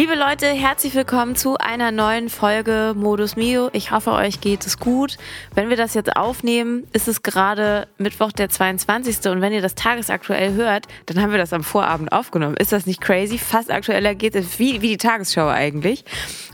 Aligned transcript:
Liebe 0.00 0.14
Leute, 0.14 0.46
herzlich 0.46 0.94
willkommen 0.94 1.36
zu 1.36 1.58
einer 1.58 1.90
neuen 1.90 2.30
Folge 2.30 2.94
Modus 2.96 3.36
Mio. 3.36 3.68
Ich 3.74 3.90
hoffe, 3.90 4.12
euch 4.12 4.40
geht 4.40 4.64
es 4.64 4.78
gut. 4.78 5.18
Wenn 5.54 5.68
wir 5.68 5.76
das 5.76 5.92
jetzt 5.92 6.16
aufnehmen, 6.16 6.86
ist 6.94 7.06
es 7.06 7.20
gerade 7.20 7.86
Mittwoch 7.98 8.32
der 8.32 8.48
22. 8.48 9.30
Und 9.30 9.42
wenn 9.42 9.52
ihr 9.52 9.60
das 9.60 9.74
tagesaktuell 9.74 10.54
hört, 10.54 10.86
dann 11.04 11.20
haben 11.20 11.32
wir 11.32 11.36
das 11.36 11.52
am 11.52 11.62
Vorabend 11.62 12.12
aufgenommen. 12.12 12.56
Ist 12.56 12.72
das 12.72 12.86
nicht 12.86 13.02
crazy? 13.02 13.36
Fast 13.36 13.70
aktueller 13.70 14.14
geht 14.14 14.36
es 14.36 14.58
wie, 14.58 14.80
wie 14.80 14.88
die 14.88 14.96
Tagesschau 14.96 15.48
eigentlich. 15.48 16.06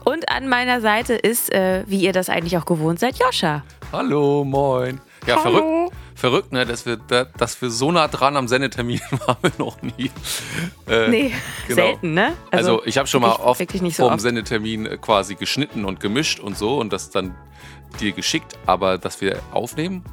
Und 0.04 0.28
an 0.28 0.48
meiner 0.48 0.80
Seite 0.80 1.14
ist, 1.14 1.52
äh, 1.54 1.84
wie 1.86 2.00
ihr 2.00 2.12
das 2.12 2.28
eigentlich 2.28 2.58
auch 2.58 2.66
gewohnt 2.66 2.98
seid, 2.98 3.16
Joscha. 3.16 3.62
Hallo, 3.92 4.42
moin. 4.42 5.00
Ja, 5.24 5.36
Hallo. 5.44 5.58
verrückt, 5.58 5.92
verrückt, 6.16 6.50
ne, 6.52 6.66
dass 6.66 6.86
wir, 6.86 6.96
da, 6.96 7.24
dass 7.24 7.60
wir 7.62 7.70
so 7.70 7.92
nah 7.92 8.08
dran 8.08 8.36
am 8.36 8.48
Sendetermin 8.48 9.00
waren 9.26 9.36
wir 9.42 9.52
noch 9.58 9.80
nie. 9.82 10.10
Äh, 10.88 11.08
Nee, 11.08 11.32
selten, 11.68 12.14
ne? 12.14 12.32
Also, 12.50 12.82
ich 12.84 12.98
habe 12.98 13.06
schon 13.06 13.22
mal 13.22 13.32
oft 13.32 13.60
so 13.70 13.90
vor 13.90 14.10
dem. 14.10 14.18
Sendetermin 14.18 14.86
äh, 14.86 14.96
quasi 14.96 15.34
geschnitten 15.34 15.84
und 15.84 16.00
gemischt 16.00 16.40
und 16.40 16.56
so 16.56 16.78
und 16.78 16.92
das 16.92 17.10
dann 17.10 17.34
dir 18.00 18.12
geschickt, 18.12 18.54
aber 18.66 18.98
dass 18.98 19.20
wir 19.20 19.40
aufnehmen, 19.52 20.04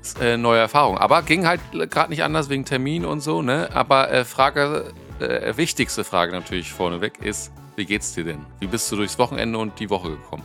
ist 0.00 0.20
äh, 0.20 0.36
neue 0.36 0.60
Erfahrung. 0.60 0.98
Aber 0.98 1.22
ging 1.22 1.46
halt 1.46 1.60
gerade 1.90 2.10
nicht 2.10 2.22
anders 2.22 2.48
wegen 2.48 2.64
Termin 2.64 3.04
und 3.04 3.20
so, 3.20 3.42
ne? 3.42 3.70
Aber 3.74 4.10
äh, 4.12 4.24
Frage, 4.24 4.92
äh, 5.20 5.56
wichtigste 5.56 6.04
Frage 6.04 6.32
natürlich 6.32 6.72
vorneweg 6.72 7.18
ist, 7.22 7.50
wie 7.76 7.86
geht's 7.86 8.14
dir 8.14 8.24
denn? 8.24 8.44
Wie 8.60 8.66
bist 8.66 8.90
du 8.92 8.96
durchs 8.96 9.18
Wochenende 9.18 9.58
und 9.58 9.78
die 9.80 9.90
Woche 9.90 10.10
gekommen? 10.10 10.42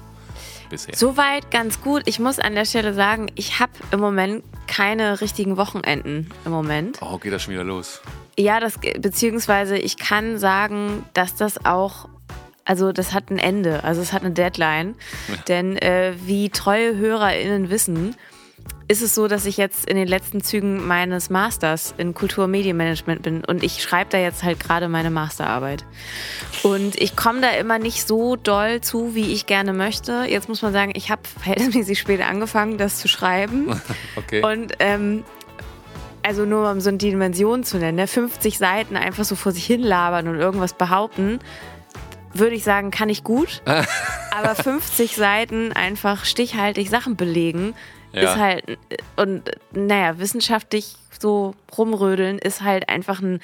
Bisher. 0.72 0.96
Soweit 0.96 1.52
ganz 1.52 1.82
gut. 1.82 2.04
Ich 2.06 2.18
muss 2.18 2.40
an 2.40 2.56
der 2.56 2.66
Stelle 2.66 2.94
sagen, 2.94 3.28
ich 3.36 3.60
habe 3.60 3.74
im 3.92 4.00
Moment 4.00 4.44
keine 4.68 5.22
richtigen 5.22 5.58
Wochenenden 5.58 6.32
im 6.46 6.52
Moment. 6.52 6.98
Oh, 7.02 7.18
geht 7.18 7.34
das 7.34 7.44
schon 7.44 7.54
wieder 7.54 7.66
los? 7.66 8.02
Ja, 8.40 8.60
das 8.60 8.80
beziehungsweise 9.00 9.78
ich 9.78 9.98
kann 9.98 10.40
sagen, 10.40 11.06
dass 11.14 11.36
das 11.36 11.66
auch 11.66 12.08
also 12.64 12.92
das 12.92 13.12
hat 13.12 13.30
ein 13.32 13.40
Ende, 13.40 13.84
also 13.84 14.02
es 14.02 14.14
hat 14.14 14.24
eine 14.24 14.32
Deadline, 14.32 14.96
denn 15.48 15.78
äh, 15.78 16.14
wie 16.24 16.50
treue 16.50 16.96
HörerInnen 16.96 17.70
wissen, 17.70 18.16
ist 18.88 19.02
es 19.02 19.16
so, 19.16 19.28
dass 19.28 19.46
ich 19.46 19.58
jetzt 19.58 19.86
in 19.86 19.96
den 19.96 20.08
letzten 20.08 20.42
Zügen 20.42 20.86
meines 20.86 21.30
Masters 21.30 21.94
in 21.98 22.14
Kultur- 22.14 22.46
und 22.46 22.52
Medienmanagement 22.52 23.22
bin 23.22 23.44
und 23.46 23.64
ich 23.64 23.82
schreibe 23.82 24.10
da 24.10 24.18
jetzt 24.18 24.44
halt 24.44 24.60
gerade 24.60 24.88
meine 24.90 25.10
Masterarbeit. 25.10 25.86
Und 26.64 27.00
ich 27.00 27.16
komme 27.16 27.42
da 27.42 27.52
immer 27.52 27.80
nicht 27.80 28.08
so 28.08 28.36
doll 28.36 28.82
zu, 28.82 29.16
wie 29.16 29.32
ich 29.32 29.46
gerne 29.46 29.74
möchte. 29.74 30.26
Jetzt 30.28 30.50
muss 30.50 30.62
man 30.62 30.74
sagen, 30.74 30.92
ich 30.96 31.09
habe 31.09 31.22
verhältnismäßig 31.40 32.00
spät 32.00 32.22
angefangen, 32.22 32.78
das 32.78 32.98
zu 32.98 33.08
schreiben. 33.08 33.82
Okay. 34.16 34.44
Und 34.44 34.74
ähm, 34.80 35.24
also 36.24 36.46
nur 36.46 36.70
um 36.70 36.82
so 36.82 36.90
eine 36.90 36.98
Dimension 36.98 37.64
zu 37.64 37.78
nennen, 37.78 37.96
ne? 37.96 38.08
50 38.08 38.58
Seiten 38.58 38.96
einfach 38.96 39.24
so 39.24 39.36
vor 39.36 39.52
sich 39.52 39.66
hin 39.66 39.82
labern 39.82 40.28
und 40.28 40.36
irgendwas 40.36 40.74
behaupten, 40.74 41.40
würde 42.34 42.56
ich 42.56 42.64
sagen, 42.64 42.92
kann 42.92 43.09
ich 43.09 43.24
gut. 43.24 43.62
Aber 44.32 44.56
50 44.56 45.16
Seiten 45.16 45.72
einfach 45.74 46.26
stichhaltig 46.26 46.90
Sachen 46.90 47.16
belegen, 47.16 47.74
Ja. 48.14 48.22
ist 48.34 48.40
halt, 48.40 48.64
und 49.16 49.44
naja, 49.72 50.17
wissenschaftlich 50.20 50.95
so 51.20 51.54
rumrödeln 51.78 52.40
ist 52.40 52.62
halt 52.62 52.90
einfach 52.90 53.22
ein 53.22 53.40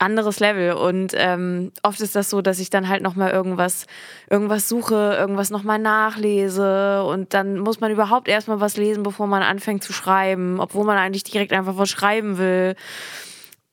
anderes 0.00 0.38
Level 0.38 0.74
und 0.74 1.12
ähm, 1.16 1.72
oft 1.82 2.00
ist 2.00 2.14
das 2.14 2.30
so, 2.30 2.40
dass 2.40 2.60
ich 2.60 2.70
dann 2.70 2.88
halt 2.88 3.02
nochmal 3.02 3.32
irgendwas, 3.32 3.86
irgendwas 4.30 4.68
suche, 4.68 5.16
irgendwas 5.18 5.50
nochmal 5.50 5.80
nachlese 5.80 7.02
und 7.02 7.34
dann 7.34 7.58
muss 7.58 7.80
man 7.80 7.90
überhaupt 7.90 8.28
erstmal 8.28 8.60
was 8.60 8.76
lesen, 8.76 9.02
bevor 9.02 9.26
man 9.26 9.42
anfängt 9.42 9.82
zu 9.82 9.92
schreiben, 9.92 10.60
obwohl 10.60 10.84
man 10.84 10.98
eigentlich 10.98 11.24
direkt 11.24 11.52
einfach 11.52 11.76
was 11.78 11.88
schreiben 11.90 12.38
will. 12.38 12.76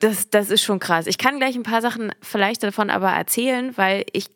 Das, 0.00 0.28
das 0.28 0.50
ist 0.50 0.62
schon 0.62 0.80
krass. 0.80 1.06
Ich 1.06 1.16
kann 1.16 1.38
gleich 1.38 1.54
ein 1.54 1.62
paar 1.62 1.80
Sachen 1.80 2.12
vielleicht 2.20 2.62
davon 2.64 2.90
aber 2.90 3.10
erzählen, 3.10 3.72
weil 3.76 4.04
ich, 4.12 4.26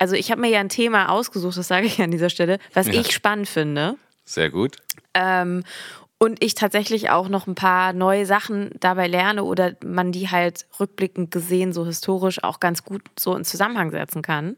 also 0.00 0.14
ich 0.16 0.30
habe 0.30 0.40
mir 0.40 0.48
ja 0.48 0.60
ein 0.60 0.70
Thema 0.70 1.10
ausgesucht, 1.10 1.58
das 1.58 1.68
sage 1.68 1.86
ich 1.86 2.00
an 2.00 2.10
dieser 2.10 2.30
Stelle, 2.30 2.58
was 2.72 2.86
Ja. 2.86 2.94
ich 2.94 3.12
spannend 3.12 3.48
finde. 3.50 3.96
Sehr 4.24 4.48
gut. 4.48 4.78
Ähm, 5.14 5.64
und 6.18 6.42
ich 6.42 6.54
tatsächlich 6.54 7.10
auch 7.10 7.28
noch 7.28 7.46
ein 7.46 7.54
paar 7.54 7.92
neue 7.92 8.24
Sachen 8.24 8.70
dabei 8.80 9.08
lerne 9.08 9.44
oder 9.44 9.72
man 9.84 10.12
die 10.12 10.30
halt 10.30 10.66
rückblickend 10.78 11.30
gesehen, 11.30 11.72
so 11.72 11.84
historisch 11.84 12.42
auch 12.42 12.60
ganz 12.60 12.84
gut 12.84 13.02
so 13.18 13.34
in 13.36 13.44
Zusammenhang 13.44 13.90
setzen 13.90 14.22
kann. 14.22 14.56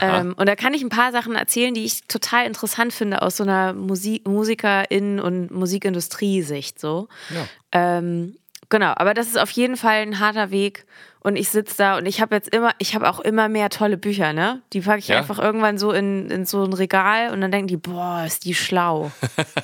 Ähm, 0.00 0.34
und 0.36 0.46
da 0.48 0.56
kann 0.56 0.74
ich 0.74 0.82
ein 0.82 0.88
paar 0.88 1.12
Sachen 1.12 1.36
erzählen, 1.36 1.72
die 1.72 1.84
ich 1.84 2.06
total 2.08 2.46
interessant 2.46 2.92
finde 2.92 3.22
aus 3.22 3.36
so 3.36 3.44
einer 3.44 3.72
Musik 3.72 4.26
Musikerin- 4.26 5.20
und 5.20 5.50
Musikindustrie-Sicht. 5.52 6.80
So. 6.80 7.08
Ja. 7.30 7.46
Ähm, 7.72 8.36
genau, 8.68 8.92
aber 8.96 9.14
das 9.14 9.28
ist 9.28 9.38
auf 9.38 9.50
jeden 9.50 9.76
Fall 9.76 10.02
ein 10.02 10.18
harter 10.18 10.50
Weg. 10.50 10.86
Und 11.26 11.34
ich 11.34 11.48
sitze 11.48 11.74
da 11.78 11.98
und 11.98 12.06
ich 12.06 12.20
habe 12.20 12.36
jetzt 12.36 12.54
immer, 12.54 12.70
ich 12.78 12.94
habe 12.94 13.10
auch 13.10 13.18
immer 13.18 13.48
mehr 13.48 13.68
tolle 13.68 13.96
Bücher, 13.96 14.32
ne? 14.32 14.62
Die 14.72 14.80
packe 14.82 15.00
ich 15.00 15.08
Ja? 15.08 15.18
einfach 15.18 15.40
irgendwann 15.40 15.76
so 15.76 15.90
in, 15.90 16.30
in 16.30 16.46
so 16.46 16.62
ein 16.62 16.72
Regal 16.72 17.32
und 17.32 17.40
dann 17.40 17.50
denken 17.50 17.66
die, 17.66 17.76
boah, 17.76 18.22
ist 18.24 18.44
die 18.44 18.54
schlau. 18.54 19.10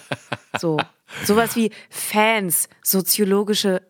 so. 0.59 0.77
Sowas 1.25 1.55
wie 1.55 1.71
Fans, 1.89 2.69
soziologische 2.83 3.81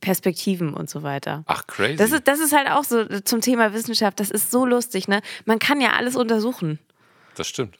Perspektiven 0.00 0.72
und 0.72 0.88
so 0.88 1.02
weiter. 1.02 1.44
Ach, 1.48 1.66
crazy. 1.66 1.96
Das 1.96 2.12
ist, 2.12 2.26
das 2.26 2.40
ist 2.40 2.56
halt 2.56 2.70
auch 2.70 2.84
so 2.84 3.04
zum 3.20 3.42
Thema 3.42 3.74
Wissenschaft, 3.74 4.18
das 4.18 4.30
ist 4.30 4.50
so 4.50 4.64
lustig, 4.64 5.06
ne? 5.06 5.20
Man 5.44 5.58
kann 5.58 5.82
ja 5.82 5.90
alles 5.92 6.16
untersuchen. 6.16 6.78
das 7.34 7.46
stimmt. 7.46 7.76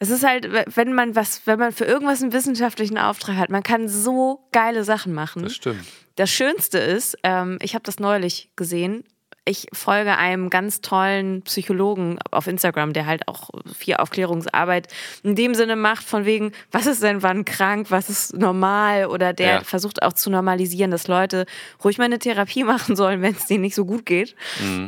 Es 0.00 0.10
ist 0.10 0.26
halt, 0.26 0.48
wenn 0.74 0.94
man 0.94 1.14
was, 1.14 1.42
wenn 1.46 1.60
man 1.60 1.70
für 1.70 1.84
irgendwas 1.84 2.22
einen 2.22 2.32
wissenschaftlichen 2.32 2.98
Auftrag 2.98 3.36
hat, 3.36 3.50
man 3.50 3.62
kann 3.62 3.88
so 3.88 4.48
geile 4.50 4.82
Sachen 4.82 5.14
machen. 5.14 5.44
Das 5.44 5.54
stimmt. 5.54 5.86
Das 6.16 6.30
Schönste 6.30 6.78
ist, 6.78 7.16
ähm, 7.22 7.58
ich 7.60 7.74
habe 7.74 7.82
das 7.84 7.98
neulich 7.98 8.50
gesehen. 8.56 9.04
Ich 9.46 9.66
folge 9.74 10.16
einem 10.16 10.48
ganz 10.48 10.80
tollen 10.80 11.42
Psychologen 11.42 12.18
auf 12.30 12.46
Instagram, 12.46 12.94
der 12.94 13.04
halt 13.04 13.28
auch 13.28 13.50
viel 13.76 13.96
Aufklärungsarbeit 13.96 14.88
in 15.22 15.34
dem 15.34 15.54
Sinne 15.54 15.76
macht, 15.76 16.02
von 16.02 16.24
wegen, 16.24 16.52
was 16.72 16.86
ist 16.86 17.02
denn 17.02 17.22
wann 17.22 17.44
krank, 17.44 17.90
was 17.90 18.08
ist 18.08 18.34
normal 18.34 19.04
oder 19.06 19.34
der 19.34 19.46
Ja. 19.46 19.64
versucht 19.64 20.02
auch 20.02 20.14
zu 20.14 20.30
normalisieren, 20.30 20.90
dass 20.90 21.08
Leute 21.08 21.44
ruhig 21.82 21.98
mal 21.98 22.04
eine 22.04 22.18
Therapie 22.18 22.64
machen 22.64 22.96
sollen, 22.96 23.20
wenn 23.20 23.34
es 23.34 23.44
denen 23.46 23.60
nicht 23.62 23.74
so 23.74 23.84
gut 23.84 24.06
geht. 24.06 24.34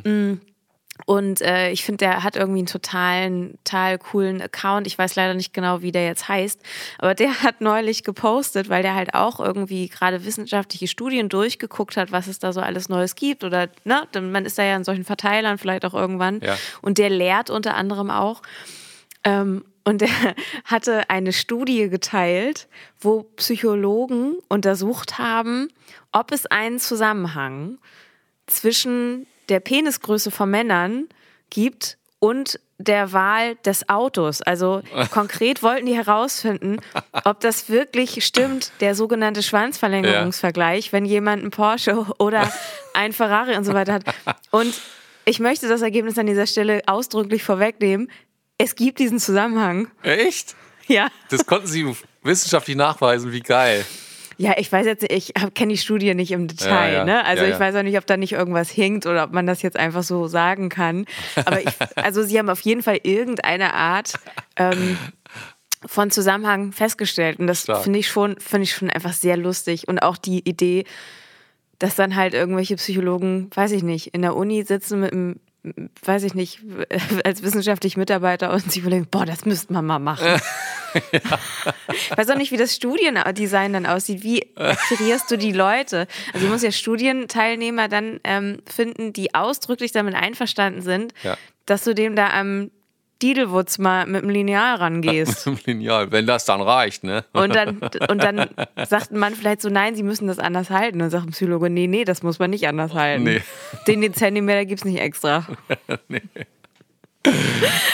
Mm. 0.04 0.34
Und 1.04 1.42
äh, 1.42 1.70
ich 1.70 1.84
finde, 1.84 1.98
der 1.98 2.22
hat 2.22 2.36
irgendwie 2.36 2.60
einen 2.60 2.66
totalen, 2.66 3.58
total 3.64 3.98
coolen 3.98 4.40
Account. 4.40 4.86
Ich 4.86 4.98
weiß 4.98 5.14
leider 5.14 5.34
nicht 5.34 5.52
genau, 5.52 5.82
wie 5.82 5.92
der 5.92 6.06
jetzt 6.06 6.26
heißt. 6.28 6.60
Aber 6.98 7.14
der 7.14 7.30
hat 7.42 7.60
neulich 7.60 8.02
gepostet, 8.02 8.68
weil 8.70 8.82
der 8.82 8.94
halt 8.94 9.14
auch 9.14 9.38
irgendwie 9.38 9.88
gerade 9.88 10.24
wissenschaftliche 10.24 10.88
Studien 10.88 11.28
durchgeguckt 11.28 11.96
hat, 11.96 12.12
was 12.12 12.26
es 12.26 12.38
da 12.38 12.52
so 12.52 12.60
alles 12.60 12.88
Neues 12.88 13.14
gibt. 13.14 13.44
Oder, 13.44 13.68
ne, 13.84 14.08
dann- 14.12 14.32
man 14.32 14.46
ist 14.46 14.58
da 14.58 14.62
ja 14.64 14.74
in 14.76 14.84
solchen 14.84 15.04
Verteilern 15.04 15.58
vielleicht 15.58 15.84
auch 15.84 15.94
irgendwann. 15.94 16.40
Ja. 16.40 16.56
Und 16.82 16.98
der 16.98 17.10
lehrt 17.10 17.50
unter 17.50 17.74
anderem 17.74 18.10
auch. 18.10 18.40
Ähm, 19.22 19.64
und 19.84 20.02
er 20.02 20.08
hatte 20.64 21.10
eine 21.10 21.32
Studie 21.32 21.88
geteilt, 21.90 22.68
wo 22.98 23.22
Psychologen 23.36 24.36
untersucht 24.48 25.18
haben, 25.18 25.68
ob 26.10 26.32
es 26.32 26.46
einen 26.46 26.78
Zusammenhang 26.80 27.78
zwischen 28.46 29.26
der 29.48 29.60
Penisgröße 29.60 30.30
von 30.30 30.50
Männern 30.50 31.08
gibt 31.50 31.98
und 32.18 32.58
der 32.78 33.12
Wahl 33.12 33.56
des 33.56 33.88
Autos. 33.88 34.42
Also 34.42 34.82
konkret 35.10 35.62
wollten 35.62 35.86
die 35.86 35.94
herausfinden, 35.94 36.78
ob 37.24 37.40
das 37.40 37.68
wirklich 37.68 38.24
stimmt, 38.24 38.72
der 38.80 38.94
sogenannte 38.94 39.42
Schwanzverlängerungsvergleich, 39.42 40.92
wenn 40.92 41.04
jemand 41.04 41.42
einen 41.42 41.50
Porsche 41.50 42.06
oder 42.18 42.52
ein 42.94 43.12
Ferrari 43.12 43.56
und 43.56 43.64
so 43.64 43.72
weiter 43.72 43.94
hat. 43.94 44.04
Und 44.50 44.74
ich 45.24 45.40
möchte 45.40 45.68
das 45.68 45.82
Ergebnis 45.82 46.18
an 46.18 46.26
dieser 46.26 46.46
Stelle 46.46 46.82
ausdrücklich 46.86 47.42
vorwegnehmen. 47.42 48.10
Es 48.58 48.74
gibt 48.74 48.98
diesen 48.98 49.18
Zusammenhang. 49.18 49.90
Echt? 50.02 50.54
Ja. 50.86 51.08
Das 51.30 51.46
konnten 51.46 51.66
Sie 51.66 51.94
wissenschaftlich 52.22 52.76
nachweisen, 52.76 53.32
wie 53.32 53.40
geil. 53.40 53.84
Ja, 54.38 54.54
ich 54.58 54.70
weiß 54.70 54.84
jetzt, 54.86 55.10
ich 55.10 55.32
kenne 55.54 55.72
die 55.72 55.78
Studie 55.78 56.14
nicht 56.14 56.30
im 56.30 56.46
Detail, 56.46 56.92
Ja, 56.92 56.98
ja. 56.98 57.04
ne? 57.04 57.24
Also 57.24 57.44
Ja, 57.44 57.50
ich 57.50 57.58
weiß 57.58 57.74
auch 57.76 57.82
nicht, 57.82 57.96
ob 57.96 58.06
da 58.06 58.16
nicht 58.16 58.32
irgendwas 58.32 58.70
hinkt 58.70 59.06
oder 59.06 59.24
ob 59.24 59.32
man 59.32 59.46
das 59.46 59.62
jetzt 59.62 59.78
einfach 59.78 60.02
so 60.02 60.26
sagen 60.26 60.68
kann. 60.68 61.06
Aber 61.44 61.60
ich, 61.60 61.68
also 61.96 62.22
sie 62.22 62.38
haben 62.38 62.50
auf 62.50 62.60
jeden 62.60 62.82
Fall 62.82 63.00
irgendeine 63.02 63.72
Art 63.74 64.14
ähm, 64.56 64.98
von 65.86 66.10
Zusammenhang 66.10 66.72
festgestellt. 66.72 67.38
Und 67.38 67.46
das 67.46 67.66
finde 67.82 67.98
ich 67.98 68.08
schon, 68.08 68.38
finde 68.38 68.64
ich 68.64 68.72
schon 68.74 68.90
einfach 68.90 69.12
sehr 69.12 69.36
lustig. 69.36 69.88
Und 69.88 70.00
auch 70.00 70.16
die 70.18 70.46
Idee, 70.48 70.84
dass 71.78 71.96
dann 71.96 72.14
halt 72.16 72.34
irgendwelche 72.34 72.76
Psychologen, 72.76 73.50
weiß 73.54 73.72
ich 73.72 73.82
nicht, 73.82 74.14
in 74.14 74.22
der 74.22 74.36
Uni 74.36 74.64
sitzen 74.64 75.00
mit 75.00 75.12
einem 75.12 75.40
weiß 76.02 76.22
ich 76.24 76.34
nicht, 76.34 76.60
als 77.24 77.42
wissenschaftlicher 77.42 77.98
Mitarbeiter 77.98 78.52
und 78.52 78.70
sie 78.70 78.80
überlegen, 78.80 79.06
boah, 79.10 79.26
das 79.26 79.44
müsste 79.44 79.72
man 79.72 79.86
mal 79.86 79.98
machen. 79.98 80.40
ja. 81.12 81.20
Ich 81.88 82.16
weiß 82.16 82.30
auch 82.30 82.36
nicht, 82.36 82.52
wie 82.52 82.56
das 82.56 82.74
Studiendesign 82.74 83.72
dann 83.72 83.86
aussieht. 83.86 84.22
Wie 84.22 84.56
akquirierst 84.56 85.30
du 85.30 85.36
die 85.36 85.52
Leute? 85.52 86.06
Also 86.32 86.46
du 86.46 86.52
musst 86.52 86.64
ja 86.64 86.72
Studienteilnehmer 86.72 87.88
dann 87.88 88.20
ähm, 88.24 88.58
finden, 88.66 89.12
die 89.12 89.34
ausdrücklich 89.34 89.92
damit 89.92 90.14
einverstanden 90.14 90.82
sind, 90.82 91.14
ja. 91.22 91.36
dass 91.64 91.84
du 91.84 91.94
dem 91.94 92.16
da 92.16 92.30
am 92.30 92.70
Didelwutz 93.22 93.78
mal 93.78 94.06
mit 94.06 94.22
dem 94.22 94.30
Lineal 94.30 94.74
rangehst. 94.78 95.46
mit 95.46 95.66
dem 95.66 95.78
Lineal, 95.78 96.12
wenn 96.12 96.26
das 96.26 96.44
dann 96.44 96.60
reicht, 96.60 97.04
ne? 97.04 97.24
Und 97.32 97.54
dann, 97.54 97.78
und 98.08 98.22
dann 98.22 98.48
sagt 98.86 99.12
man 99.12 99.34
vielleicht 99.34 99.62
so, 99.62 99.68
nein, 99.68 99.94
sie 99.94 100.02
müssen 100.02 100.28
das 100.28 100.38
anders 100.38 100.70
halten. 100.70 100.96
Und 100.96 101.00
dann 101.00 101.10
sagt 101.10 101.26
ein 101.26 101.32
Psychologe, 101.32 101.70
nee, 101.70 101.86
nee, 101.86 102.04
das 102.04 102.22
muss 102.22 102.38
man 102.38 102.50
nicht 102.50 102.66
anders 102.68 102.94
halten. 102.94 103.24
Nee. 103.24 103.42
Den, 103.86 104.00
den 104.00 104.14
Zentimeter 104.14 104.64
gibt 104.64 104.80
es 104.80 104.84
nicht 104.84 105.00
extra. 105.00 105.46
nee. 106.08 106.22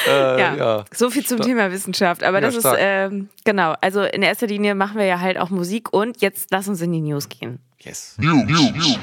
Äh, 0.06 0.40
ja. 0.40 0.54
ja. 0.54 0.84
so 0.92 1.08
viel 1.10 1.24
zum 1.24 1.40
Thema 1.40 1.70
Wissenschaft. 1.72 2.22
Aber 2.22 2.38
ja, 2.38 2.42
das 2.42 2.56
stark. 2.56 2.78
ist, 2.78 2.84
ähm, 2.84 3.28
genau, 3.44 3.74
also 3.80 4.02
in 4.02 4.22
erster 4.22 4.46
Linie 4.46 4.74
machen 4.74 4.98
wir 4.98 5.06
ja 5.06 5.20
halt 5.20 5.38
auch 5.38 5.50
Musik 5.50 5.92
und 5.92 6.20
jetzt 6.20 6.50
lass 6.50 6.68
uns 6.68 6.80
in 6.82 6.92
die 6.92 7.00
News 7.00 7.28
gehen. 7.28 7.58
Yes. 7.80 8.16
News. 8.18 8.44
News. 8.46 8.98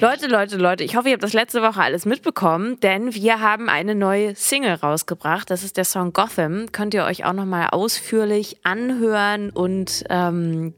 Leute, 0.00 0.28
Leute, 0.28 0.56
Leute, 0.56 0.82
ich 0.82 0.96
hoffe, 0.96 1.08
ihr 1.08 1.12
habt 1.12 1.22
das 1.22 1.34
letzte 1.34 1.60
Woche 1.60 1.82
alles 1.82 2.06
mitbekommen, 2.06 2.80
denn 2.80 3.14
wir 3.14 3.40
haben 3.40 3.68
eine 3.68 3.94
neue 3.94 4.34
Single 4.34 4.74
rausgebracht. 4.74 5.50
Das 5.50 5.62
ist 5.62 5.76
der 5.76 5.84
Song 5.84 6.14
Gotham. 6.14 6.72
Könnt 6.72 6.94
ihr 6.94 7.04
euch 7.04 7.26
auch 7.26 7.34
nochmal 7.34 7.68
ausführlich 7.70 8.56
anhören 8.62 9.50
und 9.50 10.04
ähm, 10.08 10.72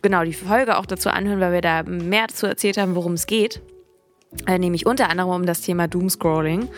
genau 0.00 0.24
die 0.24 0.32
Folge 0.32 0.78
auch 0.78 0.86
dazu 0.86 1.10
anhören, 1.10 1.40
weil 1.40 1.52
wir 1.52 1.60
da 1.60 1.82
mehr 1.82 2.28
dazu 2.28 2.46
erzählt 2.46 2.78
haben, 2.78 2.94
worum 2.94 3.12
es 3.12 3.26
geht. 3.26 3.60
Äh, 4.46 4.58
nämlich 4.58 4.86
unter 4.86 5.10
anderem 5.10 5.30
um 5.30 5.46
das 5.46 5.60
Thema 5.60 5.86
Doomscrolling 5.86 6.68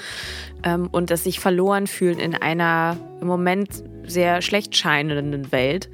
ähm, 0.64 0.88
und 0.90 1.10
das 1.10 1.22
sich 1.22 1.38
verloren 1.38 1.86
fühlen 1.86 2.18
in 2.18 2.34
einer 2.34 2.96
im 3.20 3.28
Moment 3.28 3.84
sehr 4.04 4.42
schlecht 4.42 4.76
scheinenden 4.76 5.52
Welt. 5.52 5.88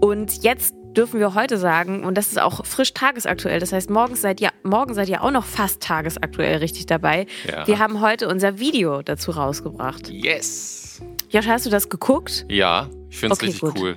Und 0.00 0.42
jetzt 0.42 0.74
dürfen 0.98 1.20
wir 1.20 1.34
heute 1.34 1.58
sagen, 1.58 2.04
und 2.04 2.18
das 2.18 2.26
ist 2.28 2.40
auch 2.40 2.66
frisch 2.66 2.92
tagesaktuell, 2.92 3.60
das 3.60 3.72
heißt, 3.72 3.88
morgen 3.88 4.16
seid 4.16 4.40
ihr, 4.40 4.50
morgen 4.64 4.94
seid 4.94 5.08
ihr 5.08 5.22
auch 5.22 5.30
noch 5.30 5.44
fast 5.44 5.80
tagesaktuell 5.80 6.58
richtig 6.58 6.86
dabei. 6.86 7.26
Ja. 7.48 7.66
Wir 7.68 7.78
haben 7.78 8.00
heute 8.00 8.26
unser 8.28 8.58
Video 8.58 9.02
dazu 9.02 9.30
rausgebracht. 9.30 10.10
Yes! 10.10 11.00
Josh, 11.30 11.46
hast 11.46 11.66
du 11.66 11.70
das 11.70 11.88
geguckt? 11.88 12.44
Ja, 12.48 12.90
ich 13.10 13.18
finde 13.18 13.34
es 13.34 13.38
okay, 13.38 13.46
richtig 13.46 13.60
gut. 13.60 13.78
cool. 13.78 13.96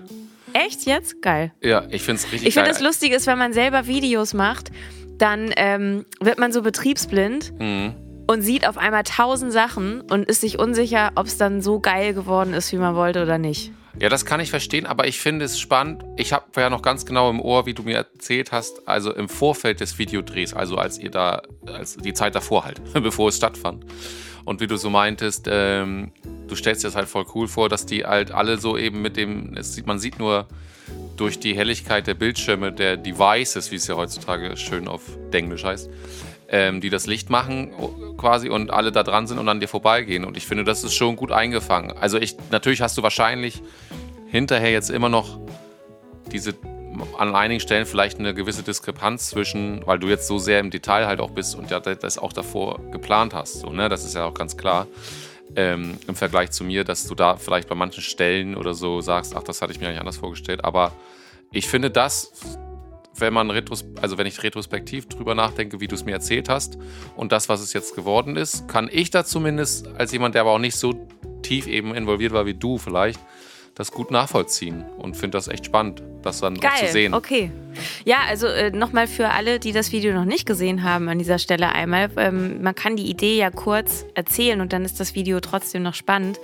Echt 0.54 0.86
jetzt? 0.86 1.22
Geil. 1.24 1.52
Ja, 1.62 1.86
ich 1.90 2.04
finde 2.04 2.20
es 2.20 2.32
richtig 2.32 2.34
ich 2.34 2.40
find, 2.42 2.42
geil. 2.42 2.48
Ich 2.48 2.54
finde, 2.54 2.70
das 2.70 2.82
Lustige 2.82 3.16
ist, 3.16 3.26
wenn 3.26 3.40
man 3.40 3.54
selber 3.54 3.88
Videos 3.88 4.36
macht, 4.36 4.70
dann 5.18 5.52
ähm, 5.56 6.06
wird 6.20 6.38
man 6.38 6.52
so 6.52 6.62
betriebsblind. 6.62 7.60
Mhm 7.60 7.96
und 8.28 8.44
sieht 8.44 8.66
auf 8.66 8.78
einmal 8.78 9.04
tausend 9.04 9.52
Sachen 9.52 10.00
und 10.00 10.30
ist 10.30 10.40
sich 10.40 10.58
unsicher, 10.58 11.12
ob 11.16 11.26
es 11.26 11.38
dann 11.38 11.62
so 11.62 11.82
geil 11.82 12.14
geworden 12.14 12.54
ist, 12.54 12.72
wie 12.72 12.78
man 12.78 12.96
wollte 12.96 13.24
oder 13.24 13.38
nicht. 13.38 13.74
Ja, 14.00 14.10
das 14.10 14.26
kann 14.26 14.40
ich 14.40 14.50
verstehen, 14.50 14.86
aber 14.86 15.08
ich 15.08 15.20
finde 15.20 15.46
es 15.46 15.60
spannend. 15.60 16.04
Ich 16.16 16.34
habe 16.34 16.46
ja 16.58 16.70
noch 16.70 16.82
ganz 16.82 17.06
genau 17.06 17.30
im 17.30 17.42
Ohr, 17.42 17.66
wie 17.66 17.74
du 17.74 17.84
mir 17.84 17.98
erzählt 17.98 18.52
hast, 18.52 18.88
also 18.88 19.14
im 19.14 19.28
Vorfeld 19.28 19.80
des 19.80 19.98
Videodrehs, 19.98 20.54
also 20.54 20.78
als 20.78 20.98
ihr 20.98 21.12
da, 21.12 21.42
als 21.66 21.98
die 21.98 22.14
Zeit 22.14 22.36
davor 22.36 22.64
halt, 22.64 22.82
bevor 22.94 23.30
es 23.30 23.38
stattfand. 23.38 23.86
Und 24.46 24.62
wie 24.62 24.68
du 24.68 24.78
so 24.78 24.90
meintest, 24.90 25.48
ähm, 25.50 26.12
du 26.48 26.56
stellst 26.56 26.84
dir 26.84 26.88
das 26.88 26.96
halt 26.96 27.10
voll 27.10 27.26
cool 27.36 27.48
vor, 27.48 27.70
dass 27.70 27.86
die 27.86 28.06
halt 28.06 28.32
alle 28.32 28.58
so 28.58 28.78
eben 28.78 29.02
mit 29.02 29.18
dem, 29.18 29.56
sieht, 29.62 29.86
man 29.86 30.00
sieht 30.00 30.20
nur 30.20 30.48
durch 31.18 31.40
die 31.40 31.56
Helligkeit 31.56 32.08
der 32.08 32.16
Bildschirme, 32.16 32.72
der 32.72 32.98
Devices, 32.98 33.72
wie 33.72 33.76
es 33.76 33.88
ja 33.88 33.96
heutzutage 33.96 34.58
schön 34.58 34.88
auf 34.88 35.04
Englisch 35.32 35.64
heißt, 35.64 35.90
ähm, 36.52 36.82
die 36.82 36.90
das 36.90 37.08
Licht 37.08 37.30
machen 37.30 37.72
quasi 38.18 38.50
und 38.50 38.72
alle 38.72 38.92
da 38.92 39.04
dran 39.04 39.26
sind 39.26 39.40
und 39.40 39.48
an 39.48 39.62
dir 39.62 39.68
vorbeigehen. 39.68 40.26
Und 40.26 40.36
ich 40.36 40.46
finde, 40.46 40.66
das 40.66 40.84
ist 40.84 40.94
schon 40.94 41.16
gut 41.16 41.32
eingefangen. 41.32 41.98
Also 41.98 42.18
ich, 42.18 42.36
natürlich 42.52 42.82
hast 42.82 42.98
du 42.98 43.04
wahrscheinlich 43.04 43.62
hinterher 44.28 44.72
jetzt 44.72 44.90
immer 44.90 45.10
noch 45.10 45.40
diese 46.32 46.54
an 47.18 47.36
einigen 47.36 47.62
Stellen 47.62 47.86
vielleicht 47.86 48.20
eine 48.20 48.34
gewisse 48.34 48.64
Diskrepanz 48.64 49.30
zwischen, 49.30 49.86
weil 49.88 49.98
du 49.98 50.08
jetzt 50.08 50.28
so 50.28 50.38
sehr 50.40 50.60
im 50.60 50.72
Detail 50.72 51.08
halt 51.08 51.22
auch 51.22 51.32
bist 51.32 51.56
und 51.56 51.72
ja 51.72 51.80
das 51.80 52.18
auch 52.18 52.34
davor 52.34 52.80
geplant 52.92 53.34
hast. 53.34 53.62
So, 53.62 53.70
ne? 53.70 53.88
Das 53.88 54.04
ist 54.04 54.14
ja 54.14 54.26
auch 54.26 54.34
ganz 54.34 54.58
klar. 54.58 54.88
Ähm, 55.56 55.98
im 56.08 56.16
Vergleich 56.16 56.52
zu 56.52 56.66
mir, 56.66 56.84
dass 56.84 57.08
du 57.08 57.16
da 57.16 57.38
vielleicht 57.38 57.70
bei 57.70 57.76
manchen 57.76 58.04
Stellen 58.04 58.56
oder 58.56 58.74
so 58.74 59.02
sagst, 59.02 59.36
ach, 59.36 59.44
das 59.44 59.62
hatte 59.62 59.72
ich 59.72 59.80
mir 59.80 59.88
eigentlich 59.88 60.00
anders 60.00 60.18
vorgestellt. 60.18 60.64
Aber 60.66 60.92
ich 61.52 61.68
finde 61.68 61.90
das 61.92 62.32
wenn 63.16 63.34
man 63.34 63.50
retros 63.50 63.86
also 64.02 64.18
wenn 64.18 64.28
ich 64.28 64.42
retrospektiv 64.44 65.08
drüber 65.08 65.36
nachdenke, 65.36 65.80
wie 65.80 65.88
du 65.88 65.96
es 65.96 66.06
mir 66.06 66.14
erzählt 66.14 66.50
hast 66.50 66.78
und 67.16 67.32
das, 67.32 67.50
was 67.50 67.62
es 67.62 67.74
jetzt 67.74 67.96
geworden 67.96 68.36
ist, 68.36 68.68
kann 68.68 68.90
ich 68.92 69.10
da 69.10 69.26
zumindest 69.26 69.88
als 69.98 70.12
jemand, 70.12 70.36
der 70.36 70.42
aber 70.42 70.52
auch 70.52 70.60
nicht 70.60 70.76
so 70.76 71.08
tief 71.42 71.68
eben 71.68 71.94
involviert 71.96 72.34
war 72.34 72.46
wie 72.46 72.54
du 72.54 72.78
vielleicht, 72.78 73.20
das 73.76 73.92
gut 73.92 74.12
nachvollziehen 74.12 74.84
und 74.98 75.16
finde 75.16 75.38
das 75.38 75.48
echt 75.48 75.66
spannend, 75.66 76.04
das 76.24 76.40
dann 76.40 76.56
Geil, 76.56 76.72
auch 76.74 76.80
zu 76.80 76.92
sehen. 76.92 77.14
Okay. 77.14 77.52
Ja, 78.04 78.18
also 78.28 78.48
äh, 78.48 78.70
nochmal 78.70 79.08
für 79.08 79.30
alle, 79.30 79.60
die 79.60 79.72
das 79.72 79.92
Video 79.92 80.14
noch 80.14 80.26
nicht 80.26 80.46
gesehen 80.46 80.84
haben, 80.84 81.08
an 81.08 81.20
dieser 81.20 81.40
Stelle 81.40 81.70
einmal. 81.70 82.10
Ähm, 82.18 82.62
man 82.62 82.76
kann 82.76 82.96
die 82.96 83.10
Idee 83.10 83.38
ja 83.38 83.50
kurz 83.50 84.06
erzählen 84.14 84.60
und 84.62 84.74
dann 84.74 84.84
ist 84.84 85.00
das 85.00 85.16
Video 85.16 85.40
trotzdem 85.40 85.84
noch 85.84 85.94
spannend. 85.94 86.40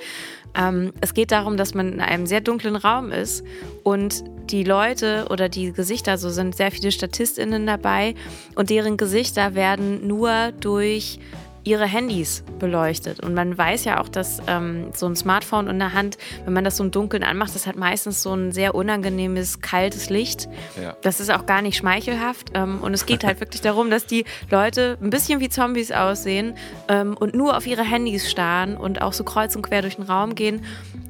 Ähm, 0.58 0.94
es 1.02 1.14
geht 1.14 1.32
darum, 1.32 1.56
dass 1.56 1.74
man 1.74 1.94
in 1.94 2.02
einem 2.02 2.26
sehr 2.26 2.42
dunklen 2.42 2.76
Raum 2.76 3.12
ist 3.12 3.44
und 3.84 4.24
die 4.50 4.64
Leute 4.64 5.28
oder 5.30 5.50
die 5.50 5.72
Gesichter, 5.74 6.18
so 6.18 6.30
sind 6.30 6.56
sehr 6.56 6.72
viele 6.72 6.92
StatistInnen 6.92 7.68
dabei 7.68 8.16
und 8.56 8.70
deren 8.70 8.98
Gesichter 8.98 9.56
werden 9.56 10.08
nur 10.08 10.52
durch 10.60 11.20
ihre 11.68 11.86
Handys 11.86 12.44
beleuchtet. 12.60 13.20
Und 13.20 13.34
man 13.34 13.58
weiß 13.58 13.84
ja 13.86 14.00
auch, 14.00 14.08
dass 14.08 14.42
ähm, 14.48 14.88
so 14.94 15.06
ein 15.06 15.16
Smartphone 15.16 15.68
in 15.68 15.80
der 15.80 15.94
Hand, 15.94 16.18
wenn 16.46 16.54
man 16.54 16.64
das 16.64 16.78
so 16.78 16.84
im 16.84 16.92
Dunkeln 16.92 17.24
anmacht, 17.24 17.54
das 17.54 17.68
hat 17.68 17.76
meistens 17.76 18.24
so 18.24 18.34
ein 18.34 18.52
sehr 18.52 18.74
unangenehmes, 18.74 19.60
kaltes 19.62 20.10
Licht. 20.10 20.48
Ja. 20.82 20.96
Das 21.02 21.20
ist 21.20 21.30
auch 21.30 21.46
gar 21.46 21.62
nicht 21.62 21.78
schmeichelhaft. 21.78 22.52
Ähm, 22.54 22.80
und 22.82 22.94
es 22.94 23.06
geht 23.06 23.24
halt 23.24 23.40
wirklich 23.42 23.62
darum, 23.62 23.92
dass 23.92 24.06
die 24.06 24.26
Leute 24.50 24.98
ein 25.02 25.10
bisschen 25.10 25.40
wie 25.40 25.50
Zombies 25.50 25.92
aussehen 25.92 26.56
ähm, 26.88 27.16
und 27.18 27.36
nur 27.36 27.58
auf 27.58 27.68
ihre 27.68 27.84
Handys 27.84 28.32
starren 28.32 28.78
und 28.78 29.02
auch 29.02 29.14
so 29.14 29.24
kreuz 29.24 29.56
und 29.56 29.62
quer 29.62 29.82
durch 29.82 29.98
den 29.98 30.06
Raum 30.06 30.36
gehen. 30.36 30.64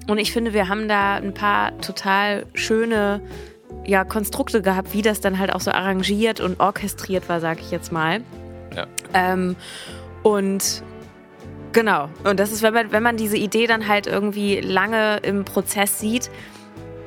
Und 0.08 0.18
ich 0.18 0.32
finde, 0.32 0.54
wir 0.54 0.70
haben 0.70 0.88
da 0.88 1.16
ein 1.16 1.34
paar 1.34 1.78
total 1.82 2.46
schöne 2.54 3.22
ja, 3.86 4.04
Konstrukte 4.04 4.62
gehabt, 4.62 4.94
wie 4.94 5.02
das 5.02 5.22
dann 5.22 5.38
halt 5.38 5.54
auch 5.54 5.62
so 5.62 5.72
arrangiert 5.72 6.40
und 6.40 6.60
orchestriert 6.60 7.30
war, 7.30 7.40
sag 7.40 7.60
ich 7.60 7.72
jetzt 7.72 7.92
mal. 7.92 8.22
Ja. 8.76 8.88
Ähm, 9.14 9.56
und 10.28 10.84
genau, 11.72 12.10
und 12.26 12.38
das 12.38 12.52
ist, 12.52 12.62
wenn 12.62 12.74
man, 12.74 12.92
wenn 12.92 13.02
man 13.02 13.16
diese 13.16 13.38
Idee 13.38 13.66
dann 13.66 13.88
halt 13.88 14.08
irgendwie 14.08 14.60
lange 14.60 15.18
im 15.24 15.46
Prozess 15.46 16.00
sieht, 16.00 16.30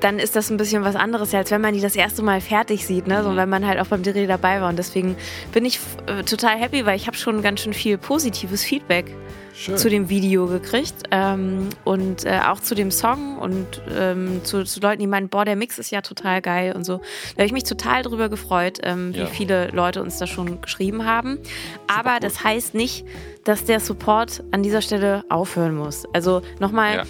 dann 0.00 0.18
ist 0.18 0.36
das 0.36 0.48
ein 0.48 0.56
bisschen 0.56 0.84
was 0.84 0.96
anderes, 0.96 1.34
als 1.34 1.50
wenn 1.50 1.60
man 1.60 1.74
die 1.74 1.82
das 1.82 1.94
erste 1.96 2.22
Mal 2.22 2.40
fertig 2.40 2.86
sieht, 2.86 3.06
ne? 3.06 3.22
So, 3.22 3.28
mhm. 3.32 3.36
wenn 3.36 3.48
man 3.50 3.66
halt 3.66 3.78
auch 3.78 3.88
beim 3.88 4.02
Dreh 4.02 4.26
dabei 4.26 4.62
war. 4.62 4.70
Und 4.70 4.78
deswegen 4.78 5.16
bin 5.52 5.66
ich 5.66 5.80
äh, 6.06 6.22
total 6.22 6.56
happy, 6.56 6.86
weil 6.86 6.96
ich 6.96 7.06
habe 7.06 7.16
schon 7.18 7.42
ganz 7.42 7.60
schön 7.60 7.74
viel 7.74 7.98
positives 7.98 8.64
Feedback 8.64 9.14
Schön. 9.54 9.76
zu 9.76 9.90
dem 9.90 10.08
Video 10.08 10.46
gekriegt 10.46 11.04
ähm, 11.10 11.68
und 11.84 12.24
äh, 12.24 12.40
auch 12.46 12.60
zu 12.60 12.74
dem 12.74 12.90
Song 12.90 13.38
und 13.38 13.82
ähm, 13.94 14.40
zu, 14.44 14.64
zu, 14.64 14.80
Leuten, 14.80 15.00
die 15.00 15.06
meinen, 15.06 15.28
boah, 15.28 15.44
der 15.44 15.56
Mix 15.56 15.78
ist 15.78 15.90
ja 15.90 16.00
total 16.02 16.40
geil 16.40 16.74
und 16.74 16.84
so. 16.84 16.98
Da 16.98 17.38
habe 17.38 17.46
ich 17.46 17.52
mich 17.52 17.64
total 17.64 18.02
drüber 18.02 18.28
gefreut, 18.28 18.78
ähm, 18.82 19.12
ja. 19.12 19.24
wie 19.24 19.26
viele 19.26 19.68
Leute 19.68 20.02
uns 20.02 20.18
da 20.18 20.26
schon 20.26 20.60
geschrieben 20.60 21.04
haben. 21.04 21.38
Aber 21.86 22.14
cool. 22.14 22.20
das 22.20 22.42
heißt 22.44 22.74
nicht, 22.74 23.04
dass 23.44 23.64
der 23.64 23.80
Support 23.80 24.42
an 24.50 24.62
dieser 24.62 24.82
Stelle 24.82 25.24
aufhören 25.28 25.74
muss. 25.74 26.04
Also 26.12 26.42
nochmal 26.58 26.96
ja. 26.96 27.04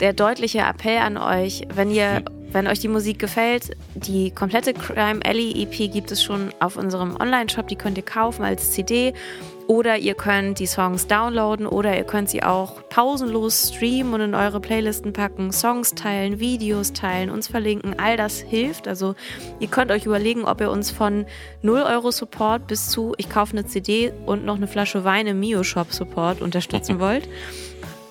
Der 0.00 0.12
deutliche 0.12 0.60
Appell 0.60 0.98
an 0.98 1.16
euch, 1.16 1.66
wenn 1.74 1.90
ihr. 1.90 2.22
Wenn 2.52 2.66
euch 2.66 2.80
die 2.80 2.88
Musik 2.88 3.20
gefällt, 3.20 3.76
die 3.94 4.32
komplette 4.32 4.74
Crime 4.74 5.20
Alley 5.24 5.62
EP 5.62 5.92
gibt 5.92 6.10
es 6.10 6.20
schon 6.20 6.50
auf 6.58 6.76
unserem 6.76 7.14
Online-Shop. 7.14 7.68
Die 7.68 7.76
könnt 7.76 7.96
ihr 7.96 8.04
kaufen 8.04 8.42
als 8.42 8.72
CD. 8.72 9.14
Oder 9.70 9.98
ihr 9.98 10.14
könnt 10.14 10.58
die 10.58 10.66
Songs 10.66 11.06
downloaden 11.06 11.64
oder 11.64 11.96
ihr 11.96 12.02
könnt 12.02 12.28
sie 12.28 12.42
auch 12.42 12.88
pausenlos 12.88 13.70
streamen 13.72 14.14
und 14.14 14.20
in 14.20 14.34
eure 14.34 14.58
Playlisten 14.58 15.12
packen, 15.12 15.52
Songs 15.52 15.94
teilen, 15.94 16.40
Videos 16.40 16.92
teilen, 16.92 17.30
uns 17.30 17.46
verlinken. 17.46 17.96
All 17.96 18.16
das 18.16 18.40
hilft. 18.40 18.88
Also 18.88 19.14
ihr 19.60 19.68
könnt 19.68 19.92
euch 19.92 20.06
überlegen, 20.06 20.44
ob 20.44 20.60
ihr 20.60 20.72
uns 20.72 20.90
von 20.90 21.24
0 21.62 21.82
Euro 21.82 22.10
Support 22.10 22.66
bis 22.66 22.88
zu 22.88 23.14
ich 23.16 23.30
kaufe 23.30 23.52
eine 23.52 23.64
CD 23.64 24.12
und 24.26 24.44
noch 24.44 24.56
eine 24.56 24.66
Flasche 24.66 25.04
Wein 25.04 25.28
im 25.28 25.38
Mio 25.38 25.62
Shop 25.62 25.92
Support 25.92 26.40
unterstützen 26.40 26.98
wollt. 26.98 27.28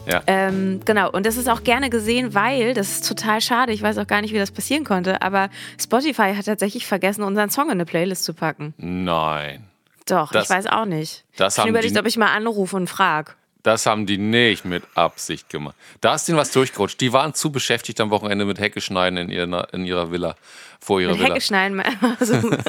Ja. 0.10 0.22
Ähm, 0.28 0.82
genau, 0.86 1.12
und 1.12 1.26
das 1.26 1.38
ist 1.38 1.48
auch 1.48 1.64
gerne 1.64 1.90
gesehen, 1.90 2.34
weil, 2.34 2.74
das 2.74 2.90
ist 2.92 3.08
total 3.08 3.42
schade, 3.42 3.72
ich 3.72 3.82
weiß 3.82 3.98
auch 3.98 4.08
gar 4.08 4.22
nicht, 4.22 4.34
wie 4.34 4.40
das 4.40 4.52
passieren 4.52 4.84
konnte, 4.84 5.22
aber 5.22 5.50
Spotify 5.80 6.34
hat 6.36 6.46
tatsächlich 6.46 6.88
vergessen, 6.88 7.24
unseren 7.24 7.50
Song 7.50 7.66
in 7.66 7.72
eine 7.72 7.86
Playlist 7.86 8.24
zu 8.24 8.34
packen. 8.34 8.74
Nein. 8.78 9.66
Doch, 10.08 10.32
das, 10.32 10.46
ich 10.46 10.50
weiß 10.50 10.68
auch 10.68 10.86
nicht. 10.86 11.24
Das 11.38 11.58
ich 11.58 11.66
überlegt, 11.66 11.98
ob 11.98 12.06
ich 12.06 12.18
mal 12.18 12.34
anrufe 12.34 12.76
und 12.76 12.90
frage. 12.90 13.34
Das 13.70 13.86
haben 13.86 14.08
die 14.08 14.18
nicht 14.18 14.66
mit 14.66 14.84
Absicht 14.96 15.48
gemacht. 15.50 15.76
Da 16.02 16.16
ist 16.16 16.28
denen 16.28 16.40
was 16.40 16.50
durchgerutscht. 16.52 17.00
Die 17.00 17.14
waren 17.14 17.36
zu 17.36 17.52
beschäftigt 17.52 18.02
am 18.02 18.10
Wochenende 18.10 18.44
mit 18.46 18.60
Heckeschneiden 18.60 19.18
in 19.20 19.30
ihrer, 19.30 19.72
in 19.76 19.86
ihrer 19.86 20.12
Villa. 20.12 20.36
Vor 20.82 21.00
ihrer 21.00 21.12
Mit 21.12 21.20
Villa. 21.20 21.30
Heckeschneiden. 21.36 21.84
Also, 22.20 22.34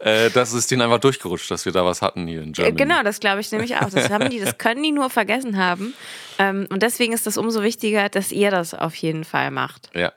Äh, 0.00 0.30
das 0.30 0.52
ist 0.52 0.70
denen 0.70 0.82
einfach 0.82 0.98
durchgerutscht, 0.98 1.50
dass 1.50 1.64
wir 1.64 1.72
da 1.72 1.84
was 1.84 2.02
hatten 2.02 2.26
hier 2.26 2.42
in 2.42 2.52
Germany. 2.52 2.76
genau, 2.76 3.02
das 3.02 3.20
glaube 3.20 3.40
ich 3.40 3.50
nämlich 3.52 3.76
auch. 3.76 3.88
Das, 3.88 4.10
haben 4.10 4.28
die, 4.30 4.40
das 4.40 4.58
können 4.58 4.82
die 4.82 4.90
nur 4.92 5.10
vergessen 5.10 5.56
haben. 5.56 5.94
Ähm, 6.38 6.66
und 6.70 6.82
deswegen 6.82 7.12
ist 7.12 7.26
das 7.26 7.38
umso 7.38 7.62
wichtiger, 7.62 8.08
dass 8.08 8.32
ihr 8.32 8.50
das 8.50 8.74
auf 8.74 8.94
jeden 8.96 9.24
Fall 9.24 9.50
macht. 9.50 9.90
Ja. 9.94 10.12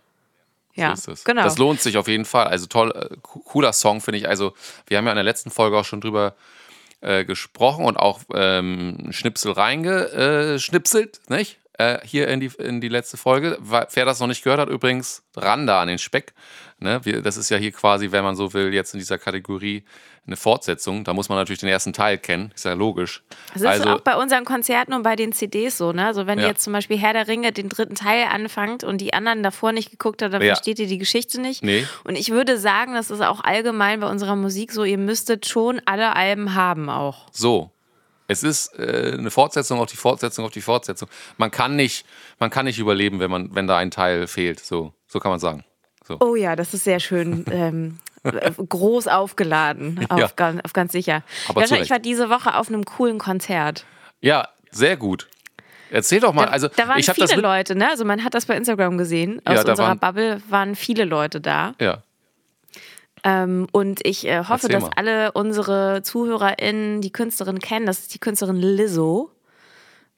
Ja, 0.74 0.96
So 0.98 1.14
genau. 1.24 1.44
Das 1.44 1.58
lohnt 1.58 1.80
sich 1.82 1.98
auf 1.98 2.08
jeden 2.10 2.26
Fall. 2.26 2.48
Also 2.48 2.66
toll, 2.66 2.92
äh, 2.96 3.16
co- 3.22 3.40
cooler 3.40 3.72
Song, 3.72 4.02
finde 4.02 4.18
ich. 4.18 4.28
Also, 4.28 4.54
wir 4.88 4.98
haben 4.98 5.06
ja 5.06 5.12
in 5.12 5.16
der 5.18 5.24
letzten 5.24 5.50
Folge 5.52 5.78
auch 5.78 5.86
schon 5.86 6.02
drüber 6.02 6.36
äh, 7.02 7.26
gesprochen 7.26 7.86
und 7.86 7.98
auch 7.98 8.22
ähm, 8.34 9.08
Schnipsel 9.12 9.52
reingeschnipselt, 9.52 11.22
nicht? 11.30 11.60
Äh, 11.78 12.00
hier 12.06 12.30
in 12.30 12.40
die, 12.40 12.52
in 12.58 12.80
die 12.80 12.88
letzte 12.88 13.18
Folge. 13.18 13.58
Wer 13.60 14.06
das 14.06 14.20
noch 14.20 14.28
nicht 14.28 14.44
gehört 14.44 14.62
hat, 14.62 14.70
übrigens 14.70 15.24
ran 15.36 15.68
da 15.68 15.82
an 15.82 15.90
den 15.90 15.98
Speck. 15.98 16.34
Ne? 16.78 17.00
Wir, 17.04 17.22
das 17.22 17.38
ist 17.38 17.50
ja 17.50 17.58
hier 17.58 17.72
quasi, 17.72 18.12
wenn 18.12 18.24
man 18.24 18.36
so 18.36 18.54
will, 18.54 18.74
jetzt 18.74 18.94
in 18.94 19.00
dieser 19.00 19.18
Kategorie 19.18 19.86
eine 20.28 20.36
Fortsetzung. 20.36 21.06
Da 21.06 21.14
muss 21.14 21.30
man 21.30 21.38
natürlich 21.38 21.62
den 21.62 21.70
ersten 21.70 21.94
Teil 21.94 22.18
kennen. 22.18 22.52
Ist 22.54 22.66
ja 22.66 22.74
logisch. 22.74 23.24
Das 23.54 23.62
ist 23.62 23.68
also, 23.68 23.90
auch 23.92 24.02
bei 24.02 24.18
unseren 24.18 24.44
Konzerten 24.44 24.94
und 24.94 25.04
bei 25.04 25.16
den 25.16 25.32
CDs 25.32 25.78
so, 25.78 25.94
ne? 25.94 26.06
Also 26.06 26.28
wenn 26.28 26.38
Ja. 26.38 26.46
ihr 26.46 26.50
jetzt 26.52 26.64
zum 26.64 26.74
Beispiel 26.74 26.98
Herr 26.98 27.14
der 27.14 27.28
Ringe 27.30 27.54
den 27.54 27.70
dritten 27.70 27.96
Teil 27.96 28.26
anfangt 28.26 28.84
und 28.84 29.00
die 29.00 29.14
anderen 29.14 29.42
davor 29.42 29.72
nicht 29.72 29.92
geguckt 29.92 30.22
habt, 30.22 30.34
dann 30.34 30.42
Ja. 30.42 30.56
versteht 30.56 30.80
ihr 30.80 30.88
die 30.88 30.98
Geschichte 30.98 31.40
nicht. 31.40 31.64
Nee. 31.64 31.88
Und 32.04 32.18
ich 32.18 32.30
würde 32.32 32.58
sagen, 32.60 32.94
das 32.94 33.10
ist 33.10 33.22
auch 33.22 33.42
allgemein 33.44 34.02
bei 34.02 34.10
unserer 34.10 34.36
Musik 34.36 34.72
so, 34.74 34.84
ihr 34.84 34.98
müsstet 34.98 35.46
schon 35.46 35.82
alle 35.86 36.16
Alben 36.16 36.56
haben 36.56 36.90
auch. 36.90 37.28
So. 37.32 37.72
Es 38.28 38.42
ist 38.44 38.78
äh, 38.80 39.14
eine 39.18 39.30
Fortsetzung 39.30 39.80
auf 39.80 39.90
die 39.90 39.98
Fortsetzung 39.98 40.46
auf 40.46 40.52
die 40.52 40.62
Fortsetzung. 40.62 41.08
Man 41.38 41.52
kann 41.52 41.76
nicht, 41.76 42.06
man 42.40 42.50
kann 42.50 42.66
nicht 42.66 42.80
überleben, 42.80 43.20
wenn 43.20 43.30
man, 43.30 43.54
wenn 43.54 43.68
da 43.68 43.78
ein 43.78 43.92
Teil 43.92 44.26
fehlt. 44.28 44.60
So, 44.60 44.94
so 45.08 45.20
kann 45.20 45.30
man 45.30 45.40
sagen. 45.40 45.64
So. 46.08 46.18
Oh 46.20 46.36
ja, 46.36 46.56
das 46.56 46.74
ist 46.74 46.84
sehr 46.84 47.00
schön. 47.00 47.46
ähm, 47.52 47.98
äh, 48.24 48.52
groß 48.52 49.08
aufgeladen, 49.08 50.06
auf, 50.10 50.20
Ja. 50.20 50.30
ganz, 50.36 50.62
auf 50.64 50.74
ganz 50.74 50.92
sicher. 50.92 51.24
Aber 51.50 51.64
zu 51.66 51.76
ich 51.76 51.90
war 51.90 52.00
diese 52.00 52.30
Woche 52.30 52.56
auf 52.56 52.70
einem 52.70 52.86
coolen 52.86 53.18
Konzert. 53.20 53.86
Ja, 54.22 54.48
sehr 54.72 54.98
gut. 54.98 55.28
Erzähl 55.92 56.20
doch 56.20 56.34
mal. 56.34 56.46
Da, 56.48 56.52
also 56.52 56.68
da 56.68 56.88
waren 56.88 57.00
ich 57.00 57.08
habe 57.08 57.16
viele 57.16 57.28
das 57.28 57.38
Leute, 57.38 57.76
ne? 57.76 57.90
Also 57.90 58.06
man 58.06 58.24
hat 58.24 58.34
das 58.34 58.46
bei 58.48 58.56
Instagram 58.58 58.98
gesehen. 58.98 59.40
Aus 59.46 59.56
Ja, 59.64 59.70
unserer 59.70 59.88
waren- 59.90 60.00
Bubble 60.00 60.42
waren 60.50 60.76
viele 60.76 61.06
Leute 61.06 61.40
da. 61.42 61.74
Ja, 61.80 62.02
Ähm, 63.24 63.68
und 63.72 64.06
ich 64.06 64.26
äh, 64.28 64.44
hoffe, 64.48 64.68
dass 64.68 64.84
alle 64.96 65.32
unsere 65.32 66.02
ZuhörerInnen 66.04 67.02
die 67.02 67.12
Künstlerin 67.12 67.60
kennen. 67.60 67.86
Das 67.86 68.00
ist 68.00 68.14
die 68.14 68.20
Künstlerin 68.20 68.56
Lizzo. 68.58 69.32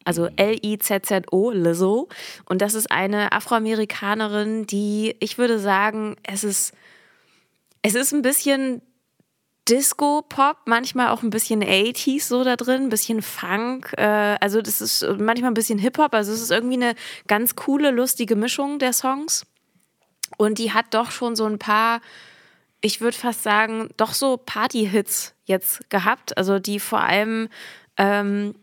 Also. 0.08 0.30
L-I-Z-Z-O, 0.36 1.52
Lizzo. 1.52 2.08
Und 2.46 2.62
das 2.62 2.74
ist 2.74 2.92
eine 2.92 3.32
Afroamerikanerin, 3.32 4.66
die, 4.66 5.16
ich 5.20 5.38
würde 5.38 5.60
sagen, 5.60 6.16
es 6.24 6.44
ist, 6.44 6.74
es 7.82 7.96
ist 7.96 8.14
ein 8.14 8.22
bisschen 8.22 8.82
Disco-Pop, 9.68 10.60
manchmal 10.66 11.10
auch 11.10 11.24
ein 11.24 11.30
bisschen 11.30 11.64
80s 11.64 12.24
so 12.24 12.44
da 12.44 12.56
drin, 12.56 12.84
ein 12.84 12.90
bisschen 12.90 13.22
Funk. 13.22 13.94
Äh, 13.98 14.38
also 14.40 14.62
das 14.62 14.82
ist 14.82 15.06
manchmal 15.20 15.52
ein 15.52 15.56
bisschen 15.56 15.80
Hip-Hop. 15.80 16.14
Also 16.14 16.32
es 16.32 16.42
ist 16.42 16.52
irgendwie 16.52 16.76
eine 16.76 16.96
ganz 17.28 17.56
coole, 17.56 17.92
lustige 17.92 18.36
Mischung 18.36 18.80
der 18.80 18.94
Songs. 18.94 19.46
Und 20.38 20.60
die 20.60 20.74
hat 20.74 20.94
doch 20.94 21.12
schon 21.12 21.36
so 21.36 21.46
ein 21.46 21.60
paar, 21.60 22.02
ich 22.82 23.02
würde 23.02 23.18
fast 23.18 23.44
sagen, 23.44 23.90
doch 23.98 24.14
so 24.14 24.38
Party-Hits 24.38 25.34
jetzt 25.46 25.90
gehabt. 25.90 26.38
Also 26.38 26.60
die 26.60 26.80
vor 26.80 27.02
allem 27.02 27.50
ähm, 27.98 28.56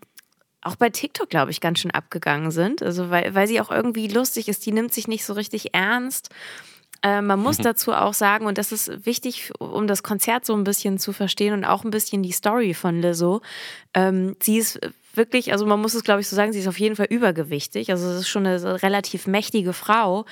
auch 0.64 0.76
bei 0.76 0.90
TikTok, 0.90 1.28
glaube 1.28 1.50
ich, 1.50 1.60
ganz 1.60 1.80
schön 1.80 1.90
abgegangen 1.90 2.50
sind. 2.50 2.82
Also 2.82 3.10
weil, 3.10 3.34
weil 3.34 3.46
sie 3.46 3.60
auch 3.60 3.70
irgendwie 3.70 4.08
lustig 4.08 4.48
ist. 4.48 4.64
Die 4.66 4.72
nimmt 4.72 4.92
sich 4.92 5.08
nicht 5.08 5.24
so 5.24 5.34
richtig 5.34 5.74
ernst. 5.74 6.30
Äh, 7.02 7.20
man 7.20 7.38
muss 7.38 7.58
dazu 7.58 7.92
auch 7.92 8.14
sagen, 8.14 8.46
und 8.46 8.56
das 8.56 8.72
ist 8.72 9.04
wichtig, 9.04 9.52
um 9.58 9.86
das 9.86 10.02
Konzert 10.02 10.46
so 10.46 10.54
ein 10.54 10.64
bisschen 10.64 10.98
zu 10.98 11.12
verstehen 11.12 11.52
und 11.52 11.64
auch 11.64 11.84
ein 11.84 11.90
bisschen 11.90 12.22
die 12.22 12.32
Story 12.32 12.72
von 12.72 13.00
Lizzo. 13.00 13.42
Ähm, 13.92 14.36
sie 14.42 14.56
ist 14.56 14.80
wirklich, 15.12 15.52
also 15.52 15.66
man 15.66 15.80
muss 15.80 15.94
es, 15.94 16.02
glaube 16.02 16.22
ich, 16.22 16.28
so 16.28 16.34
sagen, 16.34 16.52
sie 16.52 16.60
ist 16.60 16.68
auf 16.68 16.80
jeden 16.80 16.96
Fall 16.96 17.06
übergewichtig. 17.10 17.90
Also 17.90 18.08
es 18.08 18.20
ist 18.20 18.28
schon 18.28 18.46
eine 18.46 18.82
relativ 18.82 19.26
mächtige 19.26 19.74
Frau. 19.74 20.24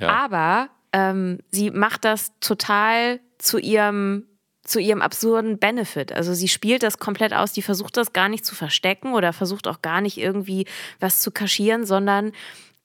ja. 0.00 0.08
Aber 0.08 0.68
ähm, 0.92 1.38
sie 1.50 1.70
macht 1.70 2.04
das 2.04 2.32
total 2.40 3.20
zu 3.38 3.58
ihrem 3.58 4.26
zu 4.62 4.78
ihrem 4.78 5.02
absurden 5.02 5.58
Benefit. 5.58 6.12
Also 6.12 6.34
sie 6.34 6.48
spielt 6.48 6.82
das 6.82 6.98
komplett 6.98 7.32
aus, 7.32 7.52
die 7.52 7.62
versucht 7.62 7.96
das 7.96 8.12
gar 8.12 8.28
nicht 8.28 8.44
zu 8.44 8.54
verstecken 8.54 9.14
oder 9.14 9.32
versucht 9.32 9.66
auch 9.66 9.82
gar 9.82 10.00
nicht 10.00 10.18
irgendwie 10.18 10.66
was 11.00 11.20
zu 11.20 11.30
kaschieren, 11.30 11.86
sondern 11.86 12.32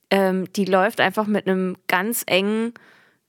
ähm, 0.09 0.51
die 0.53 0.65
läuft 0.65 1.01
einfach 1.01 1.27
mit 1.27 1.47
einem 1.47 1.75
ganz 1.87 2.23
engen 2.27 2.73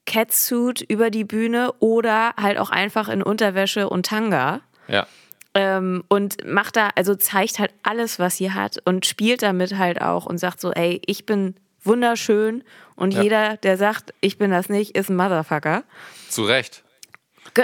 Catsuit 0.05 0.81
über 0.81 1.09
die 1.09 1.25
Bühne 1.25 1.73
oder 1.79 2.33
halt 2.37 2.57
auch 2.57 2.69
einfach 2.69 3.09
in 3.09 3.21
Unterwäsche 3.21 3.89
und 3.89 4.05
Tanga 4.05 4.61
ja. 4.87 5.05
ähm, 5.53 6.03
und 6.07 6.45
macht 6.45 6.77
da, 6.77 6.89
also 6.95 7.15
zeigt 7.15 7.59
halt 7.59 7.73
alles, 7.83 8.17
was 8.17 8.37
sie 8.37 8.51
hat 8.53 8.77
und 8.85 9.05
spielt 9.05 9.41
damit 9.41 9.77
halt 9.77 10.01
auch 10.01 10.25
und 10.25 10.37
sagt 10.37 10.61
so, 10.61 10.71
ey, 10.71 11.01
ich 11.05 11.25
bin 11.25 11.55
wunderschön 11.83 12.63
und 12.95 13.13
Ja. 13.13 13.21
jeder, 13.21 13.57
der 13.57 13.77
sagt, 13.77 14.13
ich 14.21 14.37
bin 14.37 14.51
das 14.51 14.69
nicht, 14.69 14.95
ist 14.95 15.09
ein 15.09 15.17
Motherfucker. 15.17 15.83
Zu 16.29 16.43
Recht. 16.45 16.83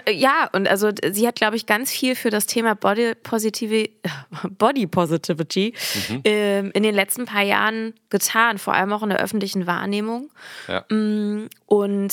Ja, 0.09 0.49
und 0.53 0.67
also 0.67 0.89
sie 1.11 1.27
hat, 1.27 1.35
glaube 1.35 1.55
ich, 1.55 1.65
ganz 1.65 1.91
viel 1.91 2.15
für 2.15 2.29
das 2.29 2.45
Thema 2.45 2.73
Body 2.75 3.13
Positivity, 3.15 3.93
Body 4.57 4.87
Positivity 4.87 5.73
Mhm. 6.09 6.21
ähm, 6.25 6.71
in 6.73 6.83
den 6.83 6.95
letzten 6.95 7.25
paar 7.25 7.43
Jahren 7.43 7.93
getan, 8.09 8.57
vor 8.57 8.73
allem 8.73 8.91
auch 8.93 9.03
in 9.03 9.09
der 9.09 9.19
öffentlichen 9.19 9.67
Wahrnehmung. 9.67 10.31
Ja. 10.67 10.83
Und 10.89 12.09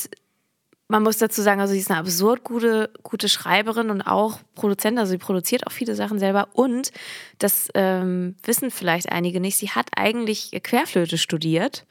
man 0.89 1.03
muss 1.05 1.19
dazu 1.19 1.41
sagen, 1.43 1.61
also 1.61 1.73
sie 1.73 1.79
ist 1.79 1.91
eine 1.91 2.01
absurd 2.01 2.43
gute, 2.43 2.91
gute 3.05 3.29
Schreiberin 3.29 3.91
und 3.91 4.03
auch 4.03 4.41
Produzentin, 4.57 4.99
also 4.99 5.11
sie 5.13 5.19
produziert 5.19 5.67
auch 5.67 5.73
viele 5.73 5.95
Sachen 5.95 6.19
selber. 6.19 6.49
Und 6.53 6.91
das 7.39 7.69
ähm, 7.75 8.35
wissen 8.45 8.71
vielleicht 8.73 9.11
einige 9.13 9.41
nicht, 9.41 9.57
sie 9.57 9.71
hat 9.71 9.87
eigentlich 9.97 10.51
Querflöte 10.63 11.17
studiert. 11.17 11.87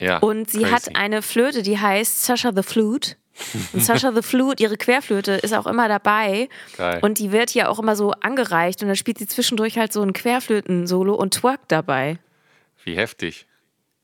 ja. 0.00 0.18
Und 0.18 0.50
sie 0.50 0.62
Crazy. 0.62 0.72
hat 0.72 0.96
eine 0.96 1.22
Flöte, 1.22 1.62
die 1.62 1.78
heißt 1.78 2.24
Sasha 2.24 2.50
the 2.54 2.62
Flute. 2.64 3.14
Und 3.72 3.82
Sasha 3.82 4.12
the 4.12 4.22
Flute, 4.22 4.62
ihre 4.62 4.76
Querflöte, 4.76 5.32
ist 5.32 5.54
auch 5.54 5.66
immer 5.66 5.88
dabei. 5.88 6.48
Geil. 6.76 7.00
Und 7.02 7.18
die 7.18 7.32
wird 7.32 7.54
ja 7.54 7.68
auch 7.68 7.78
immer 7.78 7.96
so 7.96 8.12
angereicht. 8.12 8.82
Und 8.82 8.88
dann 8.88 8.96
spielt 8.96 9.18
sie 9.18 9.26
zwischendurch 9.26 9.78
halt 9.78 9.92
so 9.92 10.02
ein 10.02 10.12
Querflöten-Solo 10.12 11.14
und 11.14 11.34
twerkt 11.34 11.72
dabei. 11.72 12.18
Wie 12.84 12.96
heftig. 12.96 13.46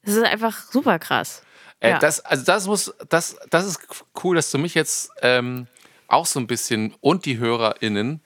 Das 0.04 0.14
ist 0.14 0.25
einfach 0.25 0.70
super 0.70 0.99
krass. 0.99 1.42
Äh, 1.80 1.90
Ja. 1.90 1.99
das, 1.99 2.20
also 2.20 2.44
das 2.44 2.66
muss, 2.66 2.94
das, 3.08 3.37
das 3.50 3.66
ist 3.66 3.80
cool, 4.25 4.37
dass 4.37 4.50
du 4.50 4.58
mich 4.58 4.75
jetzt 4.75 5.11
ähm, 5.23 5.66
auch 6.08 6.26
so 6.26 6.40
ein 6.40 6.47
bisschen 6.47 6.94
und 7.00 7.25
die 7.25 7.38
HörerInnen 7.38 8.20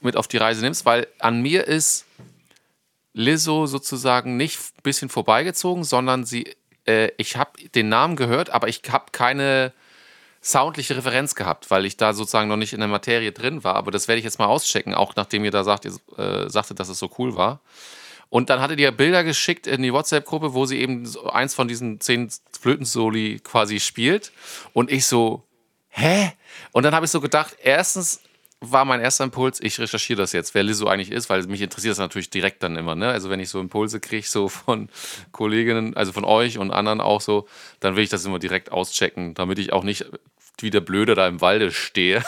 mit 0.00 0.16
auf 0.16 0.28
die 0.28 0.36
Reise 0.36 0.60
nimmst, 0.62 0.84
weil 0.86 1.06
an 1.18 1.42
mir 1.42 1.66
ist 1.66 2.04
Lizzo 3.12 3.66
sozusagen 3.66 4.36
nicht 4.36 4.58
ein 4.58 4.82
bisschen 4.82 5.08
vorbeigezogen, 5.08 5.84
sondern 5.84 6.24
sie, 6.24 6.54
äh, 6.86 7.10
ich 7.16 7.36
habe 7.36 7.68
den 7.74 7.88
Namen 7.88 8.16
gehört, 8.16 8.50
aber 8.50 8.68
ich 8.68 8.82
habe 8.90 9.06
keine 9.12 9.72
soundliche 10.44 10.94
Referenz 10.94 11.34
gehabt, 11.34 11.70
weil 11.70 11.86
ich 11.86 11.96
da 11.96 12.12
sozusagen 12.12 12.48
noch 12.48 12.58
nicht 12.58 12.74
in 12.74 12.80
der 12.80 12.88
Materie 12.88 13.32
drin 13.32 13.64
war. 13.64 13.76
Aber 13.76 13.90
das 13.90 14.08
werde 14.08 14.18
ich 14.18 14.24
jetzt 14.24 14.38
mal 14.38 14.46
auschecken, 14.46 14.92
auch 14.92 15.16
nachdem 15.16 15.42
ihr 15.44 15.50
da 15.50 15.64
sagt, 15.64 15.86
ihr, 15.86 15.94
äh, 16.18 16.50
sagtet, 16.50 16.78
dass 16.78 16.90
es 16.90 16.98
so 16.98 17.10
cool 17.18 17.34
war. 17.34 17.60
Und 18.28 18.50
dann 18.50 18.60
hattet 18.60 18.78
ihr 18.78 18.92
Bilder 18.92 19.24
geschickt 19.24 19.66
in 19.66 19.82
die 19.82 19.92
WhatsApp-Gruppe, 19.92 20.52
wo 20.52 20.66
sie 20.66 20.80
eben 20.80 21.10
eins 21.32 21.54
von 21.54 21.66
diesen 21.66 21.98
zehn 22.00 22.30
Flötensoli 22.60 23.40
quasi 23.42 23.80
spielt. 23.80 24.32
Und 24.74 24.92
ich 24.92 25.06
so, 25.06 25.44
hä? 25.88 26.32
Und 26.72 26.82
dann 26.82 26.94
habe 26.94 27.06
ich 27.06 27.10
so 27.10 27.22
gedacht, 27.22 27.56
erstens 27.62 28.20
war 28.72 28.84
mein 28.84 29.00
erster 29.00 29.24
Impuls, 29.24 29.60
ich 29.60 29.78
recherchiere 29.78 30.18
das 30.18 30.32
jetzt, 30.32 30.54
wer 30.54 30.62
Lizzo 30.62 30.86
eigentlich 30.86 31.10
ist, 31.10 31.30
weil 31.30 31.42
mich 31.44 31.60
interessiert 31.60 31.92
das 31.92 31.98
natürlich 31.98 32.30
direkt 32.30 32.62
dann 32.62 32.76
immer. 32.76 32.94
Ne? 32.94 33.08
Also 33.08 33.30
wenn 33.30 33.40
ich 33.40 33.48
so 33.48 33.60
Impulse 33.60 34.00
kriege, 34.00 34.26
so 34.26 34.48
von 34.48 34.88
Kolleginnen, 35.32 35.96
also 35.96 36.12
von 36.12 36.24
euch 36.24 36.58
und 36.58 36.70
anderen 36.70 37.00
auch 37.00 37.20
so, 37.20 37.46
dann 37.80 37.96
will 37.96 38.04
ich 38.04 38.10
das 38.10 38.24
immer 38.24 38.38
direkt 38.38 38.72
auschecken, 38.72 39.34
damit 39.34 39.58
ich 39.58 39.72
auch 39.72 39.84
nicht 39.84 40.06
wie 40.60 40.70
der 40.70 40.80
Blöde 40.80 41.14
da 41.14 41.26
im 41.26 41.40
Walde 41.40 41.70
stehe. 41.72 42.22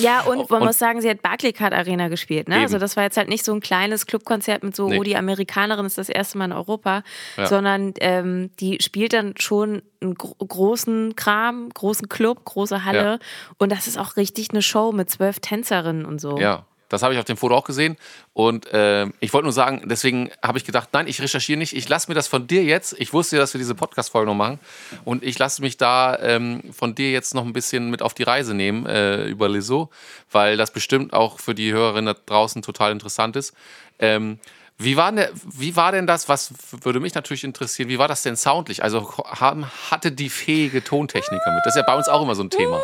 Ja, 0.00 0.20
und 0.26 0.48
man 0.50 0.60
Und- 0.62 0.68
muss 0.68 0.78
sagen, 0.78 1.00
sie 1.00 1.10
hat 1.10 1.22
Barclaycard 1.22 1.72
Arena 1.74 2.08
gespielt. 2.08 2.48
Ne? 2.48 2.54
Eben. 2.56 2.62
Also 2.64 2.78
das 2.78 2.96
war 2.96 3.02
jetzt 3.04 3.16
halt 3.16 3.28
nicht 3.28 3.44
so 3.44 3.52
ein 3.52 3.60
kleines 3.60 4.06
Clubkonzert 4.06 4.62
mit 4.62 4.76
so, 4.76 4.88
Nee. 4.88 4.98
oh, 4.98 5.02
die 5.02 5.16
Amerikanerin 5.16 5.84
ist 5.84 5.98
das 5.98 6.08
erste 6.08 6.38
Mal 6.38 6.46
in 6.46 6.52
Europa, 6.52 7.02
Ja. 7.36 7.46
sondern 7.46 7.92
ähm, 8.00 8.50
die 8.60 8.78
spielt 8.80 9.12
dann 9.12 9.34
schon 9.38 9.82
einen 10.00 10.14
gro 10.14 10.34
großen 10.38 11.16
Kram, 11.16 11.68
großen 11.74 12.08
Club, 12.08 12.44
große 12.44 12.84
Halle. 12.84 13.04
Ja. 13.04 13.18
Und 13.58 13.72
das 13.72 13.86
ist 13.88 13.98
auch 13.98 14.16
richtig 14.16 14.50
eine 14.50 14.62
Show 14.62 14.92
mit 14.92 15.10
zwölf 15.10 15.40
Tänzerinnen 15.40 16.04
und 16.04 16.20
so. 16.20 16.38
Ja, 16.38 16.66
das 16.88 17.02
habe 17.02 17.14
ich 17.14 17.20
auf 17.20 17.24
dem 17.24 17.36
Foto 17.36 17.54
auch 17.56 17.64
gesehen. 17.64 17.96
Und 18.32 18.68
ähm, 18.72 19.14
ich 19.20 19.32
wollte 19.32 19.44
nur 19.44 19.52
sagen, 19.52 19.82
deswegen 19.86 20.30
habe 20.42 20.58
ich 20.58 20.64
gedacht, 20.64 20.90
nein, 20.92 21.06
ich 21.06 21.20
recherchiere 21.20 21.58
nicht. 21.58 21.74
Ich 21.74 21.88
lasse 21.88 22.10
mir 22.10 22.14
das 22.14 22.26
von 22.28 22.46
dir 22.46 22.62
jetzt. 22.64 22.94
Ich 22.98 23.12
wusste 23.12 23.36
ja, 23.36 23.42
dass 23.42 23.54
wir 23.54 23.58
diese 23.58 23.74
Podcast-Folge 23.74 24.30
noch 24.30 24.36
machen. 24.36 24.58
Und 25.04 25.22
ich 25.22 25.38
lasse 25.38 25.62
mich 25.62 25.76
da 25.76 26.18
ähm, 26.20 26.62
von 26.72 26.94
dir 26.94 27.10
jetzt 27.10 27.34
noch 27.34 27.44
ein 27.44 27.52
bisschen 27.52 27.90
mit 27.90 28.02
auf 28.02 28.14
die 28.14 28.22
Reise 28.24 28.54
nehmen 28.54 28.86
äh, 28.86 29.24
über 29.24 29.48
Lizzo, 29.48 29.90
weil 30.30 30.56
das 30.56 30.70
bestimmt 30.70 31.12
auch 31.12 31.40
für 31.40 31.54
die 31.54 31.72
Hörerinnen 31.72 32.14
da 32.14 32.20
draußen 32.26 32.62
total 32.62 32.92
interessant 32.92 33.36
ist. 33.36 33.54
Ähm, 33.98 34.38
Wie 34.76 34.96
war, 34.96 35.12
denn, 35.12 35.28
wie 35.44 35.76
war 35.76 35.92
denn 35.92 36.08
das, 36.08 36.28
was 36.28 36.52
würde 36.82 36.98
mich 36.98 37.14
natürlich 37.14 37.44
interessieren, 37.44 37.88
wie 37.88 38.00
war 38.00 38.08
das 38.08 38.22
denn 38.22 38.34
soundlich? 38.34 38.82
Also 38.82 39.08
haben, 39.18 39.66
hatte 39.88 40.10
die 40.10 40.28
fähige 40.28 40.82
Tontechniker 40.82 41.52
mit? 41.54 41.60
Das 41.64 41.76
ist 41.76 41.80
ja 41.80 41.86
bei 41.86 41.94
uns 41.94 42.08
auch 42.08 42.20
immer 42.22 42.34
so 42.34 42.42
ein 42.42 42.50
Thema. 42.50 42.82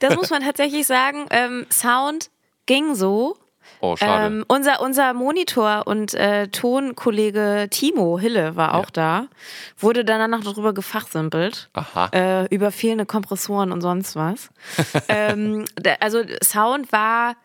Das 0.00 0.16
muss 0.16 0.30
man 0.30 0.42
tatsächlich 0.42 0.86
sagen. 0.88 1.26
Ähm, 1.30 1.66
Sound 1.70 2.30
ging 2.66 2.94
so. 2.94 3.36
Oh, 3.80 3.96
schade. 3.96 4.26
Ähm, 4.26 4.44
unser, 4.48 4.80
unser 4.80 5.12
Monitor 5.14 5.86
und 5.86 6.14
äh, 6.14 6.48
Tonkollege 6.48 7.68
Timo 7.70 8.18
Hille 8.18 8.56
war 8.56 8.74
auch 8.74 8.90
da. 8.90 9.26
Wurde 9.78 10.04
dann 10.04 10.30
noch 10.30 10.44
darüber 10.44 10.72
gefachsimpelt. 10.74 11.70
Aha. 11.72 12.08
Äh, 12.12 12.54
über 12.54 12.70
fehlende 12.70 13.06
Kompressoren 13.06 13.72
und 13.72 13.80
sonst 13.80 14.16
was. 14.16 14.50
ähm, 15.08 15.64
also 16.00 16.22
Sound 16.42 16.92
war 16.92 17.36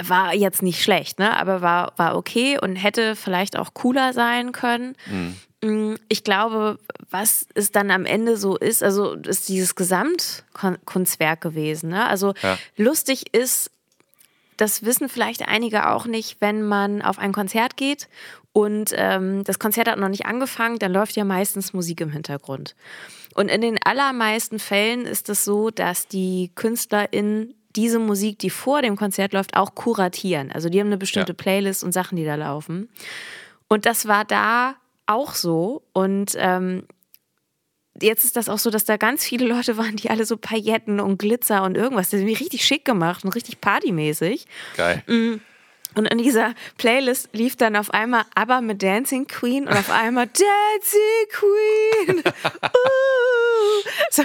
war 0.00 0.32
jetzt 0.32 0.62
nicht 0.62 0.82
schlecht, 0.82 1.18
ne? 1.18 1.36
Aber 1.38 1.60
war, 1.60 1.92
war 1.96 2.16
okay 2.16 2.56
und 2.60 2.76
hätte 2.76 3.16
vielleicht 3.16 3.58
auch 3.58 3.74
cooler 3.74 4.12
sein 4.12 4.52
können. 4.52 4.94
Mm, 5.60 5.94
Ich 6.08 6.22
glaube, 6.22 6.78
was 7.10 7.46
es 7.54 7.72
dann 7.72 7.90
am 7.90 8.04
Ende 8.06 8.36
so 8.36 8.56
ist, 8.56 8.82
also 8.84 9.14
ist 9.14 9.48
dieses 9.48 9.74
Gesamtkunstwerk 9.74 11.40
gewesen. 11.40 11.90
Ne? 11.90 12.06
Also 12.06 12.34
Ja. 12.42 12.58
lustig 12.76 13.34
ist, 13.34 13.70
das 14.58 14.84
wissen 14.84 15.08
vielleicht 15.08 15.48
einige 15.48 15.88
auch 15.90 16.04
nicht, 16.06 16.40
wenn 16.40 16.62
man 16.62 17.00
auf 17.00 17.18
ein 17.18 17.32
Konzert 17.32 17.76
geht 17.76 18.08
und 18.52 18.92
ähm, 18.94 19.44
das 19.44 19.58
Konzert 19.58 19.88
hat 19.88 19.98
noch 19.98 20.08
nicht 20.08 20.26
angefangen, 20.26 20.78
dann 20.78 20.92
läuft 20.92 21.16
ja 21.16 21.24
meistens 21.24 21.72
Musik 21.72 22.00
im 22.00 22.10
Hintergrund. 22.10 22.74
Und 23.34 23.48
in 23.48 23.60
den 23.60 23.78
allermeisten 23.84 24.58
Fällen 24.58 25.06
ist 25.06 25.28
es 25.28 25.44
so, 25.44 25.70
dass 25.70 26.08
die 26.08 26.50
KünstlerInnen 26.54 27.54
diese 27.76 28.00
Musik, 28.00 28.40
die 28.40 28.50
vor 28.50 28.82
dem 28.82 28.96
Konzert 28.96 29.32
läuft, 29.32 29.56
auch 29.56 29.74
kuratieren. 29.74 30.50
Also 30.50 30.68
die 30.68 30.80
haben 30.80 30.88
eine 30.88 30.98
bestimmte 30.98 31.32
Ja. 31.32 31.36
Playlist 31.36 31.84
und 31.84 31.92
Sachen, 31.92 32.16
die 32.16 32.24
da 32.24 32.34
laufen. 32.34 32.88
Und 33.68 33.86
das 33.86 34.08
war 34.08 34.24
da 34.24 34.74
auch 35.06 35.34
so. 35.34 35.82
Und 35.92 36.32
ähm, 36.36 36.84
jetzt 38.00 38.24
ist 38.24 38.36
das 38.36 38.48
auch 38.48 38.58
so, 38.58 38.70
dass 38.70 38.84
da 38.84 38.96
ganz 38.96 39.24
viele 39.24 39.46
Leute 39.46 39.76
waren, 39.76 39.96
die 39.96 40.10
alle 40.10 40.24
so 40.24 40.36
Pailletten 40.36 41.00
und 41.00 41.18
Glitzer 41.18 41.62
und 41.62 41.76
irgendwas. 41.76 42.10
Das 42.10 42.20
ist 42.20 42.26
mir 42.26 42.38
richtig 42.38 42.64
schick 42.64 42.84
gemacht 42.84 43.24
und 43.24 43.34
richtig 43.34 43.60
partymäßig. 43.60 44.46
Geil. 44.76 45.02
Und 45.94 46.06
in 46.06 46.18
dieser 46.18 46.54
Playlist 46.76 47.30
lief 47.32 47.56
dann 47.56 47.74
auf 47.74 47.90
einmal 47.92 48.24
ABBA 48.34 48.60
mit 48.60 48.82
Dancing 48.82 49.26
Queen 49.26 49.66
und 49.66 49.76
auf 49.76 49.90
einmal 49.90 50.26
Dancing 50.80 51.28
Queen. 51.30 52.22
Uh. 52.62 53.88
So, 54.10 54.22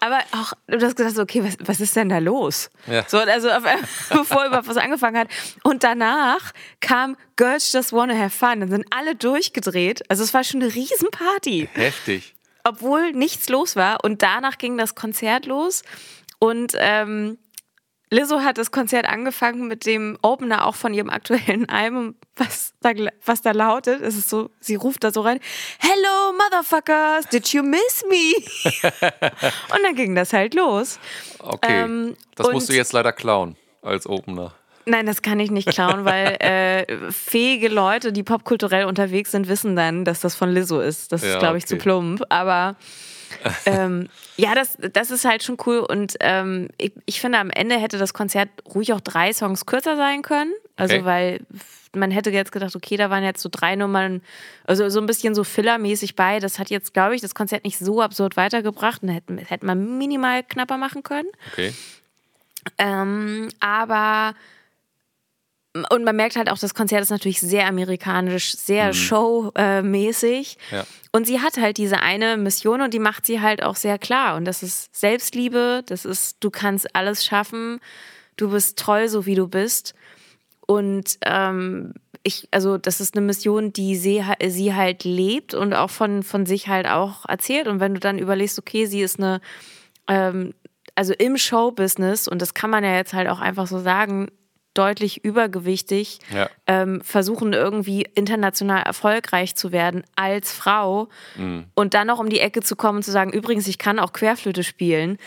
aber 0.00 0.20
auch, 0.32 0.52
du 0.66 0.84
hast 0.84 0.96
gesagt, 0.96 1.18
okay, 1.18 1.42
was, 1.42 1.56
was 1.60 1.80
ist 1.80 1.96
denn 1.96 2.08
da 2.08 2.18
los? 2.18 2.70
Ja. 2.86 3.04
So, 3.08 3.18
also 3.18 3.48
auf, 3.48 3.64
einmal, 3.64 3.88
bevor 4.10 4.46
überhaupt 4.46 4.68
was 4.68 4.76
angefangen 4.76 5.18
hat. 5.18 5.28
Und 5.62 5.84
danach 5.84 6.52
kam 6.80 7.16
Girls 7.36 7.72
Just 7.72 7.92
Wanna 7.92 8.14
Have 8.14 8.30
Fun. 8.30 8.60
Dann 8.60 8.70
sind 8.70 8.86
alle 8.90 9.14
durchgedreht. 9.14 10.02
Also 10.10 10.22
es 10.22 10.34
war 10.34 10.44
schon 10.44 10.62
eine 10.62 10.74
Riesenparty 10.74 11.68
Heftig. 11.72 12.34
Obwohl 12.64 13.12
nichts 13.12 13.48
los 13.48 13.76
war. 13.76 14.02
Und 14.02 14.22
danach 14.22 14.58
ging 14.58 14.76
das 14.76 14.94
Konzert 14.94 15.46
los. 15.46 15.82
Und 16.38 16.74
ähm, 16.78 17.38
Lizzo 18.10 18.40
hat 18.40 18.58
das 18.58 18.70
Konzert 18.70 19.06
angefangen 19.06 19.66
mit 19.66 19.86
dem 19.86 20.18
Opener 20.22 20.66
auch 20.66 20.74
von 20.74 20.94
ihrem 20.94 21.10
aktuellen 21.10 21.68
Album, 21.68 22.14
was 22.36 22.74
da, 22.80 22.92
was 23.24 23.42
da 23.42 23.50
lautet. 23.52 24.00
Es 24.02 24.16
ist 24.16 24.28
so, 24.28 24.50
sie 24.60 24.76
ruft 24.76 25.04
da 25.04 25.10
so 25.10 25.20
rein: 25.22 25.40
Hello, 25.78 26.32
Motherfuckers, 26.32 27.26
did 27.28 27.48
you 27.48 27.62
miss 27.62 28.04
me? 28.08 28.34
und 29.74 29.82
dann 29.82 29.94
ging 29.94 30.14
das 30.14 30.32
halt 30.32 30.54
los. 30.54 30.98
Okay. 31.38 31.82
Ähm, 31.82 32.16
das 32.36 32.50
musst 32.50 32.68
du 32.68 32.74
jetzt 32.74 32.92
leider 32.92 33.12
klauen 33.12 33.56
als 33.82 34.06
Opener. 34.06 34.54
Nein, 34.86 35.06
das 35.06 35.22
kann 35.22 35.40
ich 35.40 35.50
nicht 35.50 35.68
klauen, 35.68 36.04
weil 36.04 36.36
äh, 36.40 37.10
fähige 37.10 37.68
Leute, 37.68 38.12
die 38.12 38.22
popkulturell 38.22 38.84
unterwegs 38.84 39.30
sind, 39.30 39.48
wissen 39.48 39.76
dann, 39.76 40.04
dass 40.04 40.20
das 40.20 40.34
von 40.34 40.50
Lizzo 40.50 40.80
ist. 40.80 41.12
Das 41.12 41.22
Ja, 41.22 41.34
ist, 41.34 41.38
glaube 41.38 41.58
ich, 41.58 41.66
zu 41.66 41.74
okay. 41.74 41.82
plump. 41.82 42.22
Aber 42.28 42.76
ähm, 43.66 44.08
ja, 44.36 44.54
das, 44.54 44.76
das 44.92 45.10
ist 45.10 45.24
halt 45.24 45.42
schon 45.42 45.56
cool. 45.66 45.78
Und 45.78 46.16
ähm, 46.20 46.68
ich, 46.78 46.92
ich 47.06 47.20
finde, 47.20 47.38
am 47.38 47.50
Ende 47.50 47.76
hätte 47.76 47.98
das 47.98 48.12
Konzert 48.14 48.48
ruhig 48.74 48.92
auch 48.92 49.00
drei 49.00 49.32
Songs 49.32 49.66
kürzer 49.66 49.96
sein 49.96 50.22
können. 50.22 50.52
Also, 50.76 50.94
Okay. 50.96 51.04
weil 51.04 51.40
man 51.96 52.10
hätte 52.10 52.30
jetzt 52.30 52.50
gedacht, 52.50 52.74
okay, 52.74 52.96
da 52.96 53.08
waren 53.08 53.22
jetzt 53.22 53.40
so 53.40 53.48
drei 53.50 53.76
Nummern, 53.76 54.20
also 54.64 54.88
so 54.88 54.98
ein 55.00 55.06
bisschen 55.06 55.34
so 55.36 55.44
fillermäßig 55.44 56.16
bei. 56.16 56.40
Das 56.40 56.58
hat 56.58 56.68
jetzt, 56.68 56.92
glaube 56.92 57.14
ich, 57.14 57.20
das 57.20 57.34
Konzert 57.36 57.64
nicht 57.64 57.78
so 57.78 58.02
absurd 58.02 58.36
weitergebracht. 58.36 59.02
Und 59.02 59.10
hätte, 59.10 59.36
hätte 59.46 59.64
man 59.64 59.96
minimal 59.98 60.42
knapper 60.42 60.76
machen 60.76 61.02
können. 61.04 61.28
Okay. 61.52 61.72
Ähm, 62.78 63.48
aber 63.60 64.34
und 65.90 66.04
man 66.04 66.14
merkt 66.14 66.36
halt 66.36 66.50
auch, 66.50 66.58
das 66.58 66.74
Konzert 66.74 67.02
ist 67.02 67.10
natürlich 67.10 67.40
sehr 67.40 67.66
amerikanisch, 67.66 68.56
sehr 68.56 68.92
showmäßig. 68.92 70.56
Ja. 70.70 70.84
Und 71.10 71.26
sie 71.26 71.40
hat 71.40 71.56
halt 71.56 71.78
diese 71.78 72.00
eine 72.00 72.36
Mission 72.36 72.80
und 72.80 72.94
die 72.94 73.00
macht 73.00 73.26
sie 73.26 73.40
halt 73.40 73.62
auch 73.62 73.74
sehr 73.74 73.98
klar. 73.98 74.36
Und 74.36 74.44
das 74.44 74.62
ist 74.62 74.94
Selbstliebe, 74.94 75.82
das 75.86 76.04
ist, 76.04 76.36
du 76.40 76.50
kannst 76.50 76.94
alles 76.94 77.24
schaffen, 77.24 77.80
du 78.36 78.50
bist 78.50 78.78
toll, 78.78 79.08
so 79.08 79.26
wie 79.26 79.34
du 79.34 79.48
bist. 79.48 79.94
Und 80.66 81.18
ähm, 81.26 81.94
ich, 82.22 82.48
also 82.52 82.78
das 82.78 83.00
ist 83.00 83.16
eine 83.16 83.26
Mission, 83.26 83.72
die 83.72 83.96
sie, 83.96 84.24
sie 84.46 84.74
halt 84.74 85.02
lebt 85.02 85.54
und 85.54 85.74
auch 85.74 85.90
von, 85.90 86.22
von 86.22 86.46
sich 86.46 86.68
halt 86.68 86.86
auch 86.86 87.26
erzählt. 87.26 87.66
Und 87.66 87.80
wenn 87.80 87.94
du 87.94 88.00
dann 88.00 88.18
überlegst, 88.18 88.58
okay, 88.60 88.86
sie 88.86 89.02
ist 89.02 89.18
eine, 89.18 89.40
ähm, 90.06 90.54
also 90.94 91.12
im 91.14 91.36
Showbusiness, 91.36 92.28
und 92.28 92.40
das 92.40 92.54
kann 92.54 92.70
man 92.70 92.84
ja 92.84 92.94
jetzt 92.94 93.12
halt 93.12 93.28
auch 93.28 93.40
einfach 93.40 93.66
so 93.66 93.80
sagen, 93.80 94.28
deutlich 94.74 95.24
übergewichtig, 95.24 96.18
Ja. 96.32 96.50
ähm, 96.66 97.00
versuchen 97.02 97.52
irgendwie 97.52 98.02
international 98.14 98.82
erfolgreich 98.82 99.54
zu 99.54 99.72
werden 99.72 100.02
als 100.16 100.52
Frau 100.52 101.08
Mhm. 101.36 101.66
und 101.74 101.94
dann 101.94 102.06
noch 102.08 102.18
um 102.18 102.28
die 102.28 102.40
Ecke 102.40 102.60
zu 102.60 102.76
kommen 102.76 102.98
und 102.98 103.02
zu 103.04 103.12
sagen, 103.12 103.32
übrigens, 103.32 103.66
ich 103.68 103.78
kann 103.78 103.98
auch 103.98 104.12
Querflöte 104.12 104.64
spielen. 104.64 105.18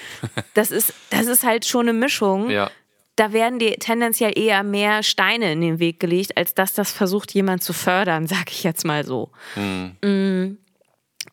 Das 0.54 0.72
ist, 0.72 0.94
das 1.10 1.28
ist 1.28 1.44
halt 1.46 1.66
schon 1.66 1.88
eine 1.90 1.98
Mischung. 1.98 2.50
Ja. 2.50 2.70
Da 3.16 3.34
werden 3.34 3.58
dir 3.58 3.78
tendenziell 3.80 4.38
eher 4.38 4.62
mehr 4.62 5.02
Steine 5.02 5.52
in 5.52 5.62
den 5.62 5.80
Weg 5.80 6.00
gelegt, 6.00 6.38
als 6.38 6.54
dass 6.54 6.74
das 6.74 6.92
versucht, 6.92 7.34
jemand 7.34 7.64
zu 7.64 7.74
fördern, 7.74 8.28
sag 8.28 8.52
ich 8.52 8.64
jetzt 8.64 8.86
mal 8.86 9.04
so. 9.06 9.32
Mm. 9.56 10.58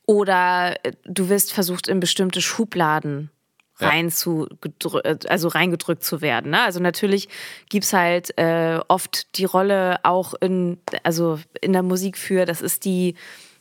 Oder 0.07 0.77
äh, 0.85 0.93
du 1.05 1.29
wirst 1.29 1.53
versucht, 1.53 1.89
in 1.89 2.01
bestimmte 2.01 2.41
Schubladen. 2.43 3.31
Rein 3.79 4.11
zu, 4.11 4.47
gedrü- 4.63 5.27
also 5.27 5.49
reingedrückt 5.49 6.05
zu 6.05 6.21
werden. 6.21 6.53
Ne? 6.53 6.63
Also 6.63 6.81
natürlich 6.81 7.29
gibt's 7.69 7.93
halt 7.93 8.37
äh, 8.39 8.79
oft 8.89 9.37
die 9.39 9.45
Rolle 9.45 9.99
auch 10.05 10.35
in, 10.35 10.79
also 11.03 11.41
in 11.61 11.73
der 11.73 11.83
Musik 11.83 12.17
für, 12.17 12.45
das 12.45 12.63
ist 12.63 12.85
die, 12.85 13.15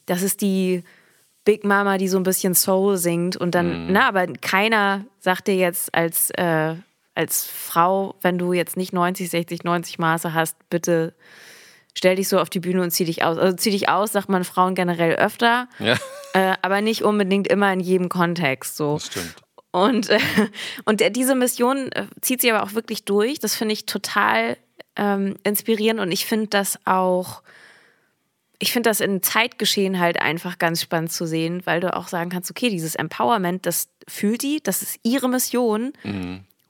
das 0.06 0.22
ist 0.22 0.42
die 0.42 0.84
Big 1.46 1.64
Mama, 1.66 1.98
die 1.98 2.08
so 2.08 2.18
ein 2.18 2.24
bisschen 2.24 2.54
Soul 2.56 2.98
singt 2.98 3.36
und 3.38 3.54
dann, 3.56 3.92
na, 3.92 4.08
aber 4.08 4.28
keiner 4.28 5.04
sagt 5.20 5.48
dir 5.48 5.56
jetzt 5.56 5.94
als, 5.94 6.30
äh, 6.32 6.76
als 7.16 7.46
Frau, 7.46 8.16
wenn 8.22 8.38
du 8.38 8.54
jetzt 8.54 8.78
nicht 8.78 8.94
90, 8.94 9.30
60, 9.30 9.64
90 9.64 10.00
Maße 10.00 10.34
hast, 10.34 10.56
bitte 10.70 11.14
stell 11.96 12.16
dich 12.16 12.28
so 12.30 12.40
auf 12.40 12.50
die 12.50 12.60
Bühne 12.60 12.82
und 12.82 12.92
zieh 12.92 13.06
dich 13.06 13.24
aus. 13.24 13.38
Also 13.38 13.56
zieh 13.58 13.72
dich 13.72 13.90
aus, 13.90 14.14
sagt 14.14 14.30
man 14.30 14.44
Frauen 14.44 14.74
generell 14.74 15.16
öfter, 15.16 15.68
Ja, 15.80 15.96
äh, 16.34 16.56
aber 16.62 16.82
nicht 16.82 17.04
unbedingt 17.04 17.48
immer 17.48 17.72
in 17.74 17.80
jedem 17.82 18.10
Kontext. 18.10 18.78
So. 18.78 18.94
das 18.96 19.08
stimmt. 19.08 19.36
Und, 19.74 20.10
äh, 20.10 20.20
und 20.86 21.02
der, 21.02 21.10
diese 21.10 21.36
Mission 21.36 21.92
äh, 21.92 22.06
zieht 22.22 22.40
sie 22.42 22.52
aber 22.52 22.64
auch 22.64 22.74
wirklich 22.76 23.04
durch. 23.04 23.40
Das 23.40 23.56
finde 23.56 23.74
ich 23.74 23.86
total 23.86 24.56
ähm, 24.96 25.36
inspirierend 25.44 26.00
und 26.00 26.12
ich 26.12 26.26
finde 26.28 26.48
das 26.48 26.78
auch, 26.86 27.42
ich 28.60 28.72
finde 28.72 28.90
das 28.92 29.02
in 29.02 29.22
Zeitgeschehen 29.24 30.00
halt 30.00 30.22
einfach 30.22 30.60
ganz 30.60 30.82
spannend 30.82 31.12
zu 31.12 31.26
sehen, 31.26 31.62
weil 31.66 31.80
du 31.82 31.94
auch 31.96 32.08
sagen 32.08 32.30
kannst, 32.30 32.52
okay, 32.52 32.70
dieses 32.70 32.94
Empowerment, 32.96 33.66
das 33.66 33.90
fühlt 34.08 34.44
die, 34.44 34.62
das 34.62 34.84
ist 34.84 35.00
ihre 35.04 35.28
Mission 35.28 35.92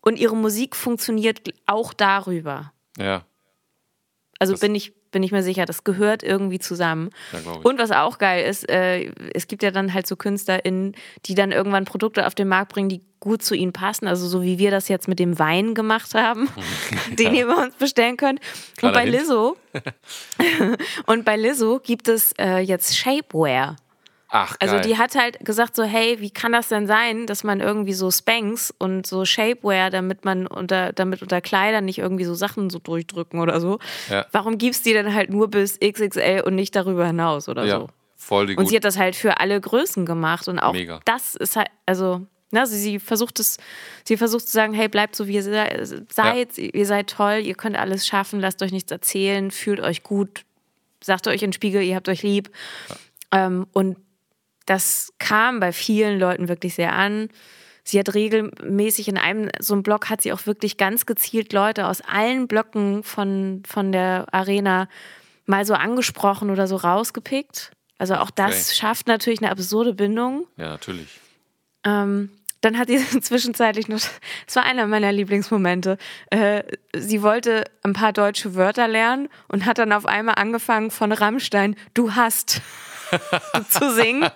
und 0.02 0.18
ihre 0.18 0.36
Musik 0.38 0.76
funktioniert 0.76 1.42
auch 1.66 1.94
darüber. 1.94 2.72
Ja. 2.98 3.26
Also 4.40 4.54
Das- 4.54 4.62
bin 4.62 4.74
ich, 4.76 4.94
bin 5.14 5.24
ich 5.24 5.32
mir 5.32 5.44
sicher, 5.44 5.66
das 5.66 5.86
gehört 5.86 6.24
irgendwie 6.24 6.60
zusammen. 6.60 7.12
Ja. 7.32 7.54
Und 7.64 7.80
was 7.80 7.92
auch 7.92 8.18
geil 8.18 8.46
ist, 8.46 8.70
äh, 8.70 9.12
es 9.34 9.48
gibt 9.48 9.64
ja 9.64 9.72
dann 9.72 9.94
halt 9.94 10.06
so 10.06 10.18
KünstlerInnen, 10.18 10.96
die 11.26 11.36
dann 11.36 11.54
irgendwann 11.54 11.86
Produkte 11.86 12.28
auf 12.28 12.36
den 12.36 12.50
Markt 12.50 12.74
bringen, 12.74 12.90
die 12.90 13.02
gut 13.22 13.42
zu 13.42 13.56
ihnen 13.56 13.72
passen. 13.72 14.06
Also 14.06 14.28
so 14.28 14.44
wie 14.44 14.58
wir 14.58 14.70
das 14.70 14.90
jetzt 14.90 15.08
mit 15.08 15.18
dem 15.18 15.40
Wein 15.40 15.76
gemacht 15.76 16.14
haben, 16.14 16.50
den 17.18 17.34
ihr 17.34 17.48
bei 17.48 17.64
uns 17.64 17.76
bestellen 17.76 18.18
könnt. 18.18 18.42
Und 18.82 18.94
bei. 18.94 19.06
Lizzo, 19.06 19.56
und 21.06 21.24
bei 21.24 21.38
Lizzo 21.38 21.80
gibt 21.82 22.10
es 22.10 22.34
äh, 22.38 22.60
jetzt 22.60 22.98
Shapewear. 22.98 23.78
Ach, 24.36 24.58
geil. 24.58 24.68
Also 24.68 24.88
die 24.88 24.98
hat 24.98 25.14
halt 25.14 25.46
gesagt 25.46 25.76
so, 25.76 25.84
hey, 25.84 26.20
wie 26.20 26.32
kann 26.32 26.54
das 26.54 26.68
denn 26.68 26.88
sein, 26.88 27.28
dass 27.28 27.44
man 27.44 27.60
irgendwie 27.60 27.94
so 27.94 28.10
Spanks 28.10 28.74
und 28.76 29.06
so 29.06 29.26
Shapewear, 29.26 29.92
damit 29.92 30.26
man 30.26 30.48
unter, 30.48 30.92
damit 30.92 31.22
unter 31.22 31.40
Kleidern 31.40 31.86
nicht 31.86 32.00
irgendwie 32.00 32.24
so 32.24 32.34
Sachen 32.34 32.72
so 32.72 32.80
durchdrücken 32.80 33.40
oder 33.40 33.62
so. 33.62 33.78
Ja. 34.10 34.26
Warum 34.32 34.58
gibt's 34.58 34.82
die 34.82 34.94
denn 34.94 35.14
halt 35.14 35.30
nur 35.30 35.50
bis 35.50 35.80
XXL 35.80 36.42
und 36.46 36.56
nicht 36.56 36.76
darüber 36.76 37.06
hinaus 37.06 37.48
oder 37.48 37.64
ja, 37.64 37.82
so? 37.82 37.90
voll 38.16 38.48
die 38.48 38.56
Und 38.56 38.64
gut. 38.64 38.70
sie 38.70 38.76
hat 38.76 38.86
das 38.86 38.98
halt 38.98 39.16
für 39.16 39.40
alle 39.40 39.62
Größen 39.62 40.04
gemacht 40.04 40.48
und 40.48 40.58
auch 40.58 40.74
Mega. 40.74 41.00
das 41.06 41.36
ist 41.36 41.56
halt, 41.56 41.70
also 41.86 42.26
Ne, 42.50 42.60
also 42.60 42.76
sie 42.76 43.00
versucht 43.00 43.40
es, 43.40 43.58
sie 44.04 44.16
versucht 44.16 44.46
zu 44.46 44.52
sagen, 44.52 44.74
hey, 44.74 44.88
bleibt 44.88 45.16
so 45.16 45.28
wie 45.28 45.34
ihr 45.34 45.42
seid, 45.42 45.90
ja. 46.16 46.36
ihr 46.56 46.86
seid 46.86 47.10
toll, 47.10 47.42
ihr 47.44 47.56
könnt 47.56 47.76
alles 47.76 48.06
schaffen, 48.06 48.40
lasst 48.40 48.62
euch 48.62 48.72
nichts 48.72 48.92
erzählen, 48.92 49.50
fühlt 49.50 49.80
euch 49.80 50.04
gut, 50.04 50.46
sagt 51.04 51.28
euch 51.28 51.42
in 51.42 51.50
den 51.50 51.54
Spiegel, 51.54 51.82
ihr 51.82 51.96
habt 51.96 52.10
euch 52.10 52.22
lieb. 52.22 52.52
Ja. 52.90 53.48
Ähm, 53.48 53.66
und 53.74 53.98
das 54.66 55.14
kam 55.20 55.60
bei 55.60 55.72
vielen 55.72 56.20
Leuten 56.20 56.48
wirklich 56.48 56.76
sehr 56.76 56.94
an. 56.94 57.30
Sie 57.84 58.00
hat 58.00 58.14
regelmäßig 58.14 59.10
in 59.10 59.18
einem 59.18 59.50
so 59.60 59.74
einem 59.74 59.84
Blog 59.84 60.10
hat 60.10 60.22
sie 60.22 60.32
auch 60.32 60.46
wirklich 60.46 60.78
ganz 60.78 61.06
gezielt 61.06 61.52
Leute 61.52 61.88
aus 61.88 62.02
allen 62.02 62.48
Blöcken 62.48 63.04
von, 63.04 63.64
von 63.68 63.92
der 63.92 64.26
Arena 64.32 64.88
mal 65.46 65.66
so 65.66 65.74
angesprochen 65.74 66.50
oder 66.50 66.68
so 66.68 66.78
rausgepickt. 66.78 67.72
Also 67.98 68.16
auch 68.16 68.32
das 68.32 68.68
okay. 68.68 68.76
schafft 68.76 69.08
natürlich 69.08 69.42
eine 69.42 69.52
absurde 69.52 69.94
Bindung. 69.94 70.48
Ja, 70.58 70.70
natürlich. 70.70 71.20
Ähm, 71.84 72.30
dann 72.62 72.78
hat 72.78 72.88
sie 72.88 72.98
zwischenzeitlich 73.22 73.88
noch, 73.88 74.00
das 74.46 74.56
war 74.56 74.64
einer 74.64 74.88
meiner 74.88 75.12
Lieblingsmomente, 75.12 75.98
äh, 76.30 76.64
sie 76.96 77.22
wollte 77.22 77.66
ein 77.84 77.94
paar 77.94 78.14
deutsche 78.14 78.56
Wörter 78.56 78.88
lernen 78.88 79.30
und 79.50 79.66
hat 79.66 79.78
dann 79.78 79.92
auf 79.92 80.06
einmal 80.06 80.36
angefangen 80.36 80.90
von 80.90 81.12
Rammstein, 81.12 81.76
du 81.94 82.16
hast. 82.16 82.62
zu 83.70 83.94
singen. 83.94 84.30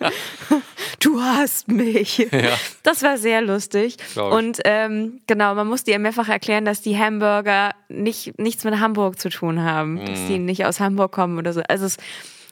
Du 0.99 1.21
hast 1.21 1.67
mich. 1.67 2.17
Ja. 2.17 2.57
Das 2.83 3.03
war 3.03 3.17
sehr 3.17 3.41
lustig. 3.41 3.97
Und 4.15 4.59
ähm, 4.65 5.21
genau, 5.27 5.55
man 5.55 5.67
musste 5.67 5.91
ihr 5.91 5.99
mehrfach 5.99 6.29
erklären, 6.29 6.65
dass 6.65 6.81
die 6.81 6.97
Hamburger 6.97 7.75
nicht, 7.89 8.37
nichts 8.39 8.63
mit 8.63 8.79
Hamburg 8.79 9.19
zu 9.19 9.29
tun 9.29 9.61
haben. 9.63 9.95
Mm. 9.95 10.05
Dass 10.05 10.27
die 10.27 10.39
nicht 10.39 10.65
aus 10.65 10.79
Hamburg 10.79 11.11
kommen 11.11 11.37
oder 11.37 11.53
so. 11.53 11.61
Also 11.67 11.85
es, 11.85 11.97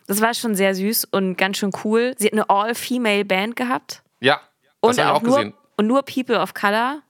das 0.07 0.21
war 0.21 0.33
schon 0.33 0.55
sehr 0.55 0.75
süß 0.75 1.05
und 1.05 1.37
ganz 1.37 1.57
schön 1.57 1.71
cool. 1.83 2.13
Sie 2.17 2.27
hat 2.27 2.33
eine 2.33 2.49
All-Female-Band 2.49 3.55
gehabt. 3.55 4.03
Ja, 4.19 4.41
das 4.81 4.97
und 4.97 5.03
auch, 5.03 5.15
auch 5.15 5.21
nur, 5.21 5.37
gesehen. 5.37 5.53
Und 5.77 5.87
nur 5.87 6.03
People 6.03 6.39
of 6.39 6.53
Color. 6.53 7.01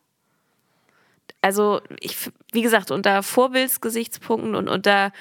Also, 1.42 1.82
ich, 2.00 2.18
wie 2.54 2.62
gesagt, 2.64 2.90
unter 2.90 3.22
Vorbildsgesichtspunkten 3.22 4.56
und 4.56 4.68
unter 4.68 5.12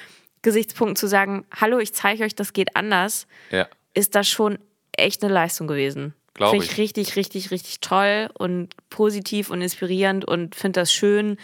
Gesichtspunkten 0.41 0.95
zu 0.95 1.07
sagen, 1.07 1.45
hallo, 1.59 1.77
ich 1.79 1.93
zeige 1.93 2.23
euch, 2.23 2.35
das 2.35 2.53
geht 2.53 2.75
anders. 2.75 3.27
Ja 3.51 3.67
ist 3.95 4.13
das 4.15 4.27
schon 4.27 4.59
echt 4.91 5.23
eine 5.23 5.33
Leistung 5.33 5.67
gewesen. 5.67 6.13
Glaube 6.35 6.57
ich. 6.57 6.77
richtig, 6.77 7.15
richtig, 7.15 7.49
richtig 7.51 7.79
toll 7.79 8.29
und 8.33 8.75
positiv 8.89 9.49
und 9.49 9.61
inspirierend 9.61 10.25
und 10.25 10.53
finde 10.53 10.81
das 10.81 10.91
schön, 10.91 11.37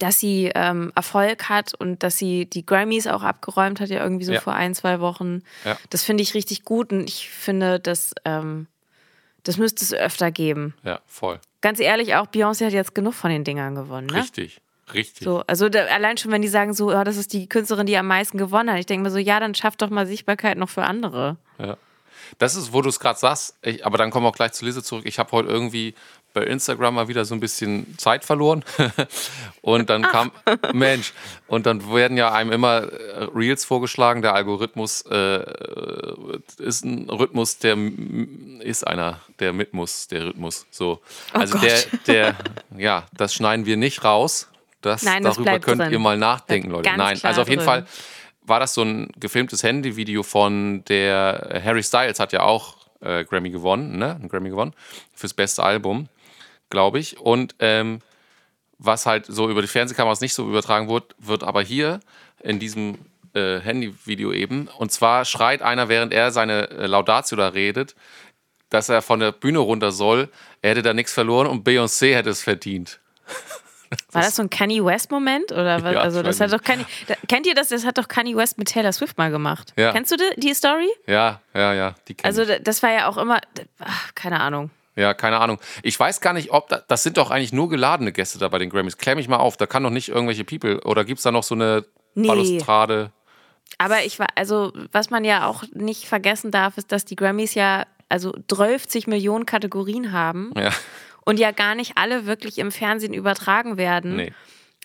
dass 0.00 0.18
sie 0.18 0.50
ähm, 0.54 0.90
Erfolg 0.96 1.48
hat 1.48 1.74
und 1.74 2.02
dass 2.02 2.18
sie 2.18 2.46
die 2.46 2.66
Grammys 2.66 3.06
auch 3.06 3.22
abgeräumt 3.22 3.78
hat, 3.78 3.88
ja 3.88 4.02
irgendwie 4.02 4.24
so 4.24 4.32
ja. 4.32 4.40
vor 4.40 4.54
ein, 4.54 4.74
zwei 4.74 4.98
Wochen. 4.98 5.42
Ja. 5.64 5.78
Das 5.90 6.02
finde 6.02 6.24
ich 6.24 6.34
richtig 6.34 6.64
gut 6.64 6.92
und 6.92 7.08
ich 7.08 7.28
finde, 7.30 7.78
dass, 7.78 8.14
ähm, 8.24 8.66
das 9.44 9.58
müsste 9.58 9.84
es 9.84 9.94
öfter 9.94 10.32
geben. 10.32 10.74
Ja, 10.82 11.00
voll. 11.06 11.38
Ganz 11.60 11.78
ehrlich, 11.78 12.16
auch 12.16 12.26
Beyoncé 12.26 12.66
hat 12.66 12.72
jetzt 12.72 12.96
genug 12.96 13.14
von 13.14 13.30
den 13.30 13.44
Dingern 13.44 13.76
gewonnen. 13.76 14.08
Ne? 14.08 14.22
Richtig. 14.22 14.60
Richtig. 14.94 15.24
So, 15.24 15.42
also 15.46 15.68
da, 15.68 15.84
allein 15.86 16.16
schon, 16.16 16.30
wenn 16.30 16.42
die 16.42 16.48
sagen, 16.48 16.74
so, 16.74 16.90
oh, 16.90 17.04
das 17.04 17.16
ist 17.16 17.32
die 17.32 17.48
Künstlerin, 17.48 17.86
die 17.86 17.96
am 17.96 18.06
meisten 18.06 18.38
gewonnen 18.38 18.70
hat. 18.70 18.78
Ich 18.78 18.86
denke 18.86 19.04
mir 19.04 19.10
so, 19.10 19.18
ja, 19.18 19.40
dann 19.40 19.54
schafft 19.54 19.82
doch 19.82 19.90
mal 19.90 20.06
Sichtbarkeit 20.06 20.58
noch 20.58 20.68
für 20.68 20.84
andere. 20.84 21.36
Ja. 21.58 21.76
Das 22.38 22.56
ist, 22.56 22.72
wo 22.72 22.80
du 22.82 22.88
es 22.88 22.98
gerade 22.98 23.18
sagst, 23.18 23.56
ich, 23.62 23.84
aber 23.84 23.98
dann 23.98 24.10
kommen 24.10 24.24
wir 24.24 24.30
auch 24.30 24.36
gleich 24.36 24.52
zu 24.52 24.64
Lise 24.64 24.82
zurück. 24.82 25.04
Ich 25.06 25.18
habe 25.18 25.30
heute 25.32 25.48
irgendwie 25.48 25.94
bei 26.32 26.44
Instagram 26.44 26.94
mal 26.94 27.08
wieder 27.08 27.24
so 27.24 27.34
ein 27.34 27.40
bisschen 27.40 27.98
Zeit 27.98 28.24
verloren. 28.24 28.64
und 29.60 29.90
dann 29.90 30.02
kam, 30.02 30.32
Mensch, 30.72 31.12
und 31.46 31.66
dann 31.66 31.92
werden 31.92 32.16
ja 32.16 32.32
einem 32.32 32.52
immer 32.52 32.84
äh, 32.84 33.24
Reels 33.34 33.64
vorgeschlagen. 33.64 34.22
Der 34.22 34.34
Algorithmus 34.34 35.02
äh, 35.02 35.44
ist 36.58 36.84
ein 36.84 37.10
Rhythmus, 37.10 37.58
der 37.58 37.76
ist 38.60 38.86
einer, 38.86 39.20
der 39.38 39.52
mit 39.52 39.74
muss, 39.74 40.08
der 40.08 40.28
Rhythmus. 40.28 40.66
So. 40.70 41.00
Oh 41.34 41.38
also 41.38 41.58
oh 41.58 41.60
der, 41.60 41.78
der, 42.06 42.36
ja, 42.76 43.06
das 43.16 43.34
schneiden 43.34 43.66
wir 43.66 43.76
nicht 43.76 44.04
raus. 44.04 44.48
Das, 44.82 45.02
Nein, 45.02 45.22
das 45.22 45.36
darüber 45.36 45.58
könnt 45.60 45.80
drin. 45.80 45.92
ihr 45.92 45.98
mal 45.98 46.18
nachdenken, 46.18 46.70
Leute. 46.70 46.90
Nein, 46.96 47.18
also 47.22 47.42
auf 47.42 47.48
jeden 47.48 47.60
drin. 47.60 47.66
Fall 47.66 47.86
war 48.42 48.60
das 48.60 48.74
so 48.74 48.82
ein 48.82 49.08
gefilmtes 49.18 49.62
Handyvideo 49.62 50.22
von 50.22 50.84
der 50.86 51.62
Harry 51.64 51.82
Styles 51.82 52.18
hat 52.18 52.32
ja 52.32 52.40
auch 52.40 52.76
äh, 53.00 53.24
Grammy 53.24 53.50
gewonnen, 53.50 53.98
ne? 53.98 54.18
Ein 54.20 54.28
Grammy 54.28 54.50
gewonnen 54.50 54.74
fürs 55.14 55.34
beste 55.34 55.62
Album, 55.62 56.08
glaube 56.70 56.98
ich. 56.98 57.18
Und 57.18 57.54
ähm, 57.60 58.00
was 58.78 59.06
halt 59.06 59.26
so 59.26 59.48
über 59.48 59.62
die 59.62 59.68
Fernsehkameras 59.68 60.20
nicht 60.20 60.34
so 60.34 60.48
übertragen 60.48 60.88
wird, 60.88 61.14
wird 61.18 61.44
aber 61.44 61.62
hier 61.62 62.00
in 62.42 62.58
diesem 62.58 62.98
äh, 63.34 63.60
Handyvideo 63.60 64.32
eben. 64.32 64.68
Und 64.78 64.92
zwar 64.92 65.24
schreit 65.24 65.62
einer, 65.62 65.88
während 65.88 66.12
er 66.12 66.32
seine 66.32 66.68
äh, 66.70 66.86
Laudatio 66.86 67.36
da 67.36 67.48
redet, 67.48 67.94
dass 68.70 68.88
er 68.88 69.02
von 69.02 69.20
der 69.20 69.32
Bühne 69.32 69.58
runter 69.58 69.92
soll. 69.92 70.28
Er 70.62 70.70
hätte 70.70 70.82
da 70.82 70.94
nichts 70.94 71.12
verloren 71.12 71.46
und 71.46 71.66
Beyoncé 71.66 72.14
hätte 72.14 72.30
es 72.30 72.42
verdient. 72.42 73.00
War 74.12 74.22
das 74.22 74.36
so 74.36 74.42
ein 74.42 74.50
Kanye 74.50 74.84
West-Moment? 74.84 75.52
Oder 75.52 75.82
was? 75.82 75.94
Ja, 75.94 76.00
also, 76.00 76.22
das 76.22 76.40
hat 76.40 76.52
doch 76.52 76.62
Kanye, 76.62 76.84
kennt 77.28 77.46
ihr 77.46 77.54
das? 77.54 77.68
Das 77.68 77.84
hat 77.84 77.98
doch 77.98 78.08
Kanye 78.08 78.36
West 78.36 78.58
mit 78.58 78.68
Taylor 78.68 78.92
Swift 78.92 79.18
mal 79.18 79.30
gemacht. 79.30 79.72
Ja. 79.76 79.92
Kennst 79.92 80.12
du 80.12 80.16
die, 80.16 80.40
die 80.40 80.54
Story? 80.54 80.88
Ja, 81.06 81.40
ja, 81.54 81.72
ja. 81.74 81.94
also, 82.22 82.44
das 82.60 82.82
war 82.82 82.92
ja 82.92 83.08
auch 83.08 83.16
immer, 83.16 83.40
ach, 83.78 84.14
keine 84.14 84.40
Ahnung. 84.40 84.70
Ja, 84.94 85.14
keine 85.14 85.38
Ahnung. 85.38 85.58
Ich 85.82 85.98
weiß 85.98 86.20
gar 86.20 86.34
nicht, 86.34 86.50
ob 86.50 86.68
da, 86.68 86.82
das 86.86 87.02
sind 87.02 87.16
doch 87.16 87.30
eigentlich 87.30 87.52
nur 87.52 87.70
geladene 87.70 88.12
Gäste 88.12 88.38
da 88.38 88.48
bei 88.48 88.58
den 88.58 88.68
Grammys. 88.68 88.98
Klär 88.98 89.16
mich 89.16 89.26
mal 89.26 89.38
auf, 89.38 89.56
da 89.56 89.66
kann 89.66 89.82
doch 89.82 89.90
nicht 89.90 90.10
irgendwelche 90.10 90.44
People 90.44 90.80
oder 90.82 91.04
gibt 91.04 91.18
es 91.18 91.24
da 91.24 91.32
noch 91.32 91.44
so 91.44 91.54
eine 91.54 91.84
nee. 92.14 92.28
Balustrade? 92.28 93.10
Aber 93.78 94.04
ich 94.04 94.18
war, 94.18 94.26
also, 94.34 94.72
was 94.92 95.08
man 95.08 95.24
ja 95.24 95.46
auch 95.46 95.64
nicht 95.72 96.04
vergessen 96.04 96.50
darf, 96.50 96.76
ist, 96.76 96.92
dass 96.92 97.06
die 97.06 97.16
Grammys 97.16 97.54
ja 97.54 97.86
also 98.10 98.34
12 98.48 99.06
Millionen 99.06 99.46
Kategorien 99.46 100.12
haben. 100.12 100.52
Ja 100.54 100.70
und 101.24 101.38
ja 101.38 101.50
gar 101.50 101.74
nicht 101.74 101.92
alle 101.96 102.26
wirklich 102.26 102.58
im 102.58 102.72
Fernsehen 102.72 103.14
übertragen 103.14 103.76
werden. 103.76 104.16
Nee. 104.16 104.32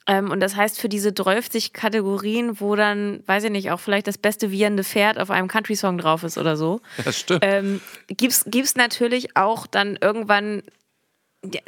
Ähm, 0.09 0.31
und 0.31 0.39
das 0.39 0.55
heißt, 0.55 0.79
für 0.79 0.87
diese 0.87 1.11
30 1.11 1.73
Kategorien, 1.73 2.61
wo 2.61 2.75
dann, 2.75 3.21
weiß 3.27 3.43
ich 3.43 3.51
nicht, 3.51 3.71
auch 3.71 3.79
vielleicht 3.79 4.07
das 4.07 4.17
beste 4.17 4.51
wiehernde 4.51 4.85
Pferd 4.85 5.19
auf 5.19 5.29
einem 5.29 5.49
Country-Song 5.49 5.97
drauf 5.97 6.23
ist 6.23 6.37
oder 6.37 6.55
so, 6.55 6.79
das 7.03 7.19
stimmt. 7.19 7.43
Ähm, 7.43 7.81
gibt 8.07 8.33
es 8.33 8.75
natürlich 8.75 9.35
auch 9.35 9.67
dann 9.67 9.97
irgendwann 9.99 10.63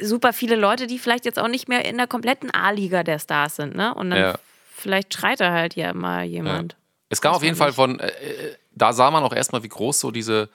super 0.00 0.32
viele 0.32 0.56
Leute, 0.56 0.86
die 0.86 0.98
vielleicht 0.98 1.26
jetzt 1.26 1.38
auch 1.38 1.48
nicht 1.48 1.68
mehr 1.68 1.84
in 1.84 1.98
der 1.98 2.06
kompletten 2.06 2.50
A-Liga 2.50 3.02
der 3.02 3.18
Stars 3.18 3.56
sind, 3.56 3.76
ne? 3.76 3.94
Und 3.94 4.10
dann 4.10 4.18
ja. 4.18 4.38
vielleicht 4.74 5.14
schreit 5.14 5.40
da 5.40 5.52
halt 5.52 5.76
ja 5.76 5.94
mal 5.94 6.24
jemand. 6.24 6.72
Ja. 6.72 6.78
Es 7.10 7.20
gab 7.20 7.34
auf 7.34 7.42
jeden 7.42 7.56
Fall 7.56 7.72
von, 7.72 7.98
äh, 8.00 8.08
äh, 8.08 8.56
da 8.72 8.92
sah 8.92 9.10
man 9.10 9.22
auch 9.22 9.32
erstmal, 9.32 9.62
wie 9.62 9.68
groß 9.68 10.00
so 10.00 10.10
diese 10.10 10.48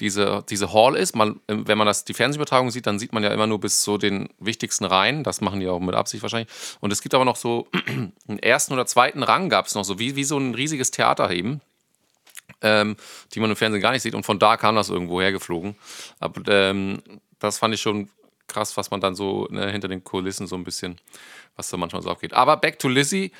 diese, 0.00 0.44
diese 0.48 0.72
Hall 0.72 0.96
ist. 0.96 1.16
Man, 1.16 1.40
wenn 1.48 1.78
man 1.78 1.86
das, 1.86 2.04
die 2.04 2.14
Fernsehübertragung 2.14 2.70
sieht, 2.70 2.86
dann 2.86 2.98
sieht 2.98 3.12
man 3.12 3.22
ja 3.22 3.30
immer 3.30 3.46
nur 3.46 3.60
bis 3.60 3.82
zu 3.82 3.98
den 3.98 4.28
wichtigsten 4.38 4.84
Reihen. 4.84 5.24
Das 5.24 5.40
machen 5.40 5.60
die 5.60 5.68
auch 5.68 5.80
mit 5.80 5.94
Absicht 5.94 6.22
wahrscheinlich. 6.22 6.52
Und 6.80 6.92
es 6.92 7.00
gibt 7.00 7.14
aber 7.14 7.24
noch 7.24 7.36
so 7.36 7.68
einen 8.28 8.38
ersten 8.38 8.72
oder 8.72 8.86
zweiten 8.86 9.22
Rang 9.22 9.48
gab 9.48 9.66
es 9.66 9.74
noch 9.74 9.84
so, 9.84 9.98
wie, 9.98 10.16
wie 10.16 10.24
so 10.24 10.38
ein 10.38 10.54
riesiges 10.54 10.90
Theater 10.90 11.30
eben. 11.30 11.60
Ähm, 12.62 12.96
die 13.34 13.40
man 13.40 13.50
im 13.50 13.56
Fernsehen 13.56 13.82
gar 13.82 13.92
nicht 13.92 14.02
sieht. 14.02 14.14
Und 14.14 14.24
von 14.24 14.38
da 14.38 14.56
kam 14.56 14.76
das 14.76 14.88
irgendwo 14.88 15.20
hergeflogen. 15.20 15.76
Aber 16.20 16.40
ähm, 16.48 17.02
das 17.38 17.58
fand 17.58 17.74
ich 17.74 17.80
schon 17.80 18.08
krass, 18.46 18.76
was 18.76 18.90
man 18.90 19.00
dann 19.00 19.14
so 19.14 19.48
ne, 19.50 19.70
hinter 19.70 19.88
den 19.88 20.04
Kulissen 20.04 20.46
so 20.46 20.56
ein 20.56 20.64
bisschen, 20.64 21.00
was 21.56 21.68
da 21.68 21.76
manchmal 21.76 22.02
so 22.02 22.10
abgeht. 22.10 22.34
Aber 22.34 22.56
back 22.56 22.78
to 22.78 22.88
Lizzie. 22.88 23.32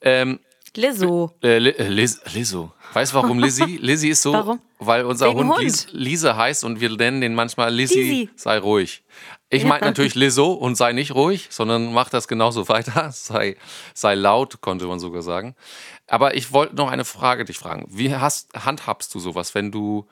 Ähm, 0.00 0.40
Lizzo. 0.76 1.34
Äh, 1.42 1.56
äh, 1.56 1.88
Liz, 1.88 2.20
Lizzo. 2.32 2.72
Weißt 2.94 3.12
du, 3.12 3.16
warum 3.16 3.38
Lizzie? 3.38 3.76
Lizzie 3.80 4.10
ist 4.10 4.22
so, 4.22 4.32
warum? 4.32 4.60
weil 4.78 5.04
unser 5.04 5.28
Wegen 5.28 5.48
Hund, 5.48 5.58
Hund. 5.58 5.88
Lise 5.92 6.36
heißt 6.36 6.64
und 6.64 6.80
wir 6.80 6.90
nennen 6.90 7.20
den 7.20 7.34
manchmal 7.34 7.72
Lizzie, 7.72 8.02
Lizzie. 8.02 8.30
sei 8.36 8.58
ruhig. 8.58 9.02
Ich 9.50 9.62
ja. 9.62 9.68
meine 9.68 9.84
natürlich 9.84 10.14
Lizzo 10.14 10.52
und 10.52 10.76
sei 10.76 10.92
nicht 10.92 11.14
ruhig, 11.14 11.48
sondern 11.50 11.92
mach 11.92 12.08
das 12.08 12.26
genauso 12.26 12.68
weiter. 12.70 13.10
Sei, 13.12 13.56
sei 13.94 14.14
laut, 14.14 14.60
konnte 14.60 14.86
man 14.86 14.98
sogar 14.98 15.22
sagen. 15.22 15.54
Aber 16.06 16.34
ich 16.36 16.52
wollte 16.52 16.74
noch 16.74 16.90
eine 16.90 17.04
Frage 17.04 17.44
dich 17.44 17.58
fragen. 17.58 17.86
Wie 17.88 18.14
hast, 18.14 18.52
handhabst 18.54 19.14
du 19.14 19.20
sowas, 19.20 19.54
wenn 19.54 19.70
du, 19.70 20.06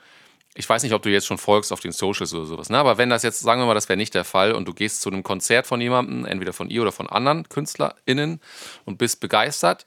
ich 0.54 0.68
weiß 0.68 0.82
nicht, 0.82 0.92
ob 0.92 1.02
du 1.02 1.10
jetzt 1.10 1.26
schon 1.26 1.38
folgst 1.38 1.72
auf 1.72 1.80
den 1.80 1.92
Socials 1.92 2.34
oder 2.34 2.44
sowas, 2.44 2.68
ne? 2.68 2.78
aber 2.78 2.98
wenn 2.98 3.08
das 3.08 3.22
jetzt, 3.22 3.40
sagen 3.40 3.62
wir 3.62 3.66
mal, 3.66 3.74
das 3.74 3.88
wäre 3.88 3.96
nicht 3.96 4.14
der 4.14 4.24
Fall 4.24 4.52
und 4.52 4.68
du 4.68 4.74
gehst 4.74 5.00
zu 5.00 5.10
einem 5.10 5.22
Konzert 5.22 5.66
von 5.66 5.80
jemandem, 5.80 6.26
entweder 6.26 6.52
von 6.52 6.68
ihr 6.68 6.82
oder 6.82 6.92
von 6.92 7.08
anderen 7.08 7.48
KünstlerInnen 7.48 8.40
und 8.84 8.98
bist 8.98 9.20
begeistert 9.20 9.86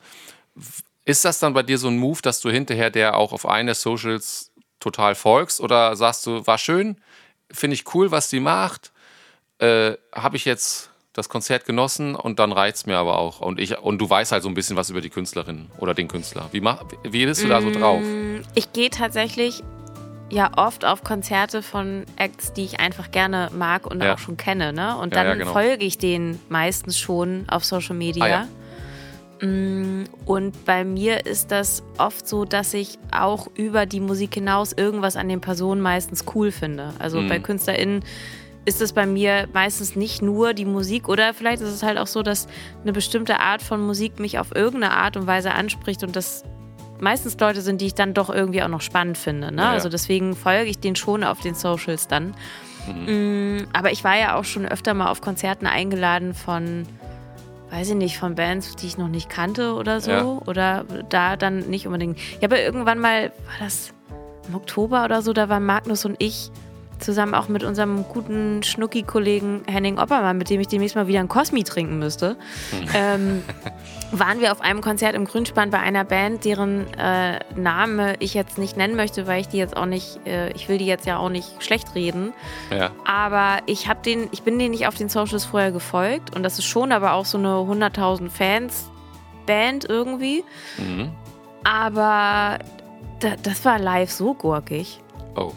ist 1.06 1.26
das 1.26 1.40
dann 1.40 1.54
bei 1.54 1.64
dir 1.64 1.78
so 1.78 1.88
ein 1.88 1.98
Move, 1.98 2.22
dass 2.22 2.40
du 2.40 2.50
hinterher 2.50 2.90
der 2.90 3.18
auch 3.18 3.34
auf 3.34 3.46
eine 3.46 3.76
Socials 3.76 4.52
total 4.80 5.16
folgst? 5.16 5.60
Oder 5.60 5.96
sagst 5.96 6.26
du, 6.26 6.46
war 6.48 6.58
schön, 6.58 6.98
finde 7.52 7.76
ich 7.76 7.94
cool, 7.94 8.12
was 8.12 8.30
die 8.30 8.40
macht, 8.40 8.92
äh, 9.60 9.94
habe 10.14 10.38
ich 10.38 10.46
jetzt 10.46 10.90
das 11.14 11.30
Konzert 11.30 11.66
genossen 11.66 12.16
und 12.16 12.40
dann 12.40 12.52
reizt 12.52 12.80
es 12.80 12.86
mir 12.88 12.98
aber 12.98 13.20
auch. 13.20 13.40
Und, 13.40 13.60
ich, 13.60 13.78
und 13.78 14.00
du 14.00 14.10
weißt 14.10 14.32
halt 14.32 14.42
so 14.42 14.50
ein 14.50 14.56
bisschen 14.56 14.76
was 14.76 14.90
über 14.90 15.00
die 15.00 15.12
Künstlerin 15.12 15.70
oder 15.78 15.94
den 15.94 16.08
Künstler. 16.08 16.50
Wie, 16.52 16.60
mach, 16.62 16.84
wie 17.04 17.26
bist 17.26 17.44
du 17.44 17.48
da 17.48 17.62
so 17.62 17.70
drauf? 17.70 18.02
Mm, 18.02 18.42
ich 18.56 18.74
gehe 18.74 18.90
tatsächlich 18.90 19.62
ja 20.32 20.52
oft 20.58 20.86
auf 20.86 21.04
Konzerte 21.04 21.62
von 21.62 22.06
Acts, 22.16 22.54
die 22.54 22.64
ich 22.64 22.80
einfach 22.80 23.12
gerne 23.12 23.52
mag 23.54 23.86
und 23.86 24.02
ja. 24.02 24.16
auch 24.16 24.18
schon 24.18 24.38
kenne. 24.38 24.74
Ne? 24.74 24.98
Und 24.98 25.16
dann 25.16 25.26
ja, 25.26 25.34
ja, 25.34 25.38
genau. 25.38 25.54
folge 25.54 25.86
ich 25.86 26.00
denen 26.00 26.40
meistens 26.50 26.98
schon 26.98 27.46
auf 27.48 27.64
Social 27.64 27.96
Media. 27.96 28.42
Ah, 28.42 28.48
und 30.26 30.66
bei 30.66 30.86
mir 30.86 31.26
ist 31.26 31.52
das 31.52 31.84
oft 31.98 32.28
so, 32.28 32.46
dass 32.46 32.74
ich 32.74 32.98
auch 33.12 33.48
über 33.56 33.86
die 33.86 34.00
Musik 34.00 34.36
hinaus 34.36 34.74
irgendwas 34.74 35.18
an 35.18 35.28
den 35.28 35.42
Personen 35.42 35.82
meistens 35.82 36.26
cool 36.34 36.52
finde. 36.52 36.94
Also 37.00 37.20
mhm. 37.20 37.30
bei 37.30 37.40
KünstlerInnen 37.40 38.04
ist 38.66 38.82
es 38.82 38.94
bei 38.94 39.06
mir 39.06 39.48
meistens 39.52 39.96
nicht 39.96 40.22
nur 40.22 40.54
die 40.54 40.66
Musik 40.66 41.10
oder 41.10 41.34
vielleicht 41.34 41.62
ist 41.62 41.70
es 41.70 41.84
halt 41.84 41.98
auch 41.98 42.08
so, 42.08 42.24
dass 42.24 42.48
eine 42.84 42.94
bestimmte 42.94 43.40
Art 43.40 43.62
von 43.62 43.86
Musik 43.86 44.20
mich 44.20 44.40
auf 44.40 44.56
irgendeine 44.56 44.94
Art 44.94 45.18
und 45.18 45.28
Weise 45.28 45.52
anspricht 45.52 46.04
und 46.04 46.16
das 46.16 46.44
meistens 47.00 47.38
Leute 47.38 47.62
sind, 47.62 47.82
die 47.82 47.88
ich 47.88 47.96
dann 47.96 48.14
doch 48.14 48.30
irgendwie 48.30 48.64
auch 48.64 48.70
noch 48.70 48.82
spannend 48.82 49.18
finde. 49.18 49.52
Ne? 49.52 49.62
Ja, 49.62 49.68
ja. 49.70 49.72
Also 49.72 49.90
deswegen 49.90 50.36
folge 50.36 50.70
ich 50.70 50.80
denen 50.80 50.96
schon 50.96 51.24
auf 51.26 51.42
den 51.42 51.56
Socials 51.56 52.08
dann. 52.08 52.34
Mm, 52.88 53.66
Aber 53.74 53.92
ich 53.92 54.04
war 54.04 54.18
ja 54.18 54.36
auch 54.36 54.46
schon 54.46 54.66
öfter 54.66 54.94
mal 54.94 55.10
auf 55.10 55.22
Konzerten 55.22 55.68
eingeladen 55.68 56.34
von, 56.34 56.86
weiß 57.74 57.90
ich 57.90 57.96
nicht, 57.96 58.20
von 58.20 58.36
Bands, 58.36 58.76
die 58.76 58.86
ich 58.86 59.00
noch 59.00 59.08
nicht 59.08 59.30
kannte 59.30 59.74
oder 59.74 60.00
so. 60.00 60.12
Ja. 60.12 60.24
Oder 60.46 60.86
da 61.10 61.36
dann 61.36 61.62
nicht 61.70 61.88
unbedingt. 61.88 62.20
Ich 62.20 62.44
habe 62.44 62.60
irgendwann 62.60 63.00
mal, 63.00 63.30
war 63.30 63.60
das 63.60 63.94
im 64.48 64.56
Oktober 64.56 65.04
oder 65.04 65.24
so, 65.24 65.34
da 65.34 65.50
waren 65.50 65.66
Magnus 65.66 66.06
und 66.06 66.16
ich 66.20 66.52
zusammen 67.04 67.36
auch 67.36 67.48
mit 67.48 67.64
unserem 67.64 68.06
guten 68.08 68.64
Schnucki-Kollegen 68.64 69.64
Henning 69.68 70.00
Oppermann, 70.00 70.38
mit 70.38 70.50
dem 70.50 70.60
ich 70.60 70.68
demnächst 70.68 70.96
mal 70.96 71.08
wieder 71.08 71.20
ein 71.20 71.28
Cosmi 71.28 71.64
trinken 71.64 72.00
müsste, 72.00 72.36
ähm, 72.96 73.44
waren 74.12 74.40
wir 74.40 74.52
auf 74.52 74.62
einem 74.62 74.82
Konzert 74.82 75.16
im 75.16 75.26
Grünspann 75.26 75.70
bei 75.70 75.80
einer 75.80 76.04
Band, 76.04 76.46
deren 76.46 76.92
äh, 76.94 77.40
Name 77.56 78.16
ich 78.20 78.34
jetzt 78.34 78.58
nicht 78.58 78.78
nennen 78.78 78.96
möchte, 78.96 79.28
weil 79.28 79.42
ich 79.42 79.48
die 79.48 79.58
jetzt 79.58 79.78
auch 79.78 79.86
nicht, 79.86 80.26
äh, 80.26 80.52
ich 80.52 80.70
will 80.70 80.78
die 80.78 80.86
jetzt 80.86 81.06
ja 81.06 81.18
auch 81.18 81.30
nicht 81.30 81.64
schlecht 81.64 81.96
reden. 81.96 82.34
Ja. 82.72 82.92
Aber 83.06 83.62
ich 83.66 83.88
habe 83.88 84.02
den, 84.02 84.30
ich 84.32 84.44
bin 84.44 84.58
denen 84.58 84.72
nicht 84.72 84.88
auf 84.88 84.96
den 84.96 85.10
Socials 85.10 85.46
vorher 85.46 85.72
gefolgt 85.72 86.36
und 86.36 86.44
das 86.44 86.60
ist 86.60 86.66
schon 86.66 86.92
aber 86.92 87.14
auch 87.14 87.26
so 87.26 87.38
eine 87.38 87.50
100.000 87.50 88.30
Fans 88.30 88.90
Band 89.46 89.86
irgendwie. 89.90 90.44
Mhm. 90.78 91.12
Aber 91.64 92.60
da, 93.20 93.36
das 93.42 93.66
war 93.66 93.80
live 93.80 94.12
so 94.12 94.34
gurkig 94.34 95.00
Oh. 95.36 95.52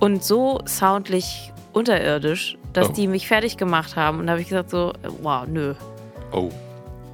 Und 0.00 0.22
so 0.24 0.60
soundlich 0.64 1.52
unterirdisch, 1.72 2.56
dass 2.72 2.88
Oh. 2.88 2.92
die 2.92 3.08
mich 3.08 3.26
fertig 3.28 3.56
gemacht 3.56 3.96
haben. 3.96 4.18
Und 4.20 4.26
da 4.26 4.32
habe 4.32 4.40
ich 4.42 4.48
gesagt 4.48 4.70
so, 4.70 4.92
wow, 5.22 5.46
nö. 5.46 5.74
Oh. 6.32 6.50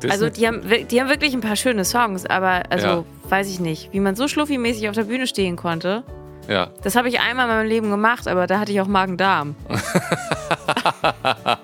Das 0.01 0.11
Also 0.13 0.29
die 0.29 0.47
haben, 0.47 0.61
die 0.91 1.01
haben 1.01 1.09
wirklich 1.09 1.33
ein 1.35 1.41
paar 1.41 1.57
schöne 1.57 1.85
Songs, 1.85 2.27
aber 2.27 2.63
also 2.71 2.87
Ja. 2.87 3.05
weiß 3.29 3.49
ich 3.49 3.61
nicht, 3.61 3.93
wie 3.93 4.01
man 4.01 4.17
so 4.17 4.25
schluffi-mäßig 4.25 4.89
auf 4.89 4.95
der 4.95 5.05
Bühne 5.05 5.27
stehen 5.27 5.57
konnte. 5.57 6.03
ja. 6.49 6.69
Das 6.83 6.95
habe 6.97 7.09
ich 7.09 7.21
einmal 7.21 7.49
in 7.49 7.55
meinem 7.57 7.69
Leben 7.69 7.91
gemacht, 7.91 8.29
aber 8.29 8.47
da 8.47 8.59
hatte 8.59 8.71
ich 8.73 8.81
auch 8.83 8.87
Magen-Darm. 8.87 9.55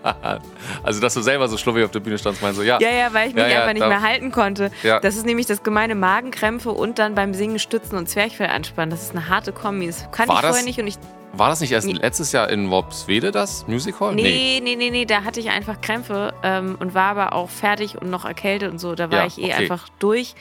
Also, 0.90 1.00
dass 1.00 1.14
du 1.14 1.20
selber 1.22 1.46
so 1.48 1.56
schluffig 1.56 1.84
auf 1.84 1.90
der 1.92 2.00
Bühne 2.00 2.18
standst, 2.18 2.42
meinst 2.42 2.58
du, 2.58 2.62
ja. 2.64 2.78
Ja, 2.80 2.90
ja, 2.90 3.12
weil 3.14 3.28
ich 3.28 3.34
mich 3.34 3.42
Ja, 3.44 3.48
ja, 3.48 3.60
einfach 3.60 3.74
nicht 3.74 3.86
mehr 3.86 4.02
halten 4.02 4.32
konnte. 4.32 4.70
Ja. 4.82 4.98
Das 5.00 5.16
ist 5.16 5.24
nämlich 5.24 5.46
das 5.46 5.62
gemeine 5.62 5.94
Magenkrämpfe 5.94 6.70
und 6.72 6.98
dann 6.98 7.14
beim 7.14 7.32
Singen 7.34 7.58
stützen 7.58 7.96
und 7.96 8.08
Zwerchfell 8.08 8.48
anspannen. 8.48 8.90
Das 8.90 9.02
ist 9.02 9.12
eine 9.12 9.28
harte 9.28 9.52
Kombi. 9.52 9.86
Das 9.86 10.10
kann 10.10 10.28
War 10.28 10.36
ich 10.36 10.40
das- 10.42 10.50
vorher 10.50 10.64
nicht 10.64 10.78
und 10.80 10.86
ich. 10.86 10.96
War 11.32 11.48
das 11.48 11.60
nicht 11.60 11.70
erst 11.70 11.86
Nee. 11.86 11.92
letztes 11.92 12.32
Jahr 12.32 12.50
in 12.50 12.70
Worpswede, 12.70 13.30
das 13.30 13.64
Music 13.68 14.00
Hall? 14.00 14.16
Nee, 14.16 14.60
nee, 14.64 14.74
nee, 14.74 14.90
nee, 14.90 15.04
da 15.04 15.22
hatte 15.22 15.38
ich 15.38 15.50
einfach 15.50 15.80
Krämpfe 15.80 16.34
ähm, 16.42 16.76
und 16.80 16.92
war 16.92 17.10
aber 17.16 17.32
auch 17.34 17.48
fertig 17.48 17.96
und 17.96 18.10
noch 18.10 18.24
erkältet 18.24 18.72
und 18.72 18.80
so. 18.80 18.96
Da 18.96 19.12
war 19.12 19.26
ich 19.26 19.38
eh 19.38 19.44
okay. 19.44 19.52
einfach 19.52 19.88
durch. 20.00 20.34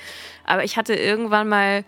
Aber 0.45 0.63
ich 0.63 0.77
hatte 0.77 0.95
irgendwann 0.95 1.47
mal. 1.47 1.83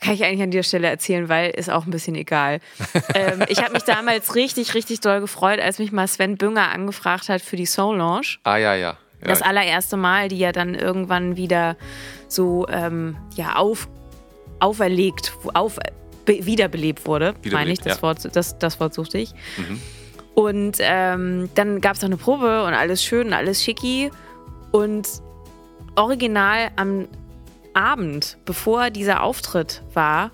Kann 0.00 0.14
ich 0.14 0.24
eigentlich 0.24 0.42
an 0.42 0.50
dieser 0.50 0.62
Stelle 0.62 0.88
erzählen, 0.88 1.28
weil 1.28 1.50
ist 1.50 1.70
auch 1.70 1.84
ein 1.84 1.90
bisschen 1.90 2.14
egal. 2.14 2.60
ähm, 3.14 3.44
ich 3.48 3.62
habe 3.62 3.72
mich 3.72 3.82
damals 3.82 4.34
richtig, 4.34 4.74
richtig 4.74 5.00
doll 5.00 5.20
gefreut, 5.20 5.60
als 5.60 5.78
mich 5.78 5.92
mal 5.92 6.08
Sven 6.08 6.36
Bünger 6.36 6.70
angefragt 6.70 7.28
hat 7.28 7.42
für 7.42 7.56
die 7.56 7.66
Soul 7.66 7.98
Lounge. 7.98 8.38
Ah, 8.44 8.56
ja, 8.56 8.74
ja. 8.74 8.90
ja. 8.90 8.96
Das 9.20 9.42
allererste 9.42 9.96
Mal, 9.98 10.28
die 10.28 10.38
ja 10.38 10.52
dann 10.52 10.74
irgendwann 10.74 11.36
wieder 11.36 11.76
so 12.28 12.66
ähm, 12.70 13.16
ja, 13.34 13.56
auf, 13.56 13.88
auferlegt, 14.58 15.34
auf, 15.52 15.78
be, 16.24 16.46
wiederbelebt 16.46 17.06
wurde, 17.06 17.34
Wiederbelebt, 17.42 17.52
meine 17.52 17.72
ich, 17.72 17.80
das, 17.80 17.96
ja. 17.96 18.02
Wort, 18.02 18.28
das, 18.34 18.58
das 18.58 18.80
Wort 18.80 18.94
suchte 18.94 19.18
ich. 19.18 19.34
Mhm. 19.58 19.80
Und 20.34 20.76
ähm, 20.80 21.50
dann 21.54 21.82
gab 21.82 21.96
es 21.96 22.02
noch 22.02 22.08
eine 22.08 22.16
Probe 22.16 22.64
und 22.64 22.72
alles 22.72 23.04
schön 23.04 23.26
und 23.28 23.32
alles 23.34 23.62
schicki. 23.62 24.10
Und 24.72 25.06
original 25.96 26.70
am 26.76 27.08
Abend, 27.80 28.36
bevor 28.44 28.90
dieser 28.90 29.22
Auftritt 29.22 29.82
war, 29.94 30.30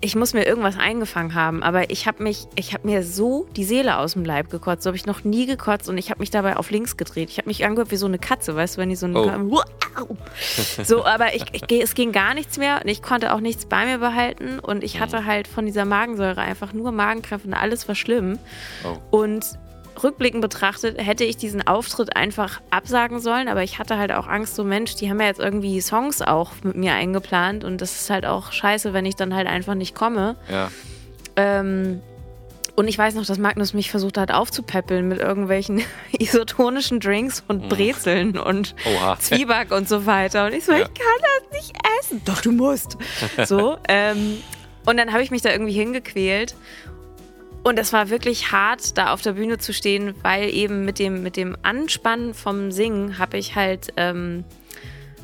ich 0.00 0.14
muss 0.14 0.32
mir 0.32 0.46
irgendwas 0.46 0.78
eingefangen 0.78 1.34
haben, 1.34 1.62
aber 1.62 1.90
ich 1.90 2.06
habe 2.06 2.22
mich, 2.22 2.46
ich 2.54 2.72
habe 2.72 2.86
mir 2.86 3.02
so 3.02 3.48
die 3.56 3.64
Seele 3.64 3.98
aus 3.98 4.12
dem 4.12 4.24
Leib 4.24 4.48
gekotzt, 4.48 4.84
so 4.84 4.88
habe 4.88 4.96
ich 4.96 5.06
noch 5.06 5.24
nie 5.24 5.46
gekotzt 5.46 5.88
und 5.88 5.98
ich 5.98 6.10
habe 6.10 6.20
mich 6.20 6.30
dabei 6.30 6.56
auf 6.56 6.70
links 6.70 6.96
gedreht. 6.96 7.30
Ich 7.30 7.38
habe 7.38 7.48
mich 7.48 7.64
angehört 7.64 7.90
wie 7.90 7.96
so 7.96 8.06
eine 8.06 8.18
Katze, 8.18 8.54
weißt 8.54 8.76
du, 8.76 8.80
wenn 8.80 8.90
die 8.90 8.96
so 8.96 9.06
eine 9.06 9.18
Oh. 9.18 10.16
so, 10.84 11.04
aber 11.04 11.34
ich, 11.34 11.44
ich, 11.52 11.82
es 11.82 11.94
ging 11.94 12.12
gar 12.12 12.34
nichts 12.34 12.58
mehr 12.58 12.80
und 12.82 12.88
ich 12.88 13.02
konnte 13.02 13.34
auch 13.34 13.40
nichts 13.40 13.66
bei 13.66 13.84
mir 13.86 13.98
behalten 13.98 14.60
und 14.60 14.84
ich 14.84 15.00
hatte 15.00 15.24
halt 15.24 15.48
von 15.48 15.66
dieser 15.66 15.84
Magensäure 15.84 16.40
einfach 16.40 16.72
nur 16.72 16.92
Magenkrämpfe 16.92 17.48
und 17.48 17.54
alles 17.54 17.88
war 17.88 17.96
schlimm. 17.96 18.38
Oh. 18.84 19.18
Und 19.18 19.58
rückblickend 20.02 20.40
betrachtet 20.42 20.98
hätte 20.98 21.24
ich 21.24 21.36
diesen 21.36 21.66
Auftritt 21.66 22.16
einfach 22.16 22.60
absagen 22.70 23.20
sollen, 23.20 23.48
aber 23.48 23.62
ich 23.62 23.78
hatte 23.78 23.98
halt 23.98 24.12
auch 24.12 24.26
Angst, 24.26 24.54
so 24.54 24.64
Mensch, 24.64 24.94
die 24.96 25.08
haben 25.10 25.20
ja 25.20 25.26
jetzt 25.26 25.40
irgendwie 25.40 25.80
Songs 25.80 26.22
auch 26.22 26.52
mit 26.62 26.76
mir 26.76 26.92
eingeplant 26.94 27.64
und 27.64 27.80
das 27.80 28.00
ist 28.00 28.10
halt 28.10 28.26
auch 28.26 28.52
scheiße, 28.52 28.92
wenn 28.92 29.06
ich 29.06 29.16
dann 29.16 29.34
halt 29.34 29.46
einfach 29.46 29.74
nicht 29.74 29.94
komme. 29.94 30.36
Ja. 30.50 30.70
Ähm, 31.36 32.00
und 32.76 32.86
ich 32.86 32.96
weiß 32.96 33.14
noch, 33.14 33.26
dass 33.26 33.38
Magnus 33.38 33.74
mich 33.74 33.90
versucht 33.90 34.18
hat 34.18 34.30
aufzupäppeln 34.30 35.08
mit 35.08 35.18
irgendwelchen 35.18 35.82
isotonischen 36.18 37.00
Drinks 37.00 37.42
und 37.48 37.68
Brezeln 37.68 38.38
und 38.38 38.76
Oha. 38.96 39.16
Zwieback 39.20 39.72
und 39.72 39.88
so 39.88 40.06
weiter. 40.06 40.46
Und 40.46 40.52
ich 40.52 40.64
so, 40.64 40.72
Ja. 40.72 40.78
ich 40.78 40.84
kann 40.84 41.50
das 41.50 41.60
nicht 41.60 41.72
essen. 42.00 42.22
Doch, 42.24 42.40
du 42.40 42.52
musst. 42.52 42.96
So. 43.46 43.78
Ähm, 43.88 44.38
und 44.86 44.96
dann 44.96 45.12
habe 45.12 45.22
ich 45.22 45.30
mich 45.32 45.42
da 45.42 45.50
irgendwie 45.50 45.72
hingequält. 45.72 46.54
Und 47.64 47.78
es 47.78 47.92
war 47.92 48.08
wirklich 48.08 48.52
hart, 48.52 48.96
da 48.96 49.12
auf 49.12 49.20
der 49.20 49.32
Bühne 49.32 49.58
zu 49.58 49.72
stehen, 49.74 50.14
weil 50.22 50.48
eben 50.54 50.84
mit 50.84 50.98
dem, 50.98 51.22
mit 51.22 51.36
dem 51.36 51.56
Anspannen 51.62 52.32
vom 52.34 52.70
Singen 52.72 53.18
habe 53.18 53.36
ich 53.38 53.54
halt. 53.56 53.88
Ähm, 53.96 54.44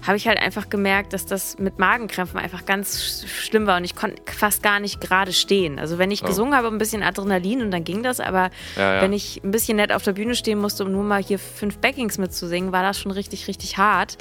habe 0.07 0.18
ich 0.18 0.29
halt 0.29 0.38
einfach 0.38 0.68
gemerkt, 0.68 1.14
dass 1.14 1.25
das 1.25 1.59
mit 1.59 1.79
Magenkrämpfen 1.79 2.38
einfach 2.38 2.66
ganz 2.66 2.99
sch- 3.01 3.27
schlimm 3.27 3.66
war 3.66 3.79
und 3.79 3.85
ich 3.85 3.97
konnte 3.97 4.20
fast 4.31 4.62
gar 4.62 4.79
nicht 4.79 5.01
gerade 5.01 5.33
stehen. 5.33 5.79
Also 5.79 5.97
wenn 5.97 6.11
ich 6.11 6.23
Oh. 6.23 6.27
gesungen 6.27 6.55
habe, 6.55 6.68
ein 6.68 6.77
bisschen 6.77 7.03
Adrenalin 7.03 7.62
und 7.62 7.70
dann 7.70 7.85
ging 7.85 8.03
das, 8.03 8.20
aber 8.20 8.51
Ja, 8.77 8.97
ja. 8.97 9.01
wenn 9.01 9.14
ich 9.14 9.40
ein 9.42 9.51
bisschen 9.51 9.79
nett 9.79 9.92
auf 9.92 10.03
der 10.03 10.12
Bühne 10.12 10.35
stehen 10.35 10.59
musste, 10.59 10.85
um 10.85 10.92
nur 10.92 11.05
mal 11.05 11.23
hier 11.23 11.38
fünf 11.38 11.79
Backings 11.79 12.18
mitzusingen, 12.18 12.70
war 12.70 12.83
das 12.83 13.01
schon 13.01 13.12
richtig, 13.12 13.49
richtig 13.49 13.79
hart. 13.79 14.18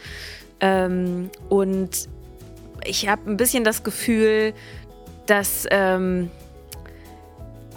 Ähm, 0.62 1.30
und 1.50 2.08
ich 2.86 3.10
habe 3.10 3.30
ein 3.30 3.36
bisschen 3.36 3.66
das 3.66 3.84
Gefühl, 3.84 4.54
dass, 5.26 5.66
ähm, 5.70 6.32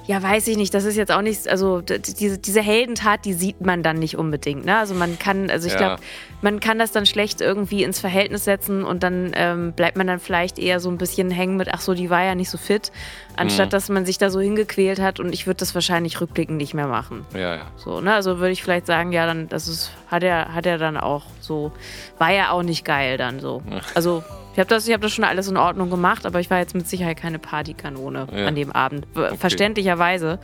ja, 0.07 0.23
weiß 0.23 0.47
ich 0.49 0.57
nicht, 0.57 0.73
das 0.73 0.85
ist 0.85 0.97
jetzt 0.97 1.11
auch 1.11 1.23
nicht, 1.23 1.49
also 1.49 1.81
diese, 1.81 2.39
diese 2.39 2.61
Heldentat, 2.63 3.25
die 3.25 3.33
sieht 3.33 3.61
man 3.61 3.83
dann 3.83 3.99
nicht 3.99 4.17
unbedingt. 4.17 4.65
Ne? 4.65 4.77
Also 4.79 4.95
man 4.95 5.19
kann, 5.19 5.51
also 5.51 5.67
ich 5.67 5.73
Ja. 5.73 5.79
glaube, 5.79 6.03
man 6.43 6.61
kann 6.61 6.79
das 6.79 6.93
dann 6.93 7.07
schlecht 7.07 7.41
irgendwie 7.41 7.83
ins 7.83 7.99
Verhältnis 7.99 8.45
setzen 8.45 8.85
und 8.85 9.03
dann 9.03 9.33
ähm, 9.35 9.73
bleibt 9.73 9.97
man 9.97 10.07
dann 10.07 10.21
vielleicht 10.21 10.59
eher 10.59 10.79
so 10.81 10.89
ein 10.91 10.99
bisschen 10.99 11.31
hängen 11.31 11.57
mit, 11.57 11.69
ach 11.75 11.81
so, 11.81 11.95
die 11.95 12.09
war 12.09 12.23
ja 12.23 12.35
nicht 12.35 12.51
so 12.51 12.59
fit, 12.59 12.93
anstatt 13.37 13.67
Mhm. 13.67 13.71
dass 13.71 13.89
man 13.89 14.07
sich 14.07 14.19
da 14.19 14.31
so 14.31 14.41
hingequält 14.41 15.01
hat 15.01 15.19
und 15.19 15.33
ich 15.35 15.47
würde 15.47 15.59
das 15.59 15.75
wahrscheinlich 15.75 16.21
rückblickend 16.21 16.57
nicht 16.59 16.75
mehr 16.75 16.87
machen. 16.87 17.27
Ja, 17.35 17.57
ja. 17.57 17.63
So, 17.77 18.01
ne? 18.01 18.15
Also 18.15 18.39
würde 18.39 18.53
ich 18.53 18.63
vielleicht 18.63 18.87
sagen, 18.87 19.11
ja, 19.13 19.27
dann, 19.27 19.49
das 19.49 19.67
ist, 19.67 19.91
hat 20.09 20.23
er, 20.23 20.55
hat 20.55 20.67
er 20.67 20.79
dann 20.79 20.97
auch 20.97 21.25
so, 21.41 21.73
war 22.19 22.31
ja 22.33 22.51
auch 22.51 22.63
nicht 22.63 22.85
geil 22.85 23.17
dann 23.19 23.41
so. 23.41 23.63
Also, 23.95 24.23
ich 24.57 24.59
habe 24.61 24.69
das, 24.71 24.89
ich 24.89 24.95
hab 24.95 25.03
das 25.03 25.13
schon 25.13 25.25
alles 25.25 25.49
in 25.49 25.59
Ordnung 25.59 25.91
gemacht, 25.91 26.25
aber 26.25 26.41
ich 26.41 26.49
war 26.49 26.57
jetzt 26.59 26.75
mit 26.75 26.89
Sicherheit 26.89 27.19
keine 27.19 27.39
Partykanone 27.39 28.27
Ja. 28.35 28.47
an 28.47 28.55
dem 28.55 28.73
Abend. 28.73 29.07
Verständlicherweise. 29.39 30.39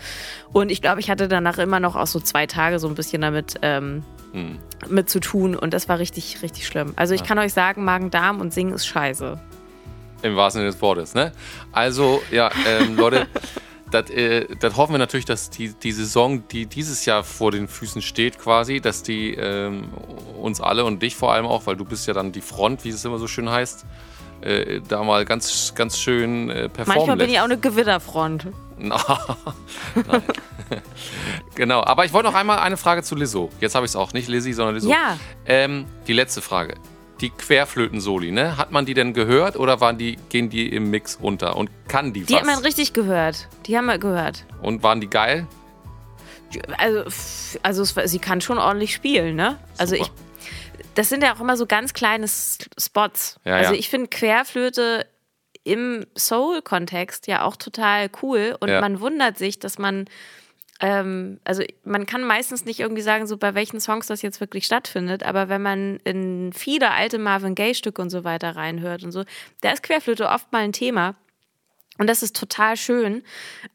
Und 0.53 0.71
ich 0.71 0.83
glaube, 0.83 1.01
ich 1.01 1.09
hatte 1.11 1.29
danach 1.29 1.57
immer 1.57 1.81
noch 1.81 1.97
auch 1.97 2.07
so 2.07 2.21
zwei 2.21 2.47
Tage 2.47 2.79
so 2.79 2.89
ein 2.89 2.95
bisschen 2.95 3.23
damit 3.23 3.55
ähm, 3.63 4.05
Hm. 4.33 4.59
mit 4.89 5.09
zu 5.11 5.19
tun 5.21 5.55
und 5.57 5.73
das 5.75 5.89
war 5.89 5.99
richtig, 5.99 6.43
richtig 6.43 6.67
schlimm. 6.67 6.93
Also 6.97 7.15
ich 7.15 7.23
kann 7.25 7.39
euch 7.39 7.53
sagen, 7.53 7.85
Magen-Darm 7.85 8.41
und 8.41 8.53
Singen 8.53 8.73
ist 8.75 8.87
scheiße. 8.87 9.39
Im 10.23 10.37
wahrsten 10.37 10.61
Sinne 10.61 10.71
des 10.73 10.81
Wortes, 10.81 11.15
ne? 11.15 11.33
Also, 11.73 12.23
ja, 12.31 12.51
ähm, 12.67 12.97
Leute, 12.97 13.27
das 13.93 14.11
äh, 14.11 14.47
das 14.59 14.77
hoffen 14.77 14.93
wir 14.93 14.99
natürlich, 14.99 15.25
dass 15.25 15.51
die, 15.51 15.75
die 15.75 15.93
Saison, 15.93 16.47
die 16.49 16.67
dieses 16.67 17.05
Jahr 17.05 17.23
vor 17.25 17.53
den 17.53 17.69
Füßen 17.69 18.03
steht, 18.03 18.39
quasi, 18.39 18.81
dass 18.81 19.03
die 19.03 19.35
ähm, 19.35 19.89
uns 20.41 20.61
alle 20.61 20.85
und 20.85 21.03
dich 21.03 21.17
vor 21.17 21.33
allem 21.33 21.47
auch, 21.47 21.67
weil 21.67 21.77
du 21.77 21.85
bist 21.85 22.07
ja 22.07 22.15
dann 22.15 22.33
die 22.33 22.41
Front, 22.41 22.85
wie 22.85 22.89
es 22.89 23.05
immer 23.05 23.19
so 23.19 23.29
schön 23.29 23.51
heißt, 23.51 23.85
äh, 24.41 24.81
da 24.87 25.03
mal 25.05 25.25
ganz, 25.25 25.75
ganz 25.75 25.99
schön 25.99 26.51
äh, 26.51 26.69
performen 26.69 26.99
Manchmal 26.99 27.17
bin 27.17 27.27
lässt. 27.27 27.35
ich 27.35 27.41
auch 27.41 27.45
eine 27.45 27.59
Gewitterfront. 27.59 28.47
Nein. 28.79 30.23
genau, 31.55 31.85
aber 31.85 32.05
ich 32.05 32.13
wollte 32.13 32.29
noch 32.29 32.35
einmal 32.35 32.59
eine 32.59 32.77
Frage 32.77 33.03
zu 33.03 33.15
Lizzo. 33.15 33.51
Jetzt 33.61 33.75
habe 33.75 33.87
ich 33.87 33.93
es 33.93 33.97
auch, 33.97 34.13
nicht 34.13 34.29
Lizzie, 34.29 34.53
sondern 34.53 34.75
Lizzo. 34.75 34.91
Ja. 34.91 35.19
Ähm, 35.47 35.87
die 36.09 36.13
letzte 36.13 36.43
Frage. 36.43 36.75
Die 37.23 37.31
Querflöten-Soli, 37.31 38.33
ne? 38.33 38.57
Hat 38.59 38.73
man 38.73 38.85
die 38.85 38.95
denn 38.95 39.15
gehört 39.15 39.57
oder 39.57 39.81
waren 39.81 39.97
die, 39.97 40.17
gehen 40.29 40.51
die 40.51 40.69
im 40.69 40.91
Mix 40.91 41.17
unter? 41.17 41.57
Und 41.57 41.71
kann 41.89 42.13
die, 42.13 42.25
Die 42.25 42.35
was? 42.35 42.41
hat 42.41 42.47
man 42.47 42.59
richtig 42.59 42.93
gehört. 42.93 43.49
Die 43.67 43.79
haben 43.79 43.87
wir 43.87 43.99
gehört. 43.99 44.45
Und 44.61 44.83
waren 44.83 45.01
die 45.01 45.09
geil? 45.09 45.47
Also, 46.77 47.05
also 47.63 47.83
es, 47.83 48.11
sie 48.11 48.19
kann 48.19 48.41
schon 48.41 48.59
ordentlich 48.59 48.93
spielen, 48.93 49.37
ne? 49.37 49.57
Also 49.79 49.97
Super. 49.97 50.11
ich, 50.77 50.85
das 50.97 51.09
sind 51.09 51.23
ja 51.23 51.35
auch 51.35 51.41
immer 51.41 51.57
so 51.57 51.65
ganz 51.67 51.95
kleine 51.95 52.27
Spots. 52.29 53.39
Ja, 53.45 53.55
also 53.57 53.73
ja. 53.73 53.79
ich 53.79 53.89
finde 53.89 54.09
Querflöte 54.09 55.07
im 55.65 56.05
Soul-Kontext 56.19 57.29
ja 57.29 57.45
auch 57.45 57.57
total 57.57 58.11
cool 58.23 58.57
und 58.59 58.69
Ja. 58.69 58.81
man 58.81 59.01
wundert 59.01 59.39
sich, 59.39 59.61
dass 59.61 59.79
man 59.79 60.07
ähm, 60.83 61.39
also 61.45 61.63
man 61.85 62.05
kann 62.07 62.25
meistens 62.25 62.65
nicht 62.65 62.81
irgendwie 62.81 63.03
sagen, 63.03 63.27
so 63.27 63.37
bei 63.39 63.55
welchen 63.55 63.81
Songs 63.81 64.09
das 64.09 64.21
jetzt 64.21 64.41
wirklich 64.41 64.67
stattfindet, 64.67 65.23
aber 65.23 65.49
wenn 65.49 65.63
man 65.63 65.99
in 66.05 66.53
viele 66.53 66.91
alte 66.91 67.19
Marvin 67.19 67.55
Gaye-Stücke 67.55 68.03
und 68.03 68.11
so 68.11 68.25
weiter 68.25 68.57
reinhört 68.57 69.05
und 69.05 69.13
so, 69.13 69.25
da 69.63 69.71
ist 69.71 69.85
Querflöte 69.85 70.29
oft 70.29 70.53
mal 70.53 70.59
ein 70.59 70.73
Thema. 70.73 71.15
Und 71.99 72.09
das 72.09 72.23
ist 72.23 72.35
total 72.35 72.79
schön. 72.79 73.23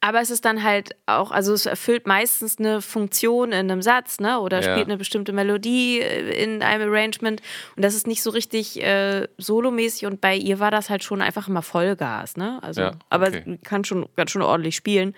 Aber 0.02 0.20
es 0.22 0.32
ist 0.32 0.44
dann 0.44 0.64
halt 0.64 0.96
auch, 1.06 1.30
also 1.32 1.54
es 1.54 1.68
erfüllt 1.68 2.08
meistens 2.08 2.58
eine 2.58 2.82
Funktion 2.82 3.52
in 3.52 3.72
einem 3.72 3.84
Satz, 3.84 4.20
ne? 4.20 4.40
Oder 4.40 4.58
Ja. 4.62 4.72
spielt 4.72 4.88
eine 4.88 4.98
bestimmte 4.98 5.34
Melodie 5.34 6.00
äh, 6.02 6.44
in 6.44 6.64
einem 6.64 6.90
Arrangement. 6.92 7.42
Und 7.76 7.86
das 7.86 7.94
ist 7.94 8.08
nicht 8.08 8.24
so 8.24 8.32
richtig 8.32 8.84
äh, 8.84 9.28
solomäßig. 9.38 10.08
Und 10.08 10.20
bei 10.20 10.36
ihr 10.36 10.60
war 10.60 10.72
das 10.72 10.90
halt 10.90 11.04
schon 11.04 11.22
einfach 11.22 11.48
immer 11.48 11.62
Vollgas, 11.62 12.38
ne? 12.38 12.60
Also, 12.64 12.82
Ja, 12.82 12.92
aber 13.10 13.28
okay. 13.28 13.44
sie 13.46 13.58
kann 13.60 13.86
schon 13.86 14.10
ganz 14.16 14.32
schön 14.32 14.42
ordentlich 14.42 14.76
spielen. 14.76 15.16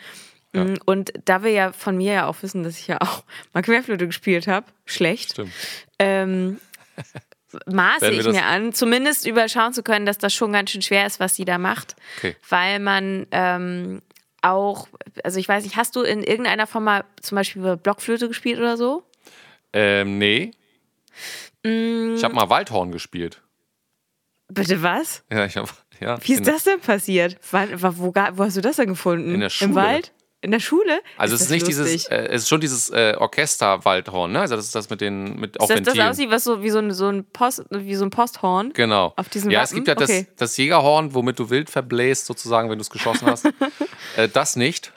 Mm, 0.54 0.76
Und 0.86 1.14
da 1.26 1.44
wir 1.44 1.52
ja 1.52 1.72
von 1.72 1.98
mir 1.98 2.14
ja 2.14 2.28
auch 2.28 2.42
wissen, 2.42 2.64
dass 2.64 2.80
ich 2.80 2.88
ja 2.88 2.98
auch 3.02 3.24
mal 3.54 3.62
Querflöte 3.62 4.08
gespielt 4.08 4.48
habe, 4.48 4.66
schlecht, 4.86 5.32
Stimmt. 5.34 5.52
ähm, 6.00 6.60
maße 7.66 8.10
ich 8.12 8.26
mir 8.28 8.46
an, 8.46 8.74
zumindest 8.74 9.26
überschauen 9.28 9.74
zu 9.74 9.84
können, 9.84 10.06
dass 10.06 10.18
das 10.18 10.34
schon 10.34 10.52
ganz 10.54 10.72
schön 10.72 10.82
schwer 10.82 11.06
ist, 11.06 11.20
was 11.20 11.36
sie 11.36 11.46
da 11.46 11.58
macht. 11.58 11.96
Okay. 12.18 12.36
Weil 12.48 12.80
man 12.80 13.28
ähm, 13.32 14.02
auch, 14.42 14.88
also 15.24 15.40
ich 15.40 15.48
weiß 15.48 15.64
nicht, 15.64 15.76
hast 15.76 15.96
du 15.96 16.02
in 16.02 16.24
irgendeiner 16.24 16.68
Form 16.68 16.86
mal 16.86 17.04
zum 17.22 17.36
Beispiel 17.36 17.78
Blockflöte 17.78 18.28
gespielt 18.28 18.60
oder 18.60 18.78
so? 18.78 19.04
Ähm, 19.74 20.18
nee. 20.18 20.52
Mm. 21.64 22.16
Ich 22.16 22.24
habe 22.24 22.34
mal 22.34 22.50
Waldhorn 22.50 22.92
gespielt. 22.92 23.42
Bitte 24.48 24.82
was? 24.82 25.24
Ja, 25.32 25.46
ich 25.46 25.58
habe. 25.58 25.70
Ja, 26.00 26.18
Wie 26.26 26.34
ist 26.34 26.48
das 26.48 26.64
denn 26.64 26.80
passiert? 26.80 27.38
Wann, 27.52 27.82
wo, 27.82 28.14
wo 28.16 28.44
hast 28.44 28.58
du 28.58 28.62
das 28.62 28.78
denn 28.78 28.88
gefunden? 28.88 29.34
In 29.34 29.40
der 29.42 29.48
Im 29.48 29.52
Schule. 29.52 29.76
Wald? 29.76 30.12
In 30.42 30.52
der 30.52 30.62
Schule? 30.62 31.02
Also 31.18 31.36
es 31.36 31.42
ist 31.42 31.48
das 31.50 31.54
nicht 31.56 31.68
dieses, 31.68 31.92
lustig? 31.92 32.12
äh, 32.12 32.28
es 32.28 32.44
ist 32.44 32.50
schon 32.50 32.62
dieses 32.62 32.90
äh, 32.92 33.14
Orchester-Waldhorn, 33.18 34.32
ne? 34.32 34.40
Also 34.40 34.56
das 34.56 34.66
ist 34.66 34.76
das 34.76 34.90
mit 34.90 35.02
den, 35.02 35.38
mit 35.38 35.60
auch 35.60 35.64
Ist 35.64 35.72
das, 35.72 35.80
das 35.80 35.88
Ventilen. 35.88 36.08
aussieht 36.08 36.32
was 36.32 36.44
so 36.46 36.64
wie 36.64 36.70
so 36.70 36.80
ein, 36.80 36.92
so 36.94 37.08
ein 37.10 37.26
Post, 37.26 37.66
wie 37.70 37.96
so 37.96 38.06
ein 38.06 38.10
Posthorn? 38.10 38.72
Genau. 38.74 39.12
Auf 39.18 39.28
diesem 39.28 39.52
ja, 39.52 39.64
es 39.64 39.72
Wappen? 39.72 39.84
gibt 39.84 39.88
ja 39.90 39.96
das, 39.96 40.10
Okay. 40.10 40.28
das 40.38 40.56
Jägerhorn, 40.56 41.14
womit 41.14 41.38
du 41.40 41.50
wild 41.50 41.70
verbläst, 41.70 42.26
sozusagen, 42.26 42.70
wenn 42.70 42.78
du 42.78 42.84
es 42.84 42.90
geschossen 42.90 43.28
hast. 43.28 43.46
äh, 44.16 44.30
das 44.30 44.56
nicht. 44.56 44.94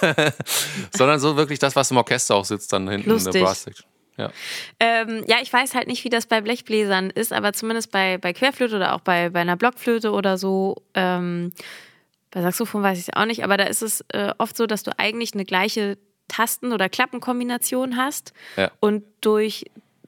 Sondern 0.96 1.20
so 1.20 1.36
wirklich 1.36 1.58
das, 1.58 1.76
was 1.76 1.90
im 1.90 1.96
Orchester 1.98 2.34
auch 2.34 2.44
sitzt, 2.44 2.72
dann 2.72 2.88
hinten 2.88 3.10
in 3.10 3.12
Lustig. 3.16 3.32
der 3.34 3.40
Brass 3.40 3.62
Section. 3.64 3.86
Ja. 4.18 4.30
Ähm, 4.80 5.24
ja, 5.28 5.36
ich 5.42 5.52
weiß 5.52 5.74
halt 5.74 5.88
nicht, 5.88 6.02
wie 6.04 6.08
das 6.08 6.24
bei 6.24 6.40
Blechbläsern 6.40 7.10
ist, 7.10 7.34
aber 7.34 7.52
zumindest 7.52 7.90
bei, 7.92 8.16
bei 8.16 8.32
Querflöte 8.32 8.76
oder 8.76 8.94
auch 8.94 9.00
bei, 9.00 9.28
bei 9.28 9.40
einer 9.40 9.56
Blockflöte 9.56 10.10
oder 10.10 10.38
so, 10.38 10.76
ähm, 10.94 11.52
bei 12.36 12.42
Saxophon 12.42 12.82
weiß 12.82 12.98
ich 12.98 13.08
es 13.08 13.14
auch 13.14 13.24
nicht, 13.24 13.44
aber 13.44 13.56
da 13.56 13.64
ist 13.64 13.80
es 13.80 14.04
äh, 14.12 14.30
oft 14.36 14.58
so, 14.58 14.66
dass 14.66 14.82
du 14.82 14.90
eigentlich 14.98 15.32
eine 15.32 15.46
gleiche 15.46 15.96
Tasten- 16.28 16.72
oder 16.74 16.90
Klappenkombination 16.90 17.96
hast 17.96 18.34
Ja. 18.58 18.70
und 18.78 19.04
durch 19.22 19.64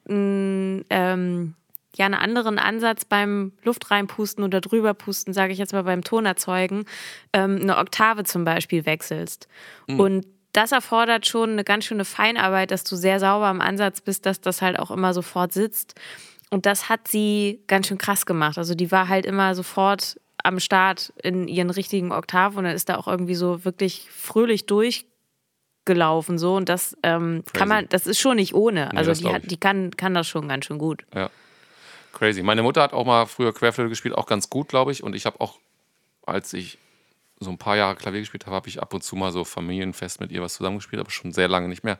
n, 0.07 0.85
ähm, 0.91 1.55
ja, 1.95 2.05
einen 2.05 2.13
anderen 2.13 2.59
Ansatz 2.59 3.03
beim 3.03 3.51
Luft 3.63 3.89
reinpusten 3.89 4.43
oder 4.43 4.61
drüberpusten, 4.61 5.33
sage 5.33 5.53
ich 5.53 5.57
jetzt 5.57 5.73
mal 5.73 5.83
beim 5.83 6.03
Ton 6.03 6.27
erzeugen, 6.27 6.85
ähm, 7.33 7.57
eine 7.63 7.77
Oktave 7.77 8.23
zum 8.25 8.43
Beispiel 8.45 8.85
wechselst. 8.85 9.47
Und 9.87 10.27
das 10.53 10.71
erfordert 10.71 11.25
schon 11.25 11.49
eine 11.51 11.63
ganz 11.63 11.85
schöne 11.85 12.05
Feinarbeit, 12.05 12.69
dass 12.69 12.83
du 12.83 12.95
sehr 12.95 13.19
sauber 13.19 13.47
am 13.47 13.59
Ansatz 13.59 14.01
bist, 14.01 14.27
dass 14.27 14.39
das 14.39 14.61
halt 14.61 14.77
auch 14.77 14.91
immer 14.91 15.15
sofort 15.15 15.51
sitzt. 15.51 15.95
Und 16.51 16.67
das 16.67 16.89
hat 16.89 17.07
sie 17.07 17.59
ganz 17.65 17.87
schön 17.87 17.97
krass 17.97 18.27
gemacht. 18.27 18.59
Also 18.59 18.75
die 18.75 18.91
war 18.91 19.07
halt 19.07 19.25
immer 19.25 19.55
sofort 19.55 20.19
am 20.43 20.59
Start 20.59 21.13
in 21.21 21.47
ihren 21.47 21.69
richtigen 21.69 22.11
Oktaven 22.11 22.59
und 22.59 22.63
dann 22.65 22.75
ist 22.75 22.89
da 22.89 22.97
auch 22.97 23.07
irgendwie 23.07 23.35
so 23.35 23.65
wirklich 23.65 24.07
fröhlich 24.11 24.65
durchgelaufen 24.65 26.37
so 26.37 26.55
und 26.55 26.69
das 26.69 26.97
ähm, 27.03 27.43
kann 27.53 27.67
man, 27.67 27.89
das 27.89 28.07
ist 28.07 28.19
schon 28.19 28.37
nicht 28.37 28.53
ohne. 28.53 28.95
Also 28.95 29.11
das 29.11 29.19
die, 29.19 29.27
hat, 29.27 29.51
die 29.51 29.57
kann, 29.57 29.91
kann 29.91 30.13
das 30.13 30.27
schon 30.27 30.47
ganz 30.47 30.65
schön 30.65 30.77
gut. 30.77 31.05
Ja. 31.13 31.29
Crazy. 32.13 32.41
Meine 32.41 32.63
Mutter 32.63 32.81
hat 32.81 32.93
auch 32.93 33.05
mal 33.05 33.25
früher 33.27 33.53
Querflöte 33.53 33.89
gespielt, 33.89 34.15
auch 34.15 34.25
ganz 34.25 34.49
gut, 34.49 34.67
glaube 34.67 34.91
ich. 34.91 35.03
Und 35.03 35.15
ich 35.15 35.25
habe 35.25 35.39
auch, 35.39 35.59
als 36.25 36.53
ich 36.53 36.77
so 37.39 37.49
ein 37.49 37.57
paar 37.57 37.77
Jahre 37.77 37.95
Klavier 37.95 38.19
gespielt 38.19 38.45
habe, 38.45 38.55
habe 38.55 38.67
ich 38.67 38.81
ab 38.81 38.93
und 38.93 39.03
zu 39.03 39.15
mal 39.15 39.31
so 39.31 39.43
familienfest 39.43 40.19
mit 40.19 40.31
ihr 40.31 40.41
was 40.41 40.55
zusammengespielt, 40.55 40.99
aber 40.99 41.11
schon 41.11 41.31
sehr 41.31 41.47
lange 41.47 41.69
nicht 41.69 41.83
mehr. 41.83 41.99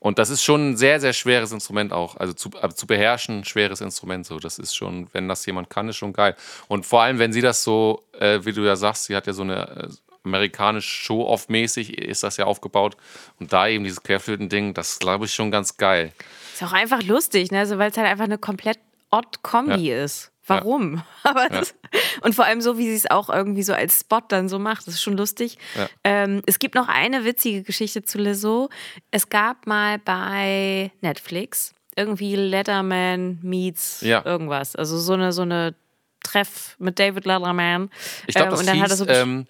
Und 0.00 0.18
das 0.18 0.30
ist 0.30 0.44
schon 0.44 0.70
ein 0.70 0.76
sehr, 0.76 1.00
sehr 1.00 1.12
schweres 1.12 1.50
Instrument 1.52 1.92
auch. 1.92 2.16
Also 2.16 2.32
zu, 2.32 2.50
äh, 2.62 2.68
zu 2.68 2.86
beherrschen, 2.86 3.44
schweres 3.44 3.80
Instrument. 3.80 4.26
So, 4.26 4.38
das 4.38 4.58
ist 4.58 4.74
schon, 4.74 5.08
wenn 5.12 5.28
das 5.28 5.44
jemand 5.46 5.70
kann, 5.70 5.88
ist 5.88 5.96
schon 5.96 6.12
geil. 6.12 6.36
Und 6.68 6.86
vor 6.86 7.02
allem, 7.02 7.18
wenn 7.18 7.32
sie 7.32 7.40
das 7.40 7.64
so, 7.64 8.04
äh, 8.18 8.40
wie 8.44 8.52
du 8.52 8.62
ja 8.62 8.76
sagst, 8.76 9.04
sie 9.04 9.16
hat 9.16 9.26
ja 9.26 9.32
so 9.32 9.42
eine 9.42 9.68
äh, 9.68 9.88
amerikanisch 10.22 10.86
Show-off-mäßig, 10.86 11.98
ist 11.98 12.22
das 12.22 12.36
ja 12.36 12.44
aufgebaut. 12.44 12.96
Und 13.40 13.52
da 13.52 13.66
eben 13.66 13.84
dieses 13.84 14.02
Querflöten-Ding, 14.02 14.74
das 14.74 14.98
glaube 14.98 15.24
ich, 15.24 15.34
schon 15.34 15.50
ganz 15.50 15.76
geil. 15.76 16.12
Ist 16.54 16.62
auch 16.62 16.72
einfach 16.72 17.02
lustig, 17.02 17.50
ne? 17.50 17.60
Also, 17.60 17.78
weil 17.78 17.90
es 17.90 17.96
halt 17.96 18.06
einfach 18.06 18.24
eine 18.24 18.38
komplett 18.38 18.78
odd 19.10 19.42
Kombi 19.42 19.90
ist. 19.92 20.30
Warum? 20.48 21.02
Aber 21.22 21.48
das, 21.48 21.74
und 22.22 22.34
vor 22.34 22.44
allem 22.44 22.60
so, 22.60 22.78
wie 22.78 22.88
sie 22.88 22.94
es 22.96 23.10
auch 23.10 23.28
irgendwie 23.28 23.62
so 23.62 23.72
als 23.74 24.00
Spot 24.00 24.20
dann 24.28 24.48
so 24.48 24.58
macht. 24.58 24.86
Das 24.86 24.94
ist 24.94 25.02
schon 25.02 25.16
lustig. 25.16 25.58
Ja. 25.76 25.88
Ähm, 26.04 26.42
es 26.46 26.58
gibt 26.58 26.74
noch 26.74 26.88
eine 26.88 27.24
witzige 27.24 27.62
Geschichte 27.62 28.02
zu 28.02 28.18
Lizzo. 28.18 28.68
Es 29.10 29.28
gab 29.28 29.66
mal 29.66 29.98
bei 29.98 30.90
Netflix 31.00 31.74
irgendwie 31.96 32.36
Letterman 32.36 33.38
meets 33.42 34.00
Ja. 34.02 34.24
irgendwas. 34.24 34.76
Also 34.76 34.98
so 34.98 35.14
eine, 35.14 35.32
so 35.32 35.42
eine 35.42 35.74
Treff 36.22 36.76
mit 36.78 36.98
David 36.98 37.24
Letterman. 37.26 37.90
Ich 38.26 38.34
glaube, 38.34 38.52
Ähm, 38.52 38.58
das 38.58 38.66
er 38.66 38.74
hieß, 38.74 38.98
so 38.98 39.06
ähm, 39.08 39.46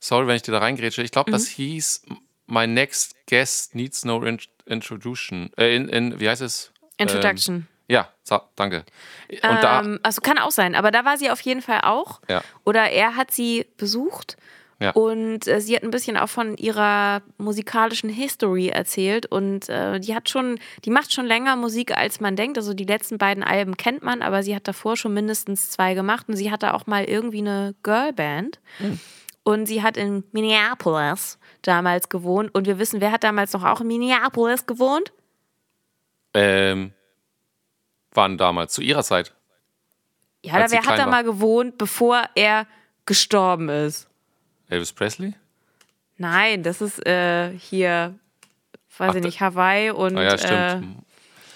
sorry, 0.00 0.26
wenn 0.26 0.36
ich 0.36 0.42
dir 0.42 0.52
da 0.52 0.58
reingrätsche, 0.58 1.02
ich 1.02 1.10
glaube, 1.12 1.30
das 1.30 1.44
Mhm. 1.44 1.52
hieß 1.54 2.02
My 2.46 2.66
Next 2.66 3.14
Guest 3.26 3.74
Needs 3.74 4.04
No 4.04 4.22
in 4.22 4.38
Introduction. 4.66 5.50
Äh, 5.56 5.76
in, 5.76 5.88
in, 5.88 6.20
wie 6.20 6.28
heißt 6.28 6.42
es? 6.42 6.72
Introduction. 6.98 7.66
Ja, 7.88 8.08
so, 8.22 8.38
danke. 8.54 8.84
Und 9.30 9.42
da, 9.42 9.80
Ähm, 9.80 9.98
also 10.02 10.20
kann 10.20 10.38
auch 10.38 10.50
sein, 10.50 10.74
aber 10.74 10.90
da 10.90 11.04
war 11.04 11.16
sie 11.16 11.30
auf 11.30 11.40
jeden 11.40 11.62
Fall 11.62 11.80
auch. 11.82 12.20
Ja. 12.28 12.42
Oder 12.64 12.90
er 12.90 13.16
hat 13.16 13.30
sie 13.30 13.66
besucht. 13.78 14.36
Ja. 14.80 14.90
Und 14.92 15.48
äh, 15.48 15.60
sie 15.60 15.74
hat 15.74 15.82
ein 15.82 15.90
bisschen 15.90 16.16
auch 16.16 16.28
von 16.28 16.56
ihrer 16.56 17.22
musikalischen 17.36 18.10
History 18.10 18.68
erzählt 18.68 19.26
und 19.26 19.68
äh, 19.68 19.98
die 19.98 20.14
hat 20.14 20.28
schon, 20.28 20.60
die 20.84 20.90
macht 20.90 21.12
schon 21.12 21.26
länger 21.26 21.56
Musik, 21.56 21.96
als 21.96 22.20
man 22.20 22.36
denkt. 22.36 22.58
Also 22.58 22.74
die 22.74 22.84
letzten 22.84 23.18
beiden 23.18 23.42
Alben 23.42 23.76
kennt 23.76 24.04
man, 24.04 24.22
aber 24.22 24.44
sie 24.44 24.54
hat 24.54 24.68
davor 24.68 24.96
schon 24.96 25.14
mindestens 25.14 25.70
zwei 25.70 25.94
gemacht 25.94 26.28
und 26.28 26.36
sie 26.36 26.52
hatte 26.52 26.74
auch 26.74 26.86
mal 26.86 27.02
irgendwie 27.04 27.40
eine 27.40 27.74
Girlband. 27.82 28.60
Und 29.42 29.66
sie 29.66 29.82
hat 29.82 29.96
in 29.96 30.22
Minneapolis 30.30 31.38
damals 31.62 32.08
gewohnt 32.08 32.54
und 32.54 32.66
wir 32.68 32.78
wissen, 32.78 33.00
wer 33.00 33.10
hat 33.10 33.24
damals 33.24 33.52
noch 33.54 33.64
auch 33.64 33.80
in 33.80 33.86
Minneapolis 33.88 34.66
gewohnt? 34.66 35.10
ähm, 36.34 36.92
waren 38.18 38.36
damals 38.36 38.72
zu 38.74 38.82
ihrer 38.82 39.04
Zeit. 39.04 39.32
Ja, 40.42 40.58
da, 40.58 40.70
wer 40.70 40.84
hat 40.84 40.98
da 40.98 41.04
war. 41.04 41.10
mal 41.10 41.24
gewohnt, 41.24 41.78
bevor 41.78 42.28
er 42.34 42.66
gestorben 43.06 43.68
ist? 43.68 44.08
Elvis 44.68 44.92
Presley? 44.92 45.34
Nein, 46.16 46.64
das 46.64 46.80
ist 46.80 47.06
äh, 47.06 47.56
hier, 47.56 48.18
weiß 48.98 49.10
Ach, 49.10 49.14
ich 49.14 49.22
nicht, 49.22 49.40
Hawaii 49.40 49.90
und, 49.90 50.18
Ah 50.18 50.34
ja, 50.36 50.74
äh, 50.74 50.82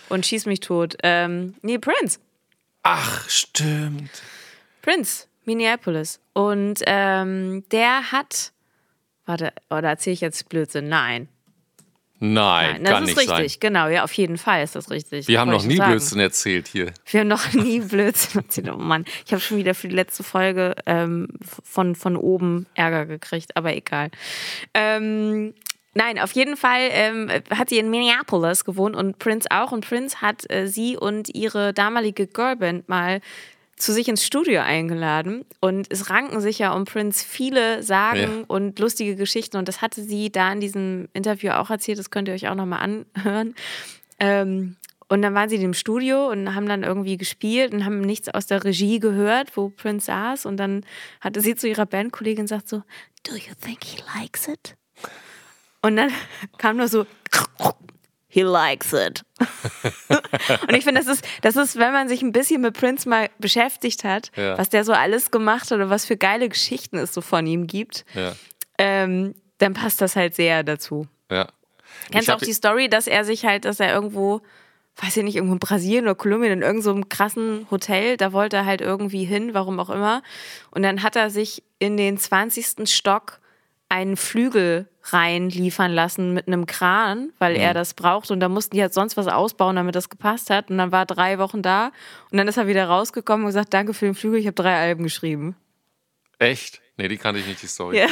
und 0.09 0.25
Schieß 0.25 0.47
mich 0.47 0.61
tot. 0.61 0.97
Ähm, 1.03 1.55
nee, 1.63 1.79
Prince. 1.79 2.21
Ach, 2.85 3.29
stimmt. 3.29 4.23
Prince, 4.83 5.27
Minneapolis. 5.45 6.21
Und 6.33 6.81
ähm, 6.87 7.65
der 7.73 8.13
hat, 8.13 8.53
warte, 9.27 9.53
oder 9.69 9.89
erzähle 9.91 10.15
ich 10.15 10.21
jetzt 10.21 10.49
Blödsinn? 10.49 10.89
Nein. 10.89 11.29
Nein, 12.25 12.83
Nein, 12.83 12.85
das 12.85 13.11
ist 13.11 13.19
richtig, 13.19 13.53
sein. 13.53 13.59
genau, 13.59 13.89
ja, 13.89 14.05
auf 14.05 14.13
jeden 14.13 14.39
Fall 14.39 14.63
ist 14.63 14.77
das 14.77 14.93
richtig. 14.93 15.27
Wir 15.27 15.41
haben 15.41 15.51
Wollte 15.51 15.65
noch 15.65 15.69
nie 15.73 15.77
sagen. 15.77 15.91
Blödsinn 15.91 16.21
erzählt 16.21 16.69
hier. 16.69 16.93
Wir 17.11 17.21
haben 17.21 17.27
noch 17.27 17.53
nie 17.53 17.81
Blödsinn 17.81 18.43
erzählt. 18.43 18.71
Oh 18.73 18.77
Mann, 18.77 19.05
ich 19.27 19.33
habe 19.33 19.41
schon 19.41 19.57
wieder 19.57 19.75
für 19.75 19.89
die 19.89 19.97
letzte 19.97 20.23
Folge 20.23 20.77
ähm, 20.87 21.27
von, 21.65 21.97
von 21.97 22.17
oben 22.17 22.67
Ärger 22.75 23.07
gekriegt, 23.07 23.57
aber 23.57 23.75
egal. 23.75 24.13
Ähm, 24.73 25.53
nein, 25.95 26.21
auf 26.21 26.31
jeden 26.31 26.57
Fall 26.57 26.91
ähm, 26.93 27.29
hat 27.51 27.71
sie 27.71 27.79
in 27.79 27.91
Minneapolis 27.91 28.65
gewohnt 28.65 28.95
und 28.95 29.19
Prince 29.19 29.49
auch. 29.51 29.73
Und 29.73 29.85
Prince 29.85 30.21
hat 30.21 30.49
äh, 30.49 30.69
sie 30.69 30.97
und 30.97 31.29
ihre 31.35 31.73
damalige 31.73 32.29
Girlband 32.29 32.89
mal 32.89 33.21
zu 33.83 33.93
sich 33.93 34.09
ins 34.09 34.25
Studio 34.25 34.61
eingeladen 34.61 35.45
und 35.61 35.87
es 35.91 36.09
ranken 36.09 36.41
sich 36.41 36.59
ja 36.59 36.73
um 36.73 36.85
Prince 36.85 37.25
viele 37.27 37.83
Sagen 37.83 38.21
Ja. 38.21 38.45
und 38.47 38.79
lustige 38.79 39.17
Geschichten 39.17 39.57
und 39.57 39.67
das 39.69 39.83
hatte 39.83 40.03
sie 40.03 40.31
da 40.31 40.53
in 40.53 40.61
diesem 40.61 41.09
Interview 41.13 41.51
auch 41.51 41.69
erzählt, 41.71 41.99
das 41.99 42.11
könnt 42.11 42.29
ihr 42.29 42.35
euch 42.35 42.49
auch 42.49 42.55
nochmal 42.55 42.81
anhören. 42.81 43.55
Ähm, 44.19 44.77
und 45.09 45.21
dann 45.21 45.35
waren 45.35 45.51
sie 45.51 45.57
im 45.57 45.75
Studio 45.75 46.31
und 46.31 46.55
haben 46.55 46.67
dann 46.67 46.85
irgendwie 46.85 47.19
gespielt 47.19 47.75
und 47.75 47.85
haben 47.85 48.01
nichts 48.01 48.29
aus 48.31 48.47
der 48.47 48.65
Regie 48.65 48.99
gehört, 48.99 49.55
wo 49.59 49.69
Prince 49.69 50.07
saß. 50.07 50.47
Und 50.47 50.57
dann 50.57 50.87
hatte 51.21 51.43
sie 51.43 51.55
zu 51.55 51.69
ihrer 51.69 51.85
Bandkollegin 51.85 52.45
gesagt 52.47 52.67
so, 52.67 52.79
Do 53.27 53.35
you 53.35 53.53
think 53.61 53.85
he 53.85 53.99
likes 54.19 54.49
it? 54.49 54.75
Und 55.83 55.97
dann 55.97 56.11
kam 56.59 56.79
nur 56.79 56.89
so, 56.89 57.05
He 58.35 58.41
likes 58.43 58.95
it. 58.95 59.25
und 60.09 60.75
ich 60.75 60.85
finde, 60.85 61.03
das 61.03 61.07
ist, 61.07 61.25
das 61.43 61.57
ist, 61.57 61.77
wenn 61.79 61.93
man 61.93 62.09
sich 62.09 62.23
ein 62.23 62.33
bisschen 62.33 62.63
mit 62.63 62.73
Prince 62.79 63.07
mal 63.07 63.29
beschäftigt 63.39 64.05
hat, 64.05 64.31
Ja. 64.37 64.57
was 64.57 64.71
der 64.71 64.85
so 64.85 64.93
alles 64.95 65.31
gemacht 65.31 65.65
hat 65.71 65.73
oder 65.73 65.91
was 65.91 66.07
für 66.07 66.17
geile 66.17 66.49
Geschichten 66.49 66.97
es 66.97 67.13
so 67.13 67.21
von 67.21 67.47
ihm 67.47 67.67
gibt, 67.67 68.07
Ja. 68.15 68.33
ähm, 68.79 69.35
dann 69.59 69.75
passt 69.75 70.01
das 70.01 70.17
halt 70.17 70.35
sehr 70.35 70.63
dazu. 70.63 71.07
Ja. 71.31 71.49
Kennst 72.11 72.29
du 72.29 72.33
auch 72.35 72.39
die 72.41 72.55
Story, 72.55 72.89
dass 72.89 73.07
er 73.07 73.25
sich 73.27 73.45
halt, 73.45 73.67
dass 73.67 73.81
er 73.81 73.93
irgendwo, 73.93 74.41
weiß 74.97 75.15
ich 75.19 75.25
nicht, 75.25 75.37
irgendwo 75.37 75.53
in 75.55 75.61
Brasilien 75.61 76.05
oder 76.07 76.15
Kolumbien 76.15 76.53
in 76.53 76.63
irgendeinem 76.63 77.03
so 77.03 77.07
krassen 77.09 77.67
Hotel, 77.71 78.17
da 78.17 78.33
wollte 78.33 78.57
er 78.57 78.65
halt 78.65 78.81
irgendwie 78.81 79.25
hin, 79.25 79.53
warum 79.53 79.79
auch 79.79 79.91
immer. 79.91 80.23
Und 80.71 80.83
dann 80.83 81.03
hat 81.03 81.17
er 81.17 81.29
sich 81.29 81.63
in 81.79 81.99
den 81.99 82.17
20. 82.17 82.89
Stock 82.91 83.41
einen 83.91 84.17
Flügel 84.17 84.89
reinliefern 85.05 85.93
lassen 85.93 86.33
mit 86.33 86.47
einem 86.47 86.67
Kran, 86.67 87.33
weil 87.39 87.55
mhm. 87.55 87.61
er 87.61 87.75
das 87.75 87.95
braucht. 87.95 88.31
Und 88.31 88.41
da 88.41 88.49
mussten 88.49 88.77
die 88.77 88.83
halt 88.83 88.95
sonst 88.95 89.17
was 89.17 89.27
ausbauen, 89.27 89.77
damit 89.77 89.95
das 89.95 90.09
gepasst 90.09 90.51
hat. 90.51 90.71
Und 90.71 90.79
dann 90.79 90.93
war 90.93 91.01
er 91.01 91.07
drei 91.07 91.39
Wochen 91.39 91.63
da. 91.63 91.93
Und 92.31 92.39
dann 92.39 92.49
ist 92.49 92.57
er 92.57 92.67
wieder 92.67 92.87
rausgekommen 92.87 93.45
und 93.45 93.49
gesagt, 93.49 93.75
danke 93.75 93.95
für 93.95 94.07
den 94.07 94.15
Flügel, 94.15 94.39
ich 94.39 94.47
habe 94.47 94.55
drei 94.55 94.77
Alben 94.77 95.03
geschrieben. 95.03 95.57
Echt? 96.39 96.81
Nee, 96.97 97.09
die 97.09 97.17
kannte 97.17 97.41
ich 97.41 97.47
nicht, 97.47 97.63
die 97.63 97.67
Story. 97.67 97.99
Ja. 97.99 98.07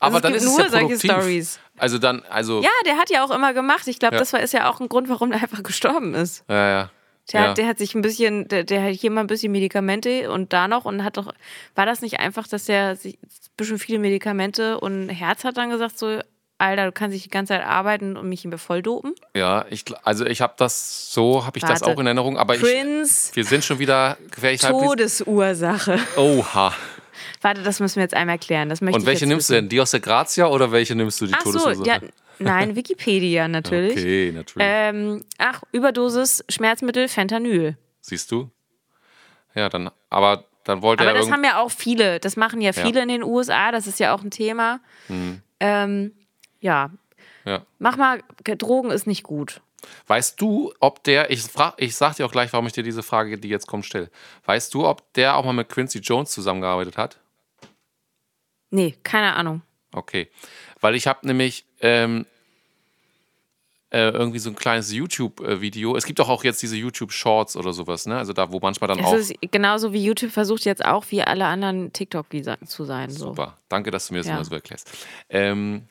Aber 0.00 0.16
also 0.16 0.28
dann 0.28 0.34
ist 0.34 0.44
nur 0.44 0.58
es 0.58 0.72
ja 0.72 0.80
solche 0.80 0.98
Stories. 0.98 1.60
Also 1.76 1.98
dann, 1.98 2.22
also. 2.28 2.62
Ja, 2.62 2.70
der 2.84 2.96
hat 2.96 3.10
ja 3.10 3.24
auch 3.24 3.30
immer 3.30 3.54
gemacht. 3.54 3.86
Ich 3.86 3.98
glaube, 3.98 4.16
ja. 4.16 4.20
das 4.20 4.32
war, 4.32 4.40
ist 4.40 4.52
ja 4.52 4.70
auch 4.70 4.80
ein 4.80 4.88
Grund, 4.88 5.08
warum 5.08 5.32
er 5.32 5.42
einfach 5.42 5.62
gestorben 5.62 6.14
ist. 6.14 6.44
Ja, 6.48 6.68
ja. 6.68 6.90
Der, 7.32 7.40
ja. 7.40 7.48
hat, 7.48 7.58
der 7.58 7.66
hat 7.66 7.78
sich 7.78 7.94
ein 7.94 8.02
bisschen, 8.02 8.48
der, 8.48 8.64
der 8.64 8.82
hat 8.82 8.92
hier 8.92 9.10
mal 9.10 9.22
ein 9.22 9.26
bisschen 9.26 9.52
Medikamente 9.52 10.30
und 10.30 10.52
da 10.52 10.68
noch 10.68 10.84
und 10.84 11.04
hat 11.04 11.16
doch, 11.16 11.32
war 11.74 11.86
das 11.86 12.02
nicht 12.02 12.20
einfach, 12.20 12.46
dass 12.46 12.66
der 12.66 12.96
sich 12.96 13.14
ein 13.14 13.28
bisschen 13.56 13.78
viele 13.78 13.98
Medikamente 13.98 14.78
und 14.78 15.08
Herz 15.08 15.44
hat 15.44 15.56
dann 15.56 15.70
gesagt, 15.70 15.98
so, 15.98 16.20
Alter, 16.58 16.86
du 16.86 16.92
kannst 16.92 17.14
dich 17.14 17.24
die 17.24 17.30
ganze 17.30 17.54
Zeit 17.54 17.66
arbeiten 17.66 18.16
und 18.16 18.28
mich 18.28 18.42
hier 18.42 18.58
voll 18.58 18.80
dopen? 18.80 19.14
Ja, 19.34 19.64
ich, 19.70 19.84
also 20.04 20.24
ich 20.24 20.40
habe 20.40 20.54
das, 20.56 21.12
so 21.12 21.44
habe 21.44 21.58
ich 21.58 21.62
Warte. 21.62 21.80
das 21.80 21.82
auch 21.82 21.98
in 21.98 22.06
Erinnerung, 22.06 22.38
aber 22.38 22.54
Prince, 22.54 23.30
ich, 23.30 23.36
wir 23.36 23.44
sind 23.44 23.64
schon 23.64 23.78
wieder 23.78 24.16
gefährlich 24.30 24.60
Todesursache. 24.60 25.98
Oha. 26.16 26.72
Warte, 27.40 27.62
das 27.62 27.80
müssen 27.80 27.96
wir 27.96 28.02
jetzt 28.02 28.14
einmal 28.14 28.38
klären. 28.38 28.68
Das 28.68 28.80
möchte 28.80 28.98
und 28.98 29.06
welche 29.06 29.26
nimmst 29.26 29.48
wissen. 29.48 29.54
du 29.54 29.62
denn? 29.62 29.68
Die 29.68 29.80
aus 29.80 29.90
der 29.90 30.00
Grazia 30.00 30.46
oder 30.46 30.72
welche 30.72 30.94
nimmst 30.94 31.20
du, 31.20 31.26
die 31.26 31.34
Ach 31.34 31.42
Todesursache? 31.42 31.76
So, 31.76 31.84
ja, 31.84 32.00
nein, 32.38 32.76
Wikipedia 32.76 33.48
natürlich. 33.48 33.98
Okay, 33.98 34.32
natürlich. 34.34 34.66
Ähm, 34.68 35.24
ach, 35.38 35.62
Überdosis 35.72 36.44
Schmerzmittel 36.48 37.08
Fentanyl. 37.08 37.76
Siehst 38.00 38.30
du? 38.30 38.50
Ja, 39.54 39.68
dann, 39.68 39.90
aber 40.10 40.44
dann 40.64 40.82
wollte 40.82 41.02
aber 41.02 41.10
er. 41.10 41.16
Aber 41.16 41.24
das 41.24 41.32
haben 41.32 41.44
ja 41.44 41.60
auch 41.60 41.70
viele. 41.70 42.20
Das 42.20 42.36
machen 42.36 42.60
ja 42.60 42.72
viele 42.72 42.96
ja. 42.96 43.02
in 43.02 43.08
den 43.08 43.22
USA. 43.22 43.70
Das 43.70 43.86
ist 43.86 44.00
ja 44.00 44.14
auch 44.14 44.22
ein 44.22 44.30
Thema. 44.30 44.80
Hm. 45.06 45.40
Ähm, 45.60 46.12
ja. 46.60 46.90
ja. 47.44 47.64
Mach 47.78 47.96
mal, 47.96 48.22
Drogen 48.42 48.90
ist 48.90 49.06
nicht 49.06 49.22
gut. 49.22 49.60
Weißt 50.06 50.40
du, 50.40 50.72
ob 50.80 51.02
der, 51.04 51.30
ich, 51.30 51.42
frag, 51.42 51.74
ich 51.78 51.96
sag 51.96 52.16
dir 52.16 52.26
auch 52.26 52.32
gleich, 52.32 52.52
warum 52.52 52.66
ich 52.66 52.72
dir 52.72 52.82
diese 52.82 53.02
Frage, 53.02 53.38
die 53.38 53.48
jetzt 53.48 53.66
kommt, 53.66 53.84
stelle. 53.84 54.10
Weißt 54.44 54.72
du, 54.74 54.86
ob 54.86 55.12
der 55.14 55.36
auch 55.36 55.44
mal 55.44 55.52
mit 55.52 55.68
Quincy 55.68 55.98
Jones 55.98 56.30
zusammengearbeitet 56.30 56.96
hat? 56.96 57.18
Nee, 58.70 58.94
keine 59.02 59.34
Ahnung. 59.34 59.62
Okay. 59.92 60.28
Weil 60.80 60.94
ich 60.94 61.06
habe 61.06 61.26
nämlich 61.26 61.64
ähm, 61.80 62.26
äh, 63.94 64.10
irgendwie 64.10 64.40
so 64.40 64.50
ein 64.50 64.56
kleines 64.56 64.92
YouTube-Video. 64.92 65.96
Es 65.96 66.04
gibt 66.04 66.18
doch 66.18 66.28
auch 66.28 66.42
jetzt 66.42 66.60
diese 66.62 66.76
YouTube-Shorts 66.76 67.56
oder 67.56 67.72
sowas, 67.72 68.06
ne? 68.06 68.18
Also 68.18 68.32
da, 68.32 68.50
wo 68.50 68.58
manchmal 68.58 68.88
dann 68.88 68.98
es 68.98 69.06
auch. 69.06 69.14
Ist 69.14 69.34
genauso 69.52 69.92
wie 69.92 70.04
YouTube 70.04 70.32
versucht 70.32 70.64
jetzt 70.64 70.84
auch 70.84 71.04
wie 71.10 71.22
alle 71.22 71.46
anderen 71.46 71.92
TikTok 71.92 72.26
zu 72.66 72.84
sein. 72.84 73.10
So. 73.10 73.28
Super. 73.28 73.56
Danke, 73.68 73.92
dass 73.92 74.08
du 74.08 74.14
mir 74.14 74.18
das 74.18 74.26
ja. 74.26 74.34
mal 74.34 74.44
so 74.44 74.52
erklärst. 74.52 74.90
Ähm, 75.28 75.86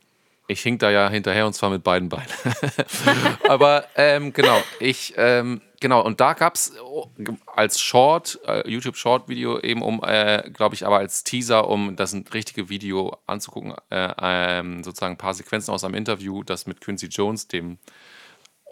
ich 0.47 0.61
hink 0.61 0.79
da 0.79 0.91
ja 0.91 1.09
hinterher 1.09 1.45
und 1.45 1.53
zwar 1.53 1.69
mit 1.69 1.83
beiden 1.83 2.09
Beinen. 2.09 2.27
Aber 3.47 3.85
ähm, 3.95 4.33
genau, 4.33 4.61
ich, 4.79 5.13
ähm, 5.17 5.61
genau, 5.79 6.01
und 6.03 6.19
da 6.19 6.33
gab 6.33 6.55
es 6.55 6.73
oh, 6.83 7.09
als 7.55 7.79
Short, 7.79 8.39
äh, 8.45 8.69
YouTube-Short-Video 8.69 9.59
eben, 9.59 9.81
um, 9.81 10.01
äh, 10.03 10.49
glaube 10.51 10.75
ich, 10.75 10.85
aber 10.85 10.97
als 10.97 11.23
Teaser, 11.23 11.69
um 11.69 11.95
das 11.95 12.15
richtige 12.33 12.69
Video 12.69 13.17
anzugucken, 13.25 13.73
äh, 13.89 14.13
ähm, 14.21 14.83
sozusagen 14.83 15.13
ein 15.15 15.17
paar 15.17 15.33
Sequenzen 15.33 15.73
aus 15.73 15.83
einem 15.83 15.95
Interview, 15.95 16.43
das 16.43 16.67
mit 16.67 16.81
Quincy 16.81 17.07
Jones, 17.07 17.47
dem 17.47 17.77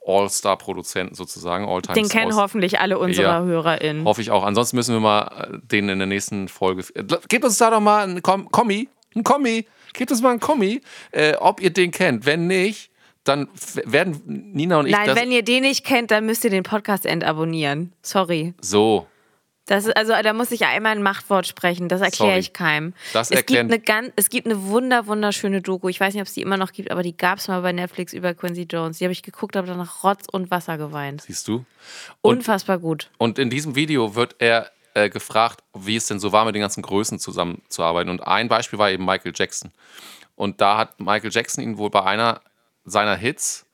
All-Star-Produzenten 0.06 1.16
sozusagen, 1.16 1.68
All-Time 1.68 1.94
Den 1.94 2.10
kennen 2.10 2.36
hoffentlich 2.36 2.80
alle 2.80 2.98
unserer 2.98 3.40
ja, 3.40 3.44
HörerInnen. 3.44 4.06
Hoffe 4.06 4.22
ich 4.22 4.32
auch. 4.32 4.44
Ansonsten 4.44 4.76
müssen 4.76 4.96
wir 4.96 5.00
mal 5.00 5.52
äh, 5.54 5.60
den 5.68 5.90
in 5.90 6.00
der 6.00 6.08
nächsten 6.08 6.48
Folge. 6.48 6.84
Gebt 7.30 7.46
uns 7.46 7.58
da 7.60 7.70
doch 7.70 7.80
mal 7.80 8.04
einen 8.04 8.22
Kommi, 8.22 8.90
ein 9.16 9.24
Kommi. 9.24 9.68
Gebt 9.94 10.12
uns 10.12 10.22
mal 10.22 10.32
einen 10.32 10.40
Kommi, 10.40 10.82
äh, 11.12 11.36
ob 11.36 11.62
ihr 11.62 11.72
den 11.72 11.92
kennt. 11.92 12.26
Wenn 12.26 12.48
nicht, 12.48 12.92
dann 13.24 13.48
werden 13.86 14.22
Nina 14.54 14.80
und 14.80 14.88
ich. 14.88 14.94
Nein, 14.94 15.16
wenn 15.16 15.32
ihr 15.32 15.44
den 15.44 15.64
nicht 15.64 15.86
kennt, 15.86 16.12
dann 16.12 16.26
müsst 16.26 16.44
ihr 16.44 16.50
den 16.50 16.64
Podcast 16.64 17.06
entabonnieren. 17.06 17.94
Sorry. 18.02 18.54
So. 18.62 19.08
Das 19.68 19.86
ist, 19.86 19.96
also 19.96 20.14
da 20.22 20.34
muss 20.34 20.52
ich 20.52 20.66
einmal 20.66 20.94
ein 20.94 21.04
Machtwort 21.04 21.48
sprechen, 21.48 21.88
das 21.88 22.02
erkläre 22.02 22.40
ich 22.40 22.52
keinem. 22.52 22.94
Das 23.14 23.30
es, 23.30 23.46
gibt 23.46 23.60
eine 23.60 23.80
ganz, 23.80 24.12
es 24.16 24.30
gibt 24.30 24.48
eine 24.48 24.66
wunder, 24.66 25.06
wunderschöne 25.06 25.62
Doku. 25.62 25.88
Ich 25.88 26.00
weiß 26.00 26.14
nicht, 26.14 26.22
ob 26.22 26.28
es 26.28 26.34
die 26.34 26.42
immer 26.42 26.58
noch 26.58 26.74
gibt, 26.74 26.92
aber 26.92 27.04
die 27.04 27.16
gab 27.16 27.38
es 27.38 27.48
mal 27.48 27.62
bei 27.62 27.72
Netflix 27.72 28.12
über 28.12 28.34
Quincy 28.34 28.64
Jones. 28.64 28.98
Die 28.98 29.06
habe 29.06 29.14
ich 29.14 29.22
geguckt, 29.22 29.56
habe 29.56 29.68
danach 29.68 30.04
Rotz 30.04 30.26
und 30.32 30.52
Wasser 30.52 30.78
geweint. 30.78 31.22
Siehst 31.22 31.48
du? 31.48 31.64
Und, 32.22 32.38
Unfassbar 32.40 32.80
gut. 32.80 33.12
Und 33.18 33.38
in 33.38 33.50
diesem 33.50 33.76
Video 33.76 34.16
wird 34.16 34.36
er 34.40 34.72
äh, 34.94 35.10
gefragt, 35.10 35.64
wie 35.74 35.96
es 35.96 36.08
denn 36.08 36.20
so 36.20 36.32
war, 36.32 36.46
mit 36.46 36.56
den 36.56 36.62
ganzen 36.62 36.82
Größen 36.82 37.20
zusammenzuarbeiten. 37.20 38.10
Und 38.10 38.22
ein 38.22 38.48
Beispiel 38.48 38.80
war 38.80 38.90
eben 38.90 39.06
Michael 39.06 39.34
Jackson. 39.36 39.72
Und 40.36 40.62
da 40.62 40.78
hat 40.78 41.00
Michael 41.00 41.32
Jackson 41.32 41.64
ihn 41.64 41.78
wohl 41.78 41.90
bei 41.90 42.04
einer 42.04 42.42
seiner 42.84 43.16
Hits, 43.16 43.66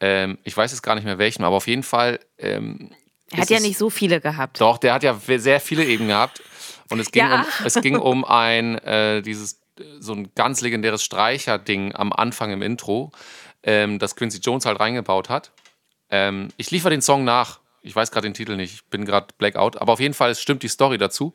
ähm, 0.00 0.38
ich 0.44 0.56
weiß 0.56 0.72
jetzt 0.72 0.82
gar 0.82 0.94
nicht 0.94 1.04
mehr 1.04 1.18
welchen, 1.18 1.44
aber 1.44 1.56
auf 1.56 1.66
jeden 1.66 1.82
Fall. 1.82 2.20
Ähm, 2.38 2.90
er 3.30 3.38
hat 3.38 3.50
ja 3.50 3.60
nicht 3.60 3.78
so 3.78 3.90
viele 3.90 4.20
gehabt. 4.20 4.60
Doch, 4.60 4.78
der 4.78 4.94
hat 4.94 5.02
ja 5.02 5.18
sehr 5.18 5.60
viele 5.60 5.84
eben 5.84 6.08
gehabt. 6.08 6.42
Und 6.90 7.00
es 7.00 7.10
ging 7.10 7.26
ja. 7.26 7.40
um, 7.40 7.46
es 7.64 7.74
ging 7.74 7.96
um 7.96 8.24
ein, 8.24 8.78
äh, 8.78 9.22
dieses, 9.22 9.60
so 9.98 10.12
ein 10.12 10.30
ganz 10.34 10.60
legendäres 10.60 11.02
Streicher-Ding 11.02 11.94
am 11.94 12.12
Anfang 12.12 12.52
im 12.52 12.62
Intro, 12.62 13.10
ähm, 13.62 13.98
das 13.98 14.14
Quincy 14.14 14.38
Jones 14.38 14.66
halt 14.66 14.78
reingebaut 14.78 15.28
hat. 15.28 15.50
Ähm, 16.10 16.48
ich 16.56 16.70
liefere 16.70 16.90
den 16.90 17.02
Song 17.02 17.24
nach. 17.24 17.58
Ich 17.86 17.96
weiß 17.96 18.10
gerade 18.10 18.26
den 18.26 18.34
Titel 18.34 18.56
nicht, 18.56 18.74
ich 18.74 18.84
bin 18.84 19.04
gerade 19.04 19.28
Blackout, 19.38 19.76
aber 19.76 19.92
auf 19.92 20.00
jeden 20.00 20.14
Fall 20.14 20.34
stimmt 20.34 20.62
die 20.62 20.68
Story 20.68 20.98
dazu. 20.98 21.32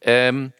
Ähm, 0.00 0.52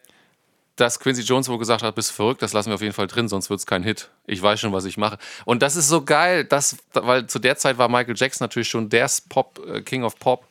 dass 0.76 0.98
Quincy 0.98 1.22
Jones 1.22 1.48
wohl 1.48 1.58
gesagt 1.58 1.82
hat, 1.82 1.94
bist 1.94 2.10
verrückt, 2.10 2.42
das 2.42 2.52
lassen 2.52 2.70
wir 2.70 2.74
auf 2.74 2.80
jeden 2.80 2.94
Fall 2.94 3.06
drin, 3.06 3.28
sonst 3.28 3.48
wird 3.48 3.60
es 3.60 3.66
kein 3.66 3.82
Hit. 3.82 4.10
Ich 4.26 4.42
weiß 4.42 4.58
schon, 4.58 4.72
was 4.72 4.84
ich 4.84 4.96
mache. 4.96 5.18
Und 5.44 5.62
das 5.62 5.76
ist 5.76 5.88
so 5.88 6.04
geil, 6.04 6.44
dass, 6.44 6.76
weil 6.92 7.26
zu 7.26 7.38
der 7.38 7.56
Zeit 7.56 7.78
war 7.78 7.88
Michael 7.88 8.16
Jackson 8.16 8.44
natürlich 8.44 8.68
schon 8.68 8.88
der 8.88 9.08
Pop, 9.28 9.60
äh, 9.66 9.82
King 9.82 10.02
of 10.02 10.18
Pop. 10.18 10.48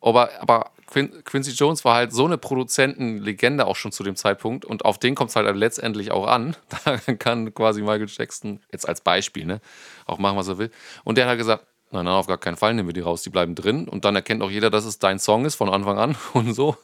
Aber, 0.00 0.30
aber 0.40 0.70
Quincy 0.86 1.52
Jones 1.52 1.84
war 1.84 1.94
halt 1.94 2.12
so 2.12 2.24
eine 2.24 2.36
Produzentenlegende 2.36 3.66
auch 3.66 3.76
schon 3.76 3.92
zu 3.92 4.02
dem 4.02 4.16
Zeitpunkt 4.16 4.64
und 4.64 4.84
auf 4.84 4.98
den 4.98 5.14
kommt 5.14 5.30
es 5.30 5.36
halt 5.36 5.54
letztendlich 5.54 6.10
auch 6.10 6.26
an. 6.26 6.56
Da 6.84 6.96
kann 7.14 7.54
quasi 7.54 7.82
Michael 7.82 8.08
Jackson, 8.08 8.60
jetzt 8.72 8.88
als 8.88 9.00
Beispiel, 9.00 9.44
ne, 9.44 9.60
auch 10.06 10.18
machen, 10.18 10.36
was 10.36 10.48
er 10.48 10.58
will. 10.58 10.70
Und 11.04 11.16
der 11.16 11.24
hat 11.24 11.30
halt 11.30 11.38
gesagt, 11.38 11.66
Nein, 11.92 12.04
nein, 12.04 12.14
auf 12.14 12.28
gar 12.28 12.38
keinen 12.38 12.56
Fall 12.56 12.72
nehmen 12.72 12.88
wir 12.88 12.92
die 12.92 13.00
raus. 13.00 13.22
Die 13.22 13.30
bleiben 13.30 13.56
drin 13.56 13.88
und 13.88 14.04
dann 14.04 14.14
erkennt 14.14 14.42
auch 14.42 14.50
jeder, 14.50 14.70
dass 14.70 14.84
es 14.84 15.00
dein 15.00 15.18
Song 15.18 15.44
ist 15.44 15.56
von 15.56 15.68
Anfang 15.68 15.98
an 15.98 16.16
und 16.34 16.54
so. 16.54 16.76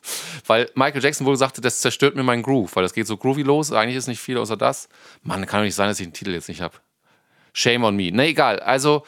Weil 0.46 0.68
Michael 0.74 1.02
Jackson 1.02 1.26
wohl 1.26 1.36
sagte, 1.36 1.60
das 1.60 1.80
zerstört 1.80 2.16
mir 2.16 2.24
meinen 2.24 2.42
Groove, 2.42 2.74
weil 2.74 2.82
das 2.82 2.92
geht 2.92 3.06
so 3.06 3.16
groovy 3.16 3.42
los. 3.42 3.70
Eigentlich 3.72 3.96
ist 3.96 4.08
nicht 4.08 4.20
viel 4.20 4.36
außer 4.36 4.56
das. 4.56 4.88
Mann, 5.22 5.46
kann 5.46 5.60
doch 5.60 5.64
nicht 5.64 5.76
sein, 5.76 5.88
dass 5.88 6.00
ich 6.00 6.06
den 6.06 6.12
Titel 6.12 6.32
jetzt 6.32 6.48
nicht 6.48 6.60
habe. 6.60 6.74
Shame 7.52 7.84
on 7.84 7.96
me. 7.96 8.12
Ne, 8.12 8.26
egal. 8.26 8.60
Also 8.60 9.04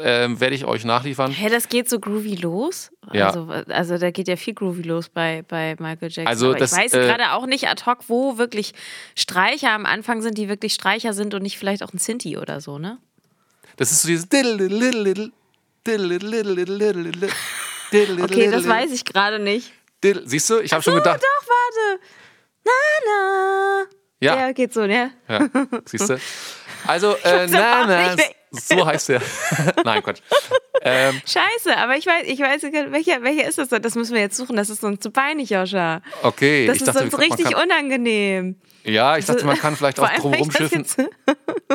ähm, 0.00 0.38
werde 0.38 0.54
ich 0.54 0.64
euch 0.64 0.84
nachliefern. 0.84 1.32
Hä, 1.32 1.48
das 1.48 1.68
geht 1.68 1.88
so 1.88 1.98
groovy 1.98 2.36
los? 2.36 2.92
Ja. 3.12 3.28
Also, 3.28 3.48
also 3.68 3.98
da 3.98 4.12
geht 4.12 4.28
ja 4.28 4.36
viel 4.36 4.54
groovy 4.54 4.82
los 4.82 5.08
bei, 5.08 5.42
bei 5.48 5.74
Michael 5.78 6.10
Jackson. 6.10 6.26
Also 6.28 6.54
das, 6.54 6.72
ich 6.72 6.78
weiß 6.78 6.92
äh, 6.92 6.98
gerade 7.00 7.32
auch 7.32 7.46
nicht 7.46 7.66
ad 7.66 7.82
hoc, 7.86 8.04
wo 8.08 8.38
wirklich 8.38 8.74
Streicher 9.16 9.72
am 9.72 9.86
Anfang 9.86 10.22
sind, 10.22 10.38
die 10.38 10.48
wirklich 10.48 10.74
Streicher 10.74 11.14
sind 11.14 11.34
und 11.34 11.42
nicht 11.42 11.58
vielleicht 11.58 11.82
auch 11.82 11.92
ein 11.92 11.98
Sinti 11.98 12.38
oder 12.38 12.60
so, 12.60 12.78
ne? 12.78 12.98
Das 13.80 13.90
ist 13.92 14.02
so 14.02 14.08
dieses 14.08 14.28
Okay, 18.22 18.50
das 18.50 18.68
weiß 18.68 18.90
ich 18.92 19.06
gerade 19.06 19.38
nicht. 19.38 19.72
Siehst 20.26 20.50
du, 20.50 20.58
ich 20.60 20.70
habe 20.74 20.82
schon 20.82 20.96
gedacht. 20.96 21.22
Doch, 21.22 21.48
warte. 21.48 22.02
Na, 22.62 22.72
na. 23.06 23.86
Ja. 24.20 24.36
Ja, 24.36 24.52
geht 24.52 24.74
so, 24.74 24.86
ne? 24.86 25.12
Ja, 25.26 25.48
siehst 25.86 26.10
du? 26.10 26.20
Also, 26.86 27.16
äh, 27.24 27.46
na, 27.46 27.86
na, 27.86 28.16
so 28.52 28.84
heißt 28.84 29.08
der. 29.08 29.22
Nein, 29.82 30.02
Quatsch. 30.02 30.20
Ähm, 30.82 31.20
Scheiße, 31.26 31.76
aber 31.76 31.96
ich 31.96 32.06
weiß, 32.06 32.24
ich 32.26 32.40
weiß, 32.40 32.62
welcher, 32.62 33.22
welcher 33.22 33.46
ist 33.46 33.58
das? 33.58 33.68
Das 33.68 33.94
müssen 33.94 34.14
wir 34.14 34.22
jetzt 34.22 34.36
suchen. 34.36 34.56
Das 34.56 34.70
ist 34.70 34.82
uns 34.82 35.00
zu 35.00 35.10
peinlich, 35.10 35.50
Joscha. 35.50 36.00
Okay, 36.22 36.66
das 36.66 36.78
ist 36.78 36.88
dachte, 36.88 37.04
uns 37.04 37.18
richtig 37.18 37.52
kann, 37.52 37.64
unangenehm. 37.64 38.56
Ja, 38.84 39.18
ich 39.18 39.26
dachte, 39.26 39.44
man 39.44 39.58
kann 39.58 39.76
vielleicht 39.76 40.00
auch 40.00 40.10
drum 40.14 40.32
rumschiffen 40.32 40.86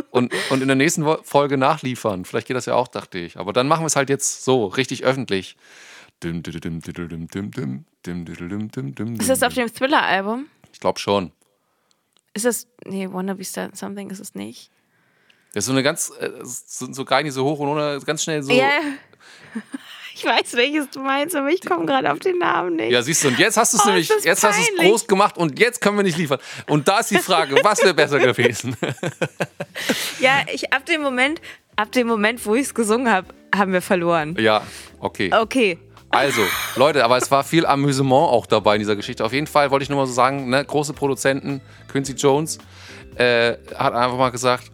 und, 0.10 0.34
und 0.50 0.62
in 0.62 0.68
der 0.68 0.76
nächsten 0.76 1.06
Folge 1.24 1.58
nachliefern. 1.58 2.26
Vielleicht 2.26 2.48
geht 2.48 2.58
das 2.58 2.66
ja 2.66 2.74
auch, 2.74 2.88
dachte 2.88 3.20
ich. 3.20 3.38
Aber 3.38 3.54
dann 3.54 3.68
machen 3.68 3.84
wir 3.84 3.88
es 3.88 3.96
halt 3.96 4.10
jetzt 4.10 4.44
so, 4.44 4.66
richtig 4.66 5.04
öffentlich. 5.04 5.56
Ist 6.24 6.56
das 9.30 9.44
auf 9.44 9.54
dem 9.54 9.74
Thriller-Album? 9.74 10.48
Ich 10.74 10.80
glaube 10.80 11.00
schon. 11.00 11.32
Ist 12.34 12.46
das. 12.46 12.68
Nee, 12.86 13.08
Wanna 13.12 13.36
Be 13.36 13.44
Something 13.44 14.10
ist 14.10 14.20
es 14.20 14.34
nicht. 14.34 14.72
Das 15.56 15.64
ist 15.64 15.68
so 15.68 15.72
eine 15.72 15.84
ganz. 15.84 16.12
Äh, 16.20 16.32
so, 16.44 16.92
so 16.92 17.06
gar 17.06 17.24
nicht 17.24 17.32
so 17.32 17.46
hoch 17.46 17.58
und 17.60 17.70
runter, 17.70 17.98
ganz 18.02 18.24
schnell 18.24 18.44
so. 18.44 18.52
Ja. 18.52 18.70
Ich 20.14 20.26
weiß, 20.26 20.54
welches 20.54 20.90
du 20.90 21.00
meinst, 21.00 21.36
aber 21.36 21.50
ich 21.50 21.62
komme 21.62 21.86
gerade 21.86 22.12
auf 22.12 22.20
den 22.20 22.38
Namen 22.38 22.76
nicht. 22.76 22.92
Ja, 22.92 23.02
siehst 23.02 23.24
du, 23.24 23.30
und 23.30 23.40
jetzt 23.40 23.58
hast 23.58 23.74
du 23.74 23.78
es 23.78 23.84
oh, 23.84 23.88
nämlich, 23.88 24.08
jetzt 24.08 24.24
peinlich. 24.24 24.44
hast 24.44 24.70
du 24.70 24.82
es 24.82 24.90
groß 24.90 25.08
gemacht 25.08 25.38
und 25.38 25.60
jetzt 25.60 25.82
können 25.82 25.98
wir 25.98 26.04
nicht 26.04 26.18
liefern. 26.18 26.40
Und 26.68 26.88
da 26.88 27.00
ist 27.00 27.12
die 27.12 27.18
Frage, 27.18 27.58
was 27.64 27.82
wäre 27.84 27.94
besser 27.94 28.20
gewesen? 28.20 28.78
ja, 30.20 30.44
ich 30.54 30.72
ab 30.72 30.86
dem 30.86 31.02
Moment, 31.02 31.42
ab 31.76 31.92
dem 31.92 32.08
Moment, 32.08 32.46
wo 32.46 32.56
ich 32.56 32.64
es 32.64 32.74
gesungen 32.74 33.12
habe, 33.12 33.28
haben 33.54 33.72
wir 33.74 33.82
verloren. 33.82 34.38
Ja, 34.40 34.66
okay. 35.00 35.32
Okay. 35.34 35.80
Also, 36.10 36.42
Leute, 36.76 37.04
aber 37.04 37.18
es 37.18 37.30
war 37.32 37.44
viel 37.44 37.66
Amüsement 37.66 38.30
auch 38.30 38.46
dabei 38.46 38.76
in 38.76 38.80
dieser 38.80 38.96
Geschichte. 38.96 39.24
Auf 39.24 39.34
jeden 39.34 39.48
Fall 39.48 39.72
wollte 39.72 39.84
ich 39.84 39.90
nur 39.90 40.00
mal 40.00 40.06
so 40.06 40.14
sagen, 40.14 40.50
ne, 40.50 40.64
große 40.64 40.94
Produzenten, 40.94 41.62
Quincy 41.92 42.14
Jones, 42.14 42.58
äh, 43.16 43.56
hat 43.76 43.94
einfach 43.94 44.18
mal 44.18 44.32
gesagt, 44.32 44.72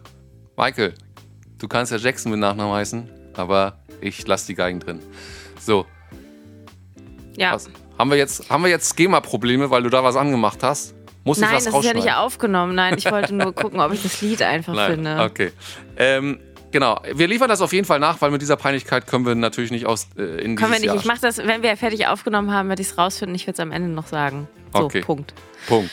Michael, 0.56 0.94
du 1.58 1.68
kannst 1.68 1.92
ja 1.92 1.98
Jackson 1.98 2.30
mit 2.32 2.40
Nachnamen 2.40 2.72
heißen, 2.74 3.08
aber 3.34 3.78
ich 4.00 4.26
lasse 4.26 4.46
die 4.46 4.54
Geigen 4.54 4.80
drin. 4.80 5.00
So. 5.60 5.86
Ja. 7.36 7.54
Was? 7.54 7.70
Haben 7.98 8.10
wir 8.10 8.16
jetzt, 8.16 8.50
haben 8.50 8.62
wir 8.64 8.70
jetzt 8.70 8.96
GEMA-Probleme, 8.96 9.70
weil 9.70 9.82
du 9.82 9.88
da 9.90 10.02
was 10.02 10.16
angemacht 10.16 10.62
hast? 10.62 10.94
Muss 11.24 11.38
Nein, 11.38 11.50
ich 11.50 11.56
was 11.56 11.64
das 11.66 11.74
ist 11.74 11.84
ja 11.84 11.94
nicht 11.94 12.12
aufgenommen. 12.12 12.74
Nein, 12.74 12.96
ich 12.98 13.10
wollte 13.10 13.32
nur 13.34 13.54
gucken, 13.54 13.80
ob 13.80 13.92
ich 13.92 14.02
das 14.02 14.20
Lied 14.20 14.42
einfach 14.42 14.74
Nein, 14.74 14.94
finde. 14.94 15.20
okay. 15.22 15.52
Ähm, 15.96 16.40
genau, 16.72 17.00
wir 17.14 17.28
liefern 17.28 17.48
das 17.48 17.60
auf 17.60 17.72
jeden 17.72 17.84
Fall 17.84 18.00
nach, 18.00 18.20
weil 18.20 18.32
mit 18.32 18.42
dieser 18.42 18.56
Peinlichkeit 18.56 19.06
können 19.06 19.24
wir 19.24 19.34
natürlich 19.36 19.70
nicht 19.70 19.86
aus 19.86 20.08
äh, 20.18 20.42
in 20.42 20.56
Können 20.56 20.72
wir 20.72 20.80
nicht. 20.80 20.86
Jahr 20.86 20.96
Ich 20.96 21.04
mache 21.04 21.20
das, 21.20 21.38
wenn 21.38 21.62
wir 21.62 21.76
fertig 21.76 22.08
aufgenommen 22.08 22.50
haben, 22.52 22.68
werde 22.68 22.82
ich 22.82 22.88
es 22.88 22.98
rausfinden. 22.98 23.36
Ich 23.36 23.46
werde 23.46 23.54
es 23.54 23.60
am 23.60 23.70
Ende 23.70 23.88
noch 23.88 24.08
sagen. 24.08 24.48
So, 24.74 24.80
Okay. 24.84 25.00
Punkt. 25.02 25.32
Punkt. 25.68 25.92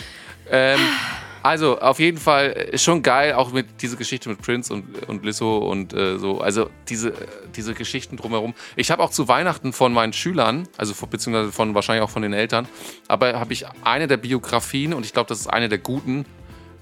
Ähm, 0.50 0.80
also, 1.44 1.80
auf 1.80 2.00
jeden 2.00 2.18
Fall 2.18 2.48
ist 2.50 2.84
schon 2.84 3.02
geil, 3.04 3.34
auch 3.34 3.52
mit 3.52 3.82
diese 3.82 3.98
Geschichte 3.98 4.30
mit 4.30 4.42
Prince 4.42 4.74
und, 4.74 5.08
und 5.08 5.24
Lizzo 5.26 5.58
und 5.60 5.94
äh, 5.94 6.18
so. 6.18 6.42
Also, 6.42 6.70
diese, 6.88 7.14
diese 7.56 7.74
Geschichten 7.74 8.18
drumherum. 8.18 8.54
Ich 8.76 8.92
habe 8.92 9.04
auch 9.04 9.12
zu 9.12 9.28
Weihnachten 9.28 9.74
von 9.74 9.94
meinen 9.94 10.14
Schülern, 10.14 10.68
also 10.78 10.94
von- 10.94 11.10
beziehungsweise 11.10 11.52
von 11.52 11.74
wahrscheinlich 11.76 12.04
auch 12.04 12.10
von 12.10 12.22
den 12.22 12.34
Eltern, 12.34 12.68
aber 13.08 13.40
habe 13.40 13.54
ich 13.54 13.66
eine 13.84 14.08
der 14.08 14.18
Biografien 14.18 14.94
und 14.94 15.06
ich 15.06 15.14
glaube, 15.14 15.28
das 15.30 15.40
ist 15.40 15.48
eine 15.48 15.70
der 15.70 15.78
guten 15.80 16.26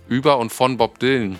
über 0.08 0.38
und 0.38 0.52
von 0.52 0.78
Bob 0.78 1.00
Dylan. 1.00 1.38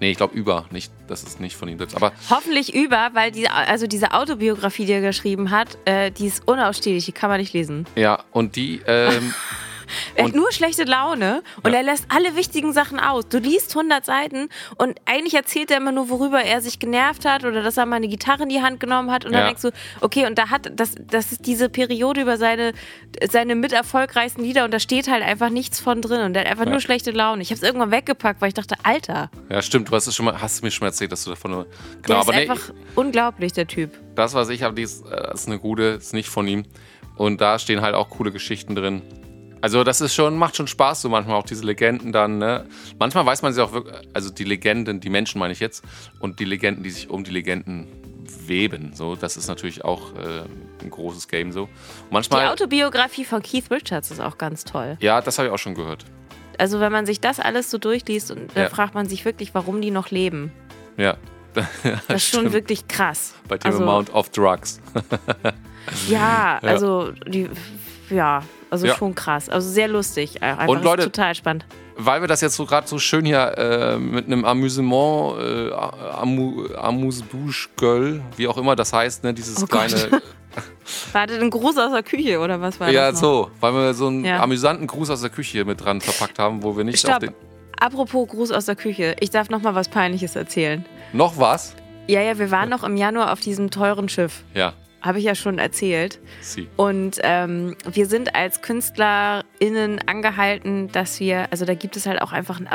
Nee, 0.00 0.12
ich 0.12 0.16
glaube 0.16 0.36
über, 0.36 0.66
nicht, 0.70 0.92
das 1.08 1.24
ist 1.24 1.40
nicht 1.40 1.56
von 1.56 1.68
ihm 1.68 1.76
selbst. 1.78 1.96
Aber 1.96 2.12
Hoffentlich 2.30 2.72
über, 2.72 3.10
weil 3.14 3.32
die, 3.32 3.48
also 3.48 3.88
diese 3.88 4.12
Autobiografie, 4.12 4.84
die 4.86 4.92
er 4.92 5.00
geschrieben 5.00 5.50
hat, 5.50 5.76
äh, 5.86 6.12
die 6.12 6.26
ist 6.28 6.46
unausstehlich, 6.46 7.04
die 7.06 7.10
kann 7.12 7.28
man 7.30 7.40
nicht 7.40 7.52
lesen. 7.52 7.84
ja, 7.96 8.22
und 8.30 8.54
die, 8.54 8.80
ähm, 8.86 9.34
Er 10.18 10.24
hat 10.26 10.34
nur 10.34 10.50
schlechte 10.52 10.84
Laune 10.84 11.42
und 11.62 11.72
Ja. 11.72 11.78
er 11.78 11.82
lässt 11.84 12.06
alle 12.08 12.34
wichtigen 12.36 12.72
Sachen 12.72 12.98
aus. 13.00 13.28
Du 13.28 13.38
liest 13.38 13.74
100 13.74 14.04
Seiten 14.04 14.48
und 14.76 14.98
eigentlich 15.06 15.34
erzählt 15.34 15.70
er 15.70 15.76
immer 15.78 15.92
nur, 15.92 16.10
worüber 16.10 16.42
er 16.42 16.60
sich 16.60 16.78
genervt 16.78 17.24
hat 17.24 17.44
oder 17.44 17.62
dass 17.62 17.76
er 17.76 17.86
mal 17.86 17.96
eine 17.96 18.08
Gitarre 18.08 18.42
in 18.42 18.48
die 18.48 18.60
Hand 18.62 18.80
genommen 18.80 19.10
hat 19.10 19.24
und 19.24 19.32
dann 19.32 19.40
Ja. 19.42 19.46
denkst 19.46 19.62
du, 19.62 19.70
okay, 20.00 20.26
und 20.26 20.36
da 20.38 20.50
hat, 20.50 20.70
das, 20.74 20.94
das 21.00 21.32
ist 21.32 21.46
diese 21.46 21.68
Periode 21.68 22.20
über 22.22 22.36
seine, 22.36 22.72
seine 23.30 23.54
mit 23.54 23.72
erfolgreichsten 23.72 24.42
Lieder 24.42 24.64
und 24.64 24.74
da 24.74 24.80
steht 24.80 25.08
halt 25.08 25.22
einfach 25.22 25.50
nichts 25.50 25.80
von 25.80 26.02
drin 26.02 26.20
und 26.22 26.34
er 26.36 26.42
hat 26.42 26.50
einfach 26.50 26.64
Ja. 26.66 26.70
nur 26.72 26.80
schlechte 26.80 27.10
Laune. 27.12 27.42
Ich 27.42 27.50
habe 27.50 27.56
es 27.56 27.62
irgendwann 27.62 27.90
weggepackt, 27.90 28.40
weil 28.40 28.48
ich 28.48 28.54
dachte, 28.54 28.74
Alter, 28.82 29.30
ja, 29.48 29.62
stimmt, 29.62 29.88
du 29.88 29.92
hast 29.94 30.06
es 30.08 30.14
schon 30.16 30.26
mal, 30.26 30.40
hast 30.40 30.62
mir 30.62 30.70
schon 30.70 30.84
mal 30.86 30.88
erzählt, 30.90 31.12
dass 31.12 31.24
du 31.24 31.30
davon 31.30 31.50
nur. 31.52 31.64
der 31.64 31.72
Genau, 32.02 32.20
ist 32.20 32.28
aber 32.28 32.36
nee, 32.36 32.42
einfach 32.50 32.70
unglaublich, 32.96 33.52
der 33.52 33.66
Typ. 33.66 33.92
das, 34.14 34.34
was 34.34 34.48
ich 34.48 34.62
habe, 34.62 34.80
äh, 34.80 34.84
ist 34.84 35.46
eine 35.46 35.58
gute, 35.58 35.82
ist 35.84 36.12
nicht 36.12 36.28
von 36.28 36.46
ihm. 36.48 36.64
Und 37.16 37.40
da 37.40 37.58
stehen 37.58 37.80
halt 37.82 37.94
auch 37.94 38.10
coole 38.10 38.30
Geschichten 38.32 38.74
drin. 38.74 39.02
Also 39.60 39.82
das 39.84 40.00
ist 40.00 40.14
schon, 40.14 40.36
macht 40.38 40.56
schon 40.56 40.66
Spaß, 40.68 41.02
so 41.02 41.08
manchmal 41.08 41.36
auch 41.36 41.44
diese 41.46 41.64
Legenden 41.64 42.12
dann, 42.12 42.38
ne? 42.38 42.64
Manchmal 42.98 43.26
weiß 43.26 43.42
man 43.42 43.52
sie 43.52 43.62
auch 43.62 43.72
wirklich, 43.72 43.94
also 44.14 44.30
die 44.30 44.44
Legenden, 44.44 45.00
die 45.00 45.10
Menschen 45.10 45.38
meine 45.40 45.52
ich 45.52 45.60
jetzt, 45.60 45.84
und 46.20 46.38
die 46.40 46.44
Legenden, 46.44 46.84
die 46.84 46.90
sich 46.90 47.10
um 47.10 47.24
die 47.24 47.30
Legenden 47.32 47.88
weben. 48.46 48.92
So, 48.94 49.16
das 49.16 49.36
ist 49.36 49.48
natürlich 49.48 49.84
auch 49.84 50.14
äh, 50.14 50.42
ein 50.82 50.90
großes 50.90 51.28
Game 51.28 51.50
so. 51.52 51.62
Und 51.62 51.68
Die 51.70 52.12
manchmal. 52.12 52.48
Autobiografie 52.48 53.24
von 53.24 53.42
Keith 53.42 53.70
Richards 53.70 54.10
ist 54.10 54.20
auch 54.20 54.38
ganz 54.38 54.64
toll. 54.64 54.96
ja, 55.00 55.20
das 55.20 55.38
habe 55.38 55.48
ich 55.48 55.54
auch 55.54 55.58
schon 55.58 55.74
gehört. 55.74 56.04
Also 56.58 56.80
wenn 56.80 56.90
man 56.92 57.06
sich 57.06 57.20
das 57.20 57.40
alles 57.40 57.70
so 57.70 57.78
durchliest, 57.78 58.30
und 58.32 58.54
dann 58.54 58.64
Ja. 58.64 58.68
fragt 58.68 58.94
man 58.94 59.08
sich 59.08 59.24
wirklich, 59.24 59.54
warum 59.54 59.80
die 59.80 59.90
noch 59.90 60.10
leben. 60.10 60.52
Ja. 60.96 61.16
Das 62.06 62.22
ist 62.22 62.28
schon 62.28 62.52
wirklich 62.52 62.86
krass. 62.86 63.34
Bei 63.48 63.58
dem 63.58 63.66
also, 63.72 63.82
Amount 63.82 64.14
of 64.14 64.28
Drugs. 64.30 64.80
Ja, 66.08 66.58
Ja. 66.62 66.68
also 66.68 67.12
die, 67.26 67.48
ja, 68.10 68.42
also 68.70 68.86
Ja. 68.86 68.94
schon 68.96 69.14
krass. 69.14 69.48
Also 69.48 69.68
sehr 69.70 69.88
lustig. 69.88 70.42
Einfach 70.42 70.68
Und 70.68 70.82
Leute- 70.82 71.04
total 71.04 71.34
spannend. 71.34 71.66
weil 71.96 72.20
wir 72.20 72.28
das 72.28 72.40
jetzt 72.40 72.56
so 72.56 72.64
gerade 72.66 72.86
so 72.86 72.98
schön 72.98 73.24
hier 73.24 73.56
äh, 73.58 73.98
mit 73.98 74.26
einem 74.26 74.44
Amüsement, 74.44 75.38
äh, 75.40 75.70
Amu, 75.72 76.66
Amuse-Bouche 76.76 77.68
Girl, 77.76 78.20
wie 78.36 78.46
auch 78.48 78.56
immer 78.58 78.76
das 78.76 78.92
heißt, 78.92 79.24
ne, 79.24 79.34
dieses 79.34 79.62
Oh 79.62 79.66
kleine. 79.66 79.94
Wartet 81.12 81.40
ein 81.42 81.50
Gruß 81.50 81.76
aus 81.78 81.92
der 81.92 82.02
Küche 82.02 82.38
oder 82.40 82.60
was 82.60 82.80
war 82.80 82.90
ja, 82.90 83.10
das? 83.10 83.20
noch? 83.22 83.46
so, 83.46 83.50
weil 83.60 83.72
wir 83.74 83.94
so 83.94 84.08
einen 84.08 84.24
Ja. 84.24 84.40
amüsanten 84.42 84.86
Gruß 84.86 85.10
aus 85.10 85.20
der 85.20 85.30
Küche 85.30 85.52
hier 85.52 85.64
mit 85.64 85.84
dran 85.84 86.00
verpackt 86.00 86.38
haben, 86.38 86.62
wo 86.62 86.76
wir 86.76 86.84
nicht 86.84 87.04
auf 87.04 87.10
Stopp. 87.10 87.20
den. 87.20 87.34
Apropos 87.78 88.28
Gruß 88.28 88.50
aus 88.50 88.64
der 88.66 88.74
Küche. 88.74 89.14
Ich 89.20 89.30
darf 89.30 89.50
noch 89.50 89.62
mal 89.62 89.74
was 89.74 89.88
Peinliches 89.88 90.34
erzählen. 90.34 90.84
Noch 91.12 91.38
was? 91.38 91.74
Ja, 92.08 92.22
ja, 92.22 92.38
wir 92.38 92.50
waren 92.50 92.68
noch 92.70 92.82
im 92.82 92.96
Januar 92.96 93.32
auf 93.32 93.40
diesem 93.40 93.70
teuren 93.70 94.08
Schiff. 94.08 94.42
Ja, 94.54 94.72
Habe 95.00 95.18
ich 95.20 95.24
ja 95.24 95.34
schon 95.34 95.58
erzählt. 95.58 96.18
sie. 96.40 96.66
Und 96.76 97.18
ähm, 97.22 97.76
wir 97.90 98.06
sind 98.06 98.34
als 98.34 98.62
KünstlerInnen 98.62 100.00
angehalten, 100.06 100.88
dass 100.90 101.20
wir, 101.20 101.46
also 101.50 101.64
da 101.64 101.74
gibt 101.74 101.96
es 101.96 102.06
halt 102.06 102.20
auch 102.20 102.32
einfach 102.32 102.58
ein 102.60 102.68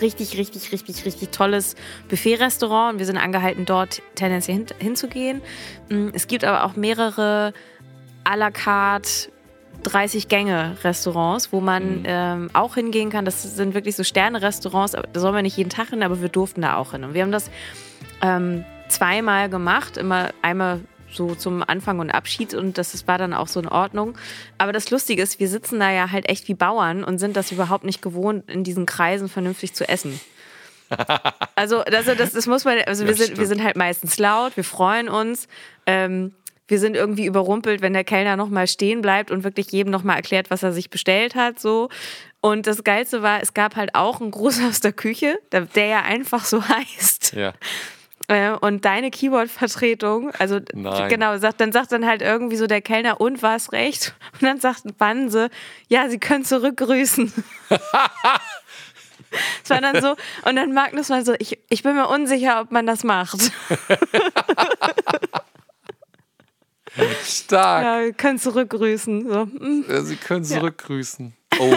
richtig, 0.00 0.36
richtig, 0.38 0.70
richtig, 0.72 1.04
richtig 1.04 1.30
tolles 1.30 1.76
Buffet-Restaurant 2.08 2.94
und 2.94 2.98
wir 2.98 3.06
sind 3.06 3.16
angehalten, 3.16 3.64
dort 3.64 4.02
tendenziell 4.14 4.58
hin, 4.58 4.66
hinzugehen. 4.78 5.40
Mm, 5.88 6.08
Es 6.12 6.26
gibt 6.26 6.44
aber 6.44 6.64
auch 6.64 6.76
mehrere 6.76 7.52
à 8.24 8.36
la 8.36 8.50
carte 8.50 9.30
30 9.84 10.28
Gänge 10.28 10.76
Restaurants, 10.84 11.52
wo 11.52 11.60
man 11.60 12.00
Mhm. 12.00 12.04
ähm, 12.06 12.50
auch 12.52 12.74
hingehen 12.76 13.10
kann. 13.10 13.24
Das 13.24 13.42
sind 13.56 13.74
wirklich 13.74 13.96
so 13.96 14.04
Sterne-Restaurants, 14.04 14.92
da 14.92 15.20
soll 15.20 15.32
man 15.32 15.42
nicht 15.42 15.56
jeden 15.56 15.70
Tag 15.70 15.88
hin, 15.88 16.02
aber 16.04 16.20
wir 16.20 16.28
durften 16.28 16.62
da 16.62 16.76
auch 16.76 16.92
hin. 16.92 17.02
Und 17.02 17.14
wir 17.14 17.22
haben 17.22 17.32
das 17.32 17.50
ähm, 18.20 18.64
zweimal 18.88 19.48
gemacht, 19.48 19.96
immer 19.96 20.30
einmal 20.42 20.80
so 21.12 21.34
zum 21.34 21.62
Anfang 21.66 21.98
und 21.98 22.10
Abschied 22.10 22.54
und 22.54 22.78
das 22.78 23.06
war 23.06 23.18
dann 23.18 23.34
auch 23.34 23.48
so 23.48 23.60
in 23.60 23.68
Ordnung. 23.68 24.16
Aber 24.58 24.72
das 24.72 24.90
Lustige 24.90 25.22
ist, 25.22 25.40
wir 25.40 25.48
sitzen 25.48 25.80
da 25.80 25.90
ja 25.90 26.10
halt 26.10 26.28
echt 26.28 26.48
wie 26.48 26.54
Bauern 26.54 27.04
und 27.04 27.18
sind 27.18 27.36
das 27.36 27.52
überhaupt 27.52 27.84
nicht 27.84 28.02
gewohnt, 28.02 28.50
in 28.50 28.64
diesen 28.64 28.86
Kreisen 28.86 29.28
vernünftig 29.28 29.74
zu 29.74 29.88
essen. 29.88 30.20
Also, 31.54 31.78
also 31.80 32.14
das, 32.14 32.32
das 32.32 32.46
muss 32.46 32.64
man, 32.64 32.78
also 32.86 33.04
wir, 33.04 33.12
Ja, 33.12 33.16
sind, 33.16 33.38
wir 33.38 33.46
sind 33.46 33.62
halt 33.62 33.76
meistens 33.76 34.18
laut, 34.18 34.56
wir 34.56 34.64
freuen 34.64 35.08
uns. 35.08 35.48
Ähm, 35.86 36.34
wir 36.68 36.78
sind 36.78 36.96
irgendwie 36.96 37.26
überrumpelt, 37.26 37.82
wenn 37.82 37.92
der 37.92 38.04
Kellner 38.04 38.36
nochmal 38.36 38.66
stehen 38.66 39.02
bleibt 39.02 39.30
und 39.30 39.44
wirklich 39.44 39.70
jedem 39.72 39.90
nochmal 39.90 40.16
erklärt, 40.16 40.50
was 40.50 40.62
er 40.62 40.72
sich 40.72 40.90
bestellt 40.90 41.34
hat. 41.34 41.60
So. 41.60 41.88
Und 42.40 42.66
das 42.66 42.82
Geilste 42.82 43.22
war, 43.22 43.42
es 43.42 43.52
gab 43.52 43.76
halt 43.76 43.94
auch 43.94 44.20
einen 44.20 44.30
Gruß 44.30 44.62
aus 44.68 44.80
der 44.80 44.92
Küche, 44.92 45.38
der, 45.52 45.62
der 45.62 45.86
ja 45.86 46.02
einfach 46.02 46.44
so 46.44 46.66
heißt. 46.68 47.34
Ja. 47.34 47.52
Äh, 48.28 48.50
und 48.50 48.84
deine 48.84 49.10
Keyboard-Vertretung, 49.10 50.30
also 50.38 50.60
Nein. 50.72 51.08
genau, 51.08 51.36
sagt, 51.38 51.60
dann 51.60 51.72
sagt 51.72 51.92
dann 51.92 52.06
halt 52.06 52.22
irgendwie 52.22 52.56
so 52.56 52.66
der 52.66 52.80
Kellner, 52.80 53.20
und 53.20 53.42
war 53.42 53.56
es 53.56 53.72
recht? 53.72 54.14
Und 54.34 54.42
dann 54.42 54.60
sagt 54.60 54.96
Banse, 54.98 55.50
ja, 55.88 56.08
sie 56.08 56.18
können 56.18 56.44
zurückgrüßen. 56.44 57.32
Es 59.64 59.70
war 59.70 59.80
dann 59.80 60.02
so, 60.02 60.14
und 60.44 60.56
dann 60.56 60.74
Magnus 60.74 61.08
war 61.08 61.24
so, 61.24 61.32
ich, 61.38 61.58
ich 61.70 61.82
bin 61.82 61.94
mir 61.94 62.06
unsicher, 62.06 62.60
ob 62.60 62.70
man 62.70 62.86
das 62.86 63.02
macht. 63.02 63.40
Stark. 67.24 67.82
Ja, 67.82 68.12
können 68.12 68.38
zurückgrüßen. 68.38 69.26
So. 69.26 69.48
Äh, 69.90 70.02
Sie 70.02 70.16
können 70.16 70.44
zurückgrüßen. 70.44 71.32
Oh. 71.58 71.76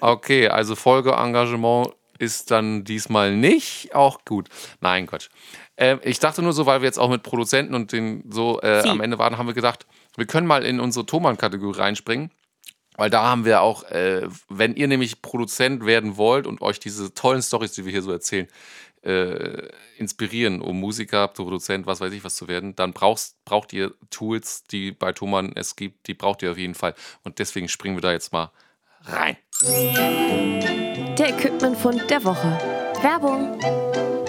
Okay, 0.00 0.48
also 0.48 0.74
Folgeengagement 0.74 1.92
ist 2.22 2.52
dann 2.52 2.84
diesmal 2.84 3.36
nicht. 3.36 3.94
Auch 3.96 4.24
gut. 4.24 4.48
Nein, 4.80 5.08
Quatsch. 5.08 5.28
Ähm, 5.76 5.98
ich 6.04 6.20
dachte 6.20 6.40
nur 6.40 6.52
so, 6.52 6.66
weil 6.66 6.80
wir 6.80 6.86
jetzt 6.86 6.98
auch 6.98 7.10
mit 7.10 7.24
Produzenten 7.24 7.74
und 7.74 7.90
den 7.90 8.22
so 8.30 8.60
äh, 8.62 8.88
am 8.88 9.00
Ende 9.00 9.18
waren, 9.18 9.38
haben 9.38 9.48
wir 9.48 9.54
gedacht, 9.54 9.86
wir 10.16 10.26
können 10.26 10.46
mal 10.46 10.64
in 10.64 10.78
unsere 10.78 11.04
Thomann-Kategorie 11.04 11.80
reinspringen. 11.80 12.30
Weil 12.96 13.10
da 13.10 13.22
haben 13.24 13.44
wir 13.44 13.62
auch, 13.62 13.84
äh, 13.84 14.28
wenn 14.48 14.76
ihr 14.76 14.86
nämlich 14.86 15.20
Produzent 15.22 15.84
werden 15.84 16.16
wollt 16.16 16.46
und 16.46 16.60
euch 16.60 16.78
diese 16.78 17.12
tollen 17.14 17.42
Stories, 17.42 17.72
die 17.72 17.84
wir 17.84 17.90
hier 17.90 18.02
so 18.02 18.12
erzählen, 18.12 18.46
äh, 19.02 19.68
inspirieren, 19.96 20.60
um 20.60 20.78
Musiker, 20.78 21.26
Produzent, 21.26 21.86
was 21.86 22.00
weiß 22.00 22.12
ich 22.12 22.22
was 22.22 22.36
zu 22.36 22.46
werden, 22.46 22.76
dann 22.76 22.92
brauchst, 22.92 23.42
braucht 23.44 23.72
ihr 23.72 23.94
Tools, 24.10 24.64
die 24.64 24.92
bei 24.92 25.12
Thomann 25.12 25.52
es 25.56 25.74
gibt, 25.74 26.06
die 26.06 26.14
braucht 26.14 26.42
ihr 26.42 26.52
auf 26.52 26.58
jeden 26.58 26.74
Fall. 26.74 26.94
Und 27.24 27.40
deswegen 27.40 27.68
springen 27.68 27.96
wir 27.96 28.02
da 28.02 28.12
jetzt 28.12 28.32
mal 28.32 28.52
rein. 29.06 29.36
Der 31.22 31.38
Equipmentfund 31.38 32.10
der 32.10 32.24
Woche. 32.24 32.58
Werbung. 33.00 33.56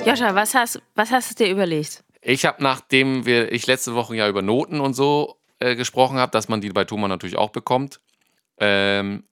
Joscha, 0.06 0.36
was 0.36 0.54
hast, 0.54 0.80
was 0.94 1.10
hast 1.10 1.32
du 1.32 1.44
dir 1.44 1.52
überlegt? 1.52 2.04
Ich 2.22 2.46
habe, 2.46 2.62
nachdem 2.62 3.26
wir, 3.26 3.52
ich 3.52 3.66
letzte 3.66 3.96
Woche 3.96 4.16
ja 4.16 4.30
über 4.30 4.44
Noten 4.44 4.80
und 4.80 4.94
so 4.94 5.40
äh, 5.58 5.76
gesprochen 5.76 6.20
habe, 6.20 6.32
dass 6.32 6.50
man 6.50 6.62
die 6.62 6.70
bei 6.70 6.86
Thomann 6.86 7.10
natürlich 7.10 7.36
auch 7.36 7.50
bekommt, 7.50 8.00
ähm, 8.60 9.24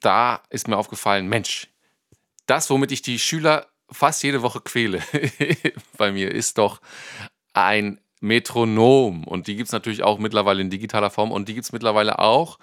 da 0.00 0.40
ist 0.48 0.66
mir 0.66 0.78
aufgefallen, 0.78 1.28
Mensch, 1.28 1.68
das, 2.46 2.70
womit 2.70 2.90
ich 2.90 3.02
die 3.02 3.18
Schüler 3.18 3.66
fast 3.90 4.22
jede 4.22 4.40
Woche 4.40 4.62
quäle 4.62 5.02
bei 5.98 6.10
mir, 6.10 6.32
ist 6.32 6.56
doch 6.56 6.80
ein 7.52 8.00
Metronom. 8.20 9.24
Und 9.24 9.46
die 9.46 9.56
gibt 9.56 9.66
es 9.66 9.72
natürlich 9.72 10.02
auch 10.02 10.18
mittlerweile 10.18 10.62
in 10.62 10.70
digitaler 10.70 11.10
Form 11.10 11.32
und 11.32 11.50
die 11.50 11.54
gibt 11.54 11.66
es 11.66 11.72
mittlerweile 11.72 12.18
auch 12.18 12.58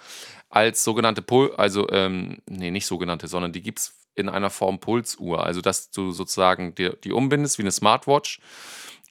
als 0.50 0.84
sogenannte 0.84 1.22
Pul 1.22 1.54
also 1.56 1.88
ähm, 1.92 2.40
nee, 2.48 2.72
nicht 2.72 2.88
sogenannte, 2.88 3.28
sondern 3.28 3.54
die 3.54 3.62
gibt 3.62 3.80
es 3.80 4.01
in 4.16 4.30
einer 4.30 4.50
Form 4.50 4.80
Pulsuhr. 4.80 5.44
Also 5.46 5.62
dass 5.62 5.92
du 5.92 6.12
sozusagen 6.12 6.76
dir, 6.76 6.98
die 7.04 7.12
umbindest 7.12 7.58
wie 7.58 7.64
eine 7.64 7.72
Smartwatch 7.72 8.40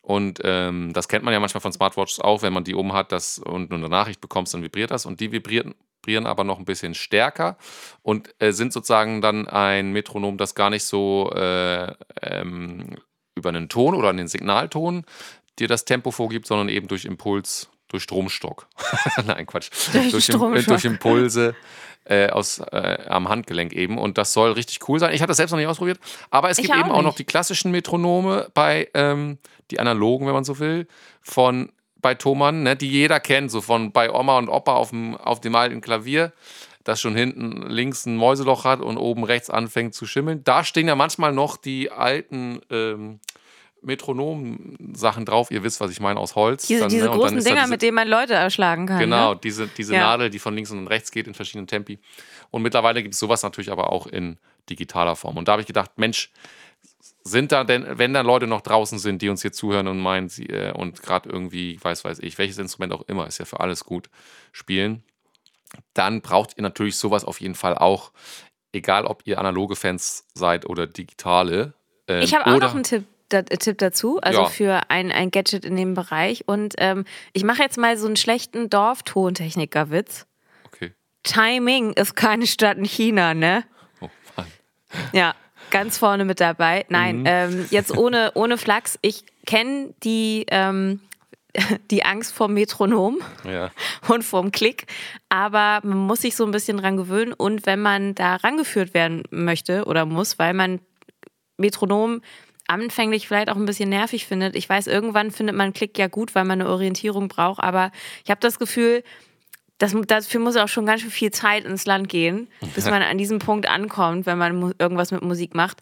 Und 0.02 0.40
ähm, 0.44 0.92
das 0.92 1.08
kennt 1.08 1.24
man 1.24 1.34
ja 1.34 1.40
manchmal 1.40 1.60
von 1.60 1.72
Smartwatches 1.72 2.20
auch, 2.20 2.42
wenn 2.42 2.52
man 2.52 2.64
die 2.64 2.74
oben 2.74 2.92
hat 2.92 3.12
das, 3.12 3.38
und 3.38 3.72
eine 3.72 3.88
Nachricht 3.88 4.20
bekommst, 4.20 4.54
dann 4.54 4.62
vibriert 4.62 4.90
das. 4.90 5.06
Und 5.06 5.20
die 5.20 5.32
vibrieren, 5.32 5.74
vibrieren 6.00 6.26
aber 6.26 6.44
noch 6.44 6.58
ein 6.58 6.64
bisschen 6.64 6.94
stärker 6.94 7.56
und 8.02 8.34
äh, 8.38 8.52
sind 8.52 8.72
sozusagen 8.72 9.20
dann 9.20 9.48
ein 9.48 9.92
Metronom, 9.92 10.38
das 10.38 10.54
gar 10.54 10.70
nicht 10.70 10.84
so 10.84 11.30
äh, 11.34 11.92
ähm, 12.22 12.96
über 13.34 13.50
einen 13.50 13.68
Ton 13.68 13.94
oder 13.94 14.08
einen 14.08 14.28
Signalton 14.28 15.04
dir 15.58 15.68
das 15.68 15.84
Tempo 15.84 16.10
vorgibt, 16.10 16.46
sondern 16.46 16.68
eben 16.68 16.88
durch 16.88 17.04
Impuls, 17.04 17.70
durch 17.88 18.02
Stromstock. 18.04 18.66
Nein, 19.26 19.46
Quatsch. 19.46 19.70
Durch 19.92 20.10
durch, 20.10 20.24
Stromstock. 20.24 20.66
durch 20.66 20.84
Impulse 20.84 21.54
äh, 22.10 22.28
aus, 22.28 22.58
äh, 22.58 22.98
am 23.08 23.28
Handgelenk 23.28 23.72
eben. 23.72 23.96
Und 23.96 24.18
das 24.18 24.32
soll 24.32 24.52
richtig 24.52 24.88
cool 24.88 24.98
sein. 24.98 25.14
Ich 25.14 25.20
hatte 25.20 25.28
das 25.28 25.36
selbst 25.36 25.52
noch 25.52 25.58
nicht 25.58 25.68
ausprobiert. 25.68 26.00
Aber 26.30 26.50
es 26.50 26.58
Ich 26.58 26.64
gibt 26.64 26.74
auch 26.74 26.80
eben 26.80 26.90
auch 26.90 27.02
noch 27.02 27.14
die 27.14 27.24
klassischen 27.24 27.70
Metronome 27.70 28.48
bei, 28.52 28.88
ähm, 28.94 29.38
die 29.70 29.78
analogen, 29.78 30.26
wenn 30.26 30.34
man 30.34 30.44
so 30.44 30.58
will, 30.58 30.88
von 31.22 31.70
bei 32.02 32.14
Thomann, 32.14 32.62
ne, 32.62 32.76
die 32.76 32.88
jeder 32.88 33.20
kennt, 33.20 33.50
so 33.50 33.60
von 33.60 33.92
bei 33.92 34.10
Oma 34.10 34.38
und 34.38 34.48
Opa 34.48 34.74
auf 34.74 34.90
dem, 34.90 35.16
auf 35.16 35.40
dem 35.40 35.54
alten 35.54 35.80
Klavier, 35.80 36.32
das 36.82 37.00
schon 37.00 37.14
hinten 37.14 37.68
links 37.68 38.06
ein 38.06 38.16
Mäuseloch 38.16 38.64
hat 38.64 38.80
und 38.80 38.96
oben 38.96 39.22
rechts 39.22 39.50
anfängt 39.50 39.94
zu 39.94 40.06
schimmeln. 40.06 40.42
Da 40.42 40.64
stehen 40.64 40.88
ja 40.88 40.96
manchmal 40.96 41.32
noch 41.32 41.56
die 41.56 41.92
alten 41.92 42.60
ähm, 42.70 43.20
Metronom-Sachen 43.82 45.24
drauf. 45.24 45.50
Ihr 45.50 45.62
wisst, 45.62 45.80
was 45.80 45.90
ich 45.90 46.00
meine, 46.00 46.18
aus 46.20 46.34
Holz. 46.34 46.66
Diese, 46.66 46.80
Dann, 46.80 46.88
diese 46.90 47.06
ne, 47.06 47.10
großen 47.12 47.42
Dinger, 47.42 47.60
diese- 47.62 47.70
mit 47.70 47.82
denen 47.82 47.94
man 47.94 48.08
Leute 48.08 48.34
erschlagen 48.34 48.86
kann. 48.86 48.98
Genau, 48.98 49.34
Ne? 49.34 49.40
diese, 49.42 49.66
diese 49.68 49.94
Ja. 49.94 50.00
Nadel, 50.00 50.30
die 50.30 50.38
von 50.38 50.54
links 50.54 50.70
und 50.70 50.86
rechts 50.88 51.10
geht 51.10 51.26
in 51.26 51.34
verschiedenen 51.34 51.66
Tempi. 51.66 51.98
Und 52.50 52.62
mittlerweile 52.62 53.02
gibt 53.02 53.14
es 53.14 53.20
sowas 53.20 53.42
natürlich 53.42 53.70
aber 53.70 53.92
auch 53.92 54.06
in 54.06 54.38
digitaler 54.68 55.16
Form. 55.16 55.36
Und 55.36 55.48
da 55.48 55.52
habe 55.52 55.62
ich 55.62 55.66
gedacht, 55.66 55.92
Mensch, 55.96 56.30
sind 57.22 57.52
da 57.52 57.64
denn, 57.64 57.86
wenn 57.98 58.12
da 58.14 58.22
Leute 58.22 58.46
noch 58.46 58.60
draußen 58.62 58.98
sind, 58.98 59.20
die 59.22 59.28
uns 59.28 59.42
hier 59.42 59.52
zuhören 59.52 59.88
und 59.88 59.98
meinen, 59.98 60.28
sie 60.28 60.46
äh, 60.46 60.72
und 60.72 61.02
gerade 61.02 61.28
irgendwie, 61.28 61.78
weiß 61.82 62.04
weiß 62.04 62.18
ich, 62.20 62.38
welches 62.38 62.58
Instrument 62.58 62.92
auch 62.92 63.02
immer, 63.08 63.26
ist 63.26 63.38
ja 63.38 63.44
für 63.44 63.60
alles 63.60 63.84
gut, 63.84 64.08
spielen, 64.52 65.02
dann 65.94 66.20
braucht 66.22 66.56
ihr 66.56 66.62
natürlich 66.62 66.96
sowas 66.96 67.24
auf 67.24 67.40
jeden 67.40 67.54
Fall 67.54 67.76
auch, 67.76 68.12
egal 68.72 69.04
ob 69.04 69.22
ihr 69.26 69.38
analoge 69.38 69.76
Fans 69.76 70.26
seid 70.34 70.66
oder 70.66 70.86
digitale. 70.86 71.74
ähm, 72.08 72.22
Ich 72.22 72.34
habe 72.34 72.46
auch 72.50 72.58
noch 72.60 72.74
einen 72.74 72.84
Tipp, 72.84 73.04
da, 73.30 73.42
Tipp 73.42 73.78
dazu, 73.78 74.18
also 74.20 74.42
Ja. 74.42 74.48
für 74.48 74.80
ein, 74.90 75.10
ein 75.10 75.30
Gadget 75.30 75.64
in 75.64 75.76
dem 75.76 75.94
Bereich. 75.94 76.44
Und 76.46 76.74
ähm, 76.78 77.04
ich 77.32 77.44
mache 77.44 77.62
jetzt 77.62 77.78
mal 77.78 77.96
so 77.96 78.06
einen 78.06 78.16
schlechten 78.16 78.68
Dorftontechniker-Witz. 78.70 80.26
Okay. 80.66 80.92
Timing 81.22 81.92
ist 81.94 82.14
keine 82.16 82.46
Stadt 82.46 82.76
in 82.78 82.84
China, 82.84 83.34
ne? 83.34 83.64
Oh 84.00 84.08
Mann. 84.36 84.46
Ja, 85.12 85.34
ganz 85.70 85.98
vorne 85.98 86.24
mit 86.24 86.40
dabei. 86.40 86.84
Nein, 86.88 87.20
Mhm. 87.20 87.24
ähm, 87.26 87.66
jetzt 87.70 87.96
ohne, 87.96 88.32
ohne 88.34 88.58
Flachs. 88.58 88.98
Ich 89.02 89.24
kenne 89.46 89.94
die, 90.02 90.46
ähm, 90.50 91.00
die 91.90 92.04
Angst 92.04 92.32
vor 92.32 92.48
Metronom 92.48 93.18
Ja. 93.44 93.70
und 94.08 94.22
vorm 94.22 94.52
Klick, 94.52 94.86
aber 95.28 95.80
man 95.84 95.98
muss 95.98 96.20
sich 96.22 96.36
so 96.36 96.44
ein 96.44 96.52
bisschen 96.52 96.76
dran 96.76 96.96
gewöhnen. 96.96 97.32
Und 97.32 97.66
wenn 97.66 97.80
man 97.82 98.14
da 98.14 98.36
rangeführt 98.36 98.94
werden 98.94 99.24
möchte 99.30 99.84
oder 99.86 100.06
muss, 100.06 100.38
weil 100.38 100.54
man 100.54 100.80
Metronom 101.56 102.22
anfänglich 102.70 103.28
vielleicht 103.28 103.50
auch 103.50 103.56
ein 103.56 103.66
bisschen 103.66 103.90
nervig 103.90 104.26
findet. 104.26 104.56
Ich 104.56 104.68
weiß, 104.68 104.86
irgendwann 104.86 105.30
findet 105.30 105.56
man 105.56 105.72
Klick 105.72 105.98
ja 105.98 106.08
gut, 106.08 106.34
weil 106.34 106.44
man 106.44 106.60
eine 106.60 106.70
Orientierung 106.70 107.28
braucht, 107.28 107.62
aber 107.62 107.90
ich 108.24 108.30
habe 108.30 108.40
das 108.40 108.58
Gefühl, 108.58 109.02
das, 109.78 109.94
dafür 110.06 110.40
muss 110.40 110.56
auch 110.56 110.68
schon 110.68 110.86
ganz 110.86 111.00
schön 111.00 111.10
viel 111.10 111.30
Zeit 111.30 111.64
ins 111.64 111.86
Land 111.86 112.08
gehen, 112.08 112.48
bis 112.74 112.84
man 112.84 113.02
an 113.02 113.18
diesem 113.18 113.38
Punkt 113.38 113.68
ankommt, 113.68 114.26
wenn 114.26 114.38
man 114.38 114.74
irgendwas 114.78 115.10
mit 115.10 115.22
Musik 115.22 115.54
macht. 115.54 115.80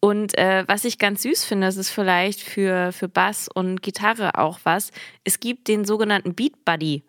Und 0.00 0.38
äh, 0.38 0.64
was 0.66 0.84
ich 0.84 0.98
ganz 0.98 1.22
süß 1.22 1.44
finde, 1.44 1.66
das 1.66 1.76
ist 1.76 1.90
vielleicht 1.90 2.40
für, 2.40 2.90
für 2.92 3.08
Bass 3.08 3.48
und 3.52 3.82
Gitarre 3.82 4.38
auch 4.38 4.60
was. 4.64 4.92
Es 5.24 5.40
gibt 5.40 5.68
den 5.68 5.84
sogenannten 5.84 6.34
Beat 6.34 6.64
Buddy. 6.64 7.02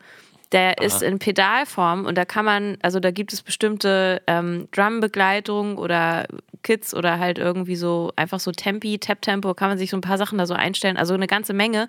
Der 0.51 0.79
ist 0.81 1.01
in 1.01 1.17
Pedalform 1.19 2.05
und 2.05 2.15
da 2.17 2.25
kann 2.25 2.43
man, 2.43 2.77
also 2.81 2.99
da 2.99 3.11
gibt 3.11 3.31
es 3.31 3.41
bestimmte 3.41 4.21
ähm, 4.27 4.67
Drum-Begleitung 4.71 5.77
oder 5.77 6.27
Kits 6.61 6.93
oder 6.93 7.19
halt 7.19 7.37
irgendwie 7.37 7.77
so 7.77 8.11
einfach 8.17 8.39
so 8.41 8.51
Tempi, 8.51 8.99
Tap-Tempo, 8.99 9.53
kann 9.53 9.69
man 9.69 9.77
sich 9.77 9.89
so 9.89 9.97
ein 9.97 10.01
paar 10.01 10.17
Sachen 10.17 10.37
da 10.37 10.45
so 10.45 10.53
einstellen. 10.53 10.97
Also 10.97 11.13
eine 11.13 11.27
ganze 11.27 11.53
Menge. 11.53 11.87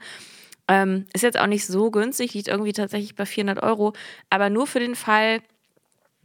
Ähm, 0.68 1.06
ist 1.12 1.22
jetzt 1.22 1.38
auch 1.40 1.48
nicht 1.48 1.66
so 1.66 1.90
günstig, 1.90 2.34
liegt 2.34 2.46
irgendwie 2.46 2.72
tatsächlich 2.72 3.16
bei 3.16 3.26
400 3.26 3.62
Euro, 3.64 3.94
aber 4.30 4.48
nur 4.48 4.68
für 4.68 4.78
den 4.78 4.94
Fall, 4.94 5.40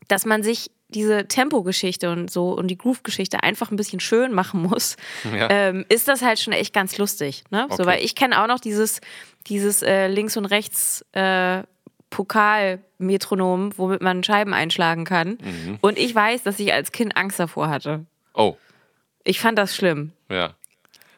dass 0.08 0.26
man 0.26 0.44
sich 0.44 0.70
diese 0.90 1.28
Tempo-Geschichte 1.28 2.12
und 2.12 2.30
so 2.32 2.52
und 2.52 2.68
die 2.68 2.78
Groove-Geschichte 2.78 3.42
einfach 3.42 3.72
ein 3.72 3.76
bisschen 3.78 4.00
schön 4.00 4.32
machen 4.32 4.62
muss, 4.62 4.96
Ja. 5.34 5.50
ähm, 5.50 5.86
ist 5.90 6.08
das 6.08 6.22
halt 6.22 6.40
schon 6.40 6.54
echt 6.54 6.72
ganz 6.74 7.00
lustig. 7.00 7.44
Ne? 7.50 7.66
So, 7.70 7.74
Okay. 7.82 7.86
weil 7.88 8.04
ich 8.06 8.14
kenne 8.14 8.42
auch 8.42 8.48
noch 8.48 8.60
dieses, 8.60 9.02
dieses 9.48 9.82
äh, 9.82 10.08
links 10.08 10.38
und 10.38 10.46
rechts 10.46 11.04
äh, 11.14 11.64
Pokal-Metronom, 12.10 13.78
womit 13.78 14.02
man 14.02 14.24
Scheiben 14.24 14.54
einschlagen 14.54 15.06
kann. 15.06 15.38
Mhm. 15.42 15.78
Und 15.82 15.98
ich 15.98 16.14
weiß, 16.14 16.44
dass 16.44 16.60
ich 16.60 16.74
als 16.74 16.92
Kind 16.92 17.18
Angst 17.18 17.40
davor 17.40 17.70
hatte. 17.70 18.06
Oh, 18.34 18.56
Ich 19.24 19.40
fand 19.40 19.58
das 19.58 19.76
schlimm. 19.76 20.12
Ja. 20.30 20.54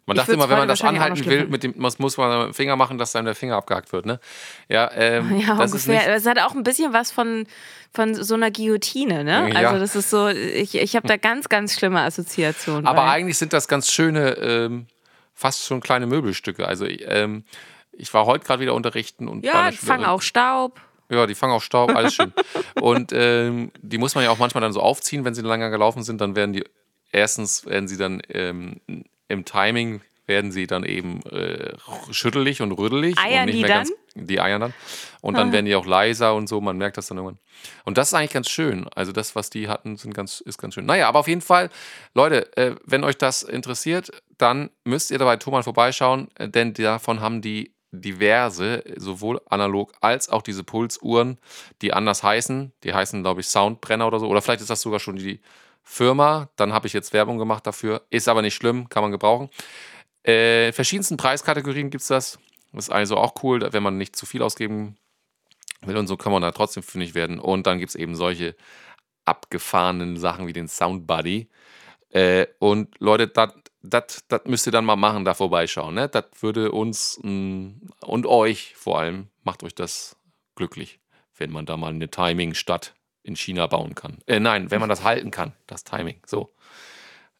Man 0.05 0.17
dachte 0.17 0.31
immer, 0.31 0.49
wenn 0.49 0.57
man 0.57 0.67
das 0.67 0.81
anhalten 0.81 1.23
will, 1.23 1.45
mit 1.47 1.61
dem, 1.61 1.75
was 1.77 1.99
muss 1.99 2.17
man 2.17 2.35
mit 2.39 2.47
dem 2.47 2.53
Finger 2.55 2.75
machen, 2.75 2.97
dass 2.97 3.11
dann 3.11 3.25
der 3.25 3.35
Finger 3.35 3.57
abgehakt 3.57 3.93
wird, 3.93 4.07
ne? 4.07 4.19
Ja, 4.67 4.89
ähm, 4.95 5.39
Ja, 5.47 5.55
das 5.55 5.73
ist 5.73 5.87
ungefähr. 5.87 6.07
nicht, 6.07 6.17
Es 6.17 6.25
hat 6.25 6.39
auch 6.39 6.55
ein 6.55 6.63
bisschen 6.63 6.93
was 6.93 7.11
von, 7.11 7.45
von 7.93 8.15
so 8.15 8.33
einer 8.33 8.49
Guillotine, 8.49 9.23
ne? 9.23 9.51
Ja. 9.53 9.59
Also 9.69 9.79
das 9.79 9.95
ist 9.95 10.09
so, 10.09 10.27
ich, 10.29 10.73
ich 10.73 10.95
habe 10.95 11.07
da 11.07 11.17
ganz, 11.17 11.47
ganz 11.47 11.75
schlimme 11.75 12.01
Assoziationen. 12.01 12.87
aber 12.87 13.03
eigentlich 13.03 13.37
sind 13.37 13.53
das 13.53 13.67
ganz 13.67 13.91
schöne, 13.91 14.31
ähm, 14.39 14.87
fast 15.35 15.65
schon 15.67 15.79
kleine 15.79 16.07
Möbelstücke. 16.07 16.67
Also 16.67 16.85
ähm, 16.87 17.43
ich 17.99 18.13
war 18.13 18.25
heute 18.25 18.45
gerade 18.45 18.61
wieder 18.61 18.73
unterrichten 18.73 19.27
und 19.27 19.43
Ja, 19.45 19.69
die 19.69 19.77
fangen 19.77 20.05
auch 20.05 20.21
Staub. 20.21 20.81
Ja, 21.11 21.25
die 21.25 21.35
fangen 21.35 21.53
auch 21.53 21.61
Staub, 21.61 21.95
alles 21.95 22.15
schön. 22.15 22.33
und 22.81 23.11
ähm, 23.13 23.71
die 23.81 23.97
muss 23.97 24.15
man 24.15 24.23
ja 24.23 24.29
auch 24.29 24.37
manchmal 24.37 24.61
dann 24.61 24.73
so 24.73 24.81
aufziehen, 24.81 25.25
wenn 25.25 25.33
sie 25.33 25.41
länger 25.41 25.69
gelaufen 25.69 26.03
sind, 26.03 26.21
dann 26.21 26.35
werden 26.35 26.53
die, 26.53 26.63
erstens 27.11 27.65
werden 27.65 27.87
sie 27.87 27.97
dann 27.97 28.21
ähm, 28.29 28.79
im 29.27 29.45
Timing 29.45 30.01
werden 30.29 30.51
sie 30.51 30.67
dann 30.67 30.85
eben 30.85 31.21
äh, 31.23 31.73
schüttelig 32.11 32.61
und 32.61 32.71
rüttelig. 32.71 33.17
Eiern 33.17 33.41
und 33.41 33.45
nicht 33.47 33.55
die 33.55 33.61
mehr 33.61 33.69
dann? 33.69 33.87
Ganz, 33.87 34.27
die 34.27 34.39
eiern 34.39 34.61
dann. 34.61 34.73
Und 35.21 35.35
dann 35.35 35.51
werden 35.51 35.65
die 35.65 35.75
auch 35.75 35.85
leiser 35.85 36.35
und 36.35 36.47
so, 36.47 36.61
man 36.61 36.77
merkt 36.77 36.97
das 36.97 37.07
dann 37.07 37.17
irgendwann. 37.17 37.39
Und 37.83 37.97
das 37.97 38.09
ist 38.09 38.13
eigentlich 38.13 38.31
ganz 38.31 38.49
schön. 38.49 38.87
Also 38.95 39.11
das, 39.11 39.35
was 39.35 39.49
die 39.49 39.67
hatten, 39.67 39.97
sind 39.97 40.13
ganz, 40.13 40.39
ist 40.39 40.57
ganz 40.57 40.75
schön. 40.75 40.85
Naja, 40.85 41.09
aber 41.09 41.19
auf 41.19 41.27
jeden 41.27 41.41
Fall, 41.41 41.69
Leute, 42.13 42.55
äh, 42.55 42.75
wenn 42.85 43.03
euch 43.03 43.17
das 43.17 43.43
interessiert, 43.43 44.11
dann 44.37 44.69
müsst 44.85 45.11
ihr 45.11 45.17
dabei 45.17 45.35
Thomann 45.35 45.63
vorbeischauen, 45.63 46.29
äh, 46.35 46.47
denn 46.47 46.73
davon 46.73 47.19
haben 47.19 47.41
die 47.41 47.73
diverse, 47.91 48.83
sowohl 48.97 49.41
analog 49.47 49.93
als 50.01 50.29
auch 50.29 50.41
diese 50.41 50.63
Pulsuhren, 50.63 51.37
die 51.81 51.93
anders 51.93 52.23
heißen. 52.23 52.71
Die 52.83 52.93
heißen, 52.93 53.21
glaube 53.23 53.41
ich, 53.41 53.47
Soundbrenner 53.47 54.07
oder 54.07 54.19
so. 54.19 54.27
Oder 54.27 54.41
vielleicht 54.41 54.61
ist 54.61 54.69
das 54.69 54.81
sogar 54.81 54.99
schon 54.99 55.15
die 55.15 55.39
Firma. 55.83 56.49
Dann 56.55 56.73
habe 56.73 56.87
ich 56.87 56.93
jetzt 56.93 57.13
Werbung 57.13 57.37
gemacht 57.37 57.65
dafür. 57.65 58.05
Ist 58.09 58.27
aber 58.27 58.41
nicht 58.41 58.55
schlimm, 58.55 58.89
kann 58.89 59.03
man 59.03 59.11
gebrauchen. 59.11 59.49
Äh, 60.23 60.71
verschiedensten 60.71 61.17
Preiskategorien 61.17 61.89
gibt 61.89 62.01
es 62.01 62.07
das. 62.07 62.39
Das 62.73 62.85
ist 62.85 62.91
also 62.91 63.17
auch 63.17 63.33
cool, 63.43 63.67
wenn 63.71 63.83
man 63.83 63.97
nicht 63.97 64.15
zu 64.15 64.25
viel 64.25 64.43
ausgeben 64.43 64.97
will 65.81 65.97
und 65.97 66.07
so 66.07 66.17
kann 66.17 66.31
man 66.31 66.41
da 66.41 66.51
trotzdem 66.51 66.83
fündig 66.83 67.15
werden. 67.15 67.39
Und 67.39 67.65
dann 67.65 67.79
gibt 67.79 67.89
es 67.89 67.95
eben 67.95 68.15
solche 68.15 68.55
abgefahrenen 69.25 70.17
Sachen 70.17 70.47
wie 70.47 70.53
den 70.53 70.67
Sound 70.67 71.07
Buddy. 71.07 71.49
Äh, 72.09 72.47
und 72.59 72.95
Leute, 72.99 73.27
das 73.27 73.53
müsst 74.45 74.67
ihr 74.67 74.71
dann 74.71 74.85
mal 74.85 74.95
machen, 74.95 75.25
da 75.25 75.33
vorbeischauen. 75.33 75.95
Ne? 75.95 76.09
Das 76.09 76.25
würde 76.41 76.71
uns 76.71 77.19
mh, 77.23 77.71
und 78.01 78.25
euch 78.25 78.75
vor 78.75 78.99
allem, 78.99 79.27
macht 79.43 79.63
euch 79.63 79.75
das 79.75 80.17
glücklich, 80.55 80.99
wenn 81.37 81.51
man 81.51 81.65
da 81.65 81.77
mal 81.77 81.91
eine 81.91 82.09
Timing-Stadt 82.09 82.93
in 83.23 83.35
China 83.35 83.67
bauen 83.67 83.95
kann. 83.95 84.19
Äh, 84.25 84.39
nein, 84.39 84.71
wenn 84.71 84.79
man 84.79 84.89
das 84.89 85.03
halten 85.03 85.31
kann, 85.31 85.53
das 85.67 85.83
Timing. 85.83 86.21
So. 86.25 86.49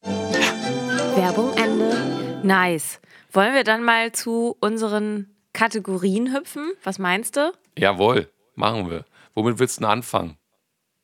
Werbung 0.02 1.54
Ende. 1.58 2.42
Nice. 2.44 3.02
Wollen 3.32 3.54
wir 3.54 3.64
dann 3.64 3.84
mal 3.84 4.12
zu 4.12 4.56
unseren 4.60 5.36
Kategorien 5.54 6.34
hüpfen? 6.34 6.72
Was 6.84 7.00
meinst 7.00 7.36
du? 7.36 7.52
Jawohl, 7.78 8.30
machen 8.56 8.90
wir. 8.90 9.06
Womit 9.34 9.60
willst 9.60 9.78
du 9.78 9.82
denn 9.82 9.92
anfangen? 9.92 10.38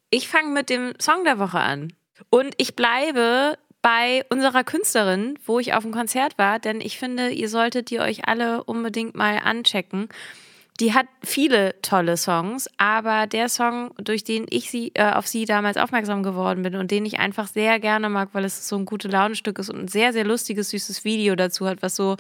Ich 0.10 0.28
fange 0.28 0.50
mit 0.50 0.70
dem 0.70 0.94
Song 1.00 1.24
der 1.24 1.40
Woche 1.40 1.60
an. 1.60 1.94
Und 2.30 2.54
ich 2.58 2.76
bleibe 2.76 3.58
bei 3.86 4.26
unserer 4.30 4.64
Künstlerin, 4.64 5.38
wo 5.46 5.60
ich 5.60 5.76
auf 5.76 5.84
dem 5.84 5.92
Konzert 5.92 6.40
war, 6.40 6.58
denn 6.58 6.82
ich 6.82 6.98
finde, 6.98 7.30
ihr 7.30 7.50
solltet 7.50 7.92
die 7.92 8.00
euch 8.00 8.28
alle 8.28 8.64
unbedingt 8.64 9.14
mal 9.14 9.38
anchecken. 9.38 10.10
Die 10.80 10.96
hat 10.96 11.06
viele 11.24 11.80
tolle 11.84 12.18
Songs, 12.18 12.68
aber 12.78 13.28
der 13.28 13.48
Song, 13.48 13.92
durch 14.00 14.24
den 14.24 14.48
ich 14.50 14.72
sie, 14.72 14.90
äh, 14.96 15.12
auf 15.12 15.28
sie 15.28 15.46
damals 15.46 15.78
aufmerksam 15.78 16.24
geworden 16.24 16.64
bin 16.64 16.76
und 16.78 16.90
den 16.90 17.06
ich 17.06 17.20
einfach 17.20 17.46
sehr 17.46 17.80
gerne 17.80 18.10
mag, 18.10 18.30
weil 18.34 18.44
es 18.44 18.68
so 18.68 18.76
ein 18.76 18.86
gute 18.86 19.08
Launenstück 19.08 19.60
ist 19.60 19.70
und 19.70 19.82
ein 19.82 19.88
sehr, 19.88 20.14
sehr 20.14 20.26
lustiges, 20.26 20.72
süßes 20.72 21.06
Video 21.06 21.36
dazu 21.36 21.68
hat, 21.68 21.84
was 21.84 21.96
so 21.96 22.18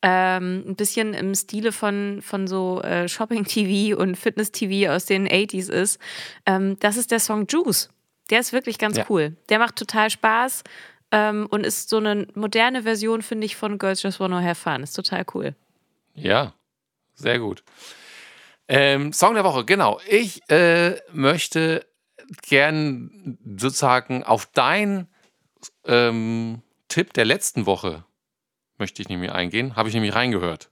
ähm, 0.00 0.64
ein 0.66 0.76
bisschen 0.76 1.12
im 1.12 1.34
Stile 1.34 1.72
von, 1.72 2.22
von 2.22 2.46
so 2.46 2.80
äh, 2.80 3.06
Shopping-TV 3.06 4.00
und 4.00 4.16
Fitness-TV 4.16 4.90
aus 4.90 5.04
den 5.04 5.28
80s 5.28 5.70
ist. 5.70 6.00
Ähm, 6.46 6.78
das 6.80 6.96
ist 6.96 7.10
der 7.10 7.20
Song 7.20 7.46
Juice. 7.46 7.90
Der 8.30 8.40
ist 8.40 8.52
wirklich 8.52 8.78
ganz 8.78 8.96
Ja. 8.96 9.06
cool. 9.08 9.36
Der 9.48 9.58
macht 9.58 9.76
total 9.76 10.10
Spaß 10.10 10.64
ähm, 11.12 11.46
und 11.50 11.64
ist 11.64 11.88
so 11.88 11.98
eine 11.98 12.26
moderne 12.34 12.82
Version, 12.82 13.22
finde 13.22 13.46
ich, 13.46 13.56
von 13.56 13.78
Girls 13.78 14.02
Just 14.02 14.18
Wanna 14.20 14.42
Have 14.42 14.60
Fun. 14.60 14.82
Ist 14.82 14.94
total 14.94 15.24
cool. 15.34 15.54
Ja, 16.14 16.54
sehr 17.14 17.38
gut. 17.38 17.62
Ähm, 18.68 19.12
Song 19.12 19.34
der 19.34 19.44
Woche, 19.44 19.64
genau. 19.64 20.00
Ich 20.08 20.40
äh, 20.50 20.96
möchte 21.12 21.86
gern 22.42 23.38
sozusagen 23.56 24.24
auf 24.24 24.46
deinen 24.46 25.06
ähm, 25.84 26.62
Tipp 26.88 27.12
der 27.12 27.24
letzten 27.24 27.66
Woche 27.66 28.04
möchte 28.78 29.00
ich 29.02 29.08
nämlich 29.08 29.30
eingehen. 29.32 29.76
Habe 29.76 29.88
ich 29.88 29.94
nämlich 29.94 30.14
reingehört. 30.14 30.70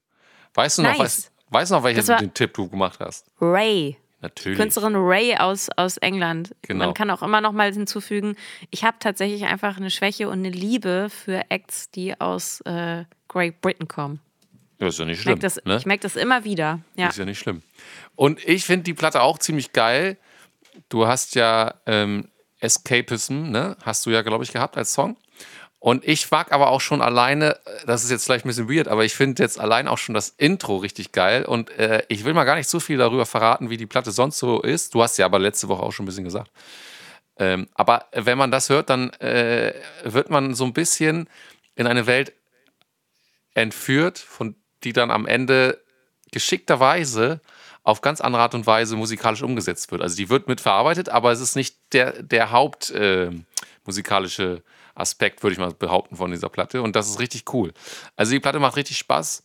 Weißt 0.55 0.78
du 0.78 0.82
noch, 0.82 0.90
Nice. 0.90 0.98
was, 0.98 1.32
weißt 1.50 1.70
du 1.70 1.74
noch 1.76 1.84
welchen 1.84 2.05
den 2.18 2.34
Tipp 2.34 2.55
du 2.55 2.68
gemacht 2.68 2.98
hast? 3.00 3.30
Ray. 3.40 3.96
Natürlich. 4.25 4.59
Künstlerin 4.59 4.95
Ray 4.97 5.37
aus, 5.37 5.68
aus 5.77 5.99
England. 5.99 6.55
Genau. 6.62 6.87
Man 6.87 6.95
kann 6.95 7.11
auch 7.11 7.22
immer 7.22 7.43
noch 7.43 7.53
mal 7.53 7.70
hinzufügen, 7.70 8.37
ich 8.70 8.83
habe 8.83 8.97
tatsächlich 8.99 9.45
einfach 9.45 9.77
eine 9.77 9.91
Schwäche 9.91 10.31
und 10.31 10.39
eine 10.39 10.49
Liebe 10.49 11.09
für 11.11 11.43
Acts, 11.51 11.91
die 11.91 12.18
aus 12.18 12.62
äh, 12.62 13.05
Great 13.29 13.61
Britain 13.61 13.87
kommen. 13.87 14.20
Das 14.79 14.95
ist 14.95 14.99
ja 14.99 15.05
nicht 15.05 15.16
Ich 15.18 15.22
schlimm. 15.25 15.33
merke 15.35 15.43
das, 15.43 15.62
ne? 15.66 15.77
ich 15.77 15.85
merk 15.85 16.01
das 16.01 16.16
immer 16.16 16.45
wieder. 16.45 16.81
Ja. 16.97 17.09
Ist 17.09 17.18
ja 17.18 17.27
nicht 17.27 17.39
schlimm. 17.39 17.61
Und 18.16 18.43
ich 18.49 18.64
finde 18.64 18.85
die 18.85 18.95
Platte 18.95 19.20
auch 19.20 19.39
ziemlich 19.39 19.75
geil. 19.75 20.16
Du 20.89 21.07
hast 21.07 21.35
ja 21.35 21.75
ähm, 21.85 22.29
Escapism, 22.61 23.51
ne? 23.51 23.77
Hast 23.83 24.07
du 24.07 24.11
ja, 24.11 24.22
glaube 24.22 24.45
ich, 24.45 24.53
gehabt 24.53 24.79
als 24.79 24.95
Song. 24.95 25.18
Und 25.85 26.09
ich 26.09 26.30
mag 26.30 26.51
aber 26.51 26.70
auch 26.70 26.80
schon 26.80 27.03
alleine, 27.03 27.57
äh, 27.66 27.85
das 27.85 28.05
ist 28.05 28.11
jetzt 28.11 28.24
vielleicht 28.24 28.47
ein 28.47 28.49
bisschen 28.49 28.70
weird, 28.70 28.89
aber 28.89 29.05
ich 29.05 29.14
finde 29.14 29.43
jetzt 29.43 29.61
allein 29.61 29.87
auch 29.87 29.99
schon 29.99 30.14
das 30.14 30.30
Intro 30.30 30.78
richtig 30.78 31.12
geil. 31.12 31.45
Und 31.45 31.68
äh, 31.78 32.03
ich 32.09 32.24
will 32.24 32.32
mal 32.32 32.45
gar 32.45 32.55
nicht 32.55 32.70
so 32.70 32.80
viel 32.80 32.97
darüber 32.97 33.26
verraten, 33.26 33.68
wie 33.68 33.76
die 33.76 33.85
Platte 33.85 34.11
sonst 34.11 34.39
so 34.39 34.62
ist. 34.62 34.95
Du 34.95 35.03
hast 35.03 35.18
ja 35.18 35.26
aber 35.26 35.39
letzte 35.39 35.68
Woche 35.68 35.82
auch 35.82 35.93
schon 35.93 36.05
ein 36.05 36.07
bisschen 36.07 36.24
gesagt. 36.24 36.51
Ähm, 37.37 37.68
aber 37.74 38.07
wenn 38.12 38.39
man 38.39 38.51
das 38.51 38.70
hört, 38.70 38.89
dann 38.89 39.11
äh, 39.20 39.74
wird 40.05 40.30
man 40.30 40.55
so 40.55 40.64
ein 40.64 40.72
bisschen 40.72 41.28
in 41.74 41.87
eine 41.87 42.07
Welt 42.07 42.32
entführt, 43.53 44.18
von 44.18 44.55
die 44.85 44.95
dann 44.95 45.11
am 45.11 45.26
Ende 45.26 45.82
geschickterweise 46.32 47.43
auf 47.82 48.01
ganz 48.01 48.22
andere 48.22 48.41
Art 48.41 48.55
und 48.55 48.66
Weise 48.66 48.97
musikalisch 48.97 49.43
umgesetzt 49.43 49.93
wird. 49.93 50.01
Also 50.01 50.16
die 50.16 50.30
wird 50.30 50.49
mitverarbeitet, 50.49 51.11
aber 51.11 51.30
es 51.30 51.43
ist 51.43 51.57
nicht 51.57 51.76
der, 51.93 52.22
der 52.22 52.53
Haupt 52.53 52.91
äh, 52.93 53.30
Aspekt, 54.95 55.42
würde 55.42 55.53
ich 55.55 55.59
mal 55.59 55.72
behaupten, 55.72 56.16
von 56.16 56.30
dieser 56.30 56.49
Platte. 56.49 56.82
Und 56.82 56.95
das 56.97 57.09
ist 57.09 57.18
richtig 57.20 57.53
cool. 57.53 57.72
Also 58.16 58.32
die 58.32 58.40
Platte 58.40 58.61
macht 58.61 58.76
richtig 58.76 58.99
Spaß. 58.99 59.42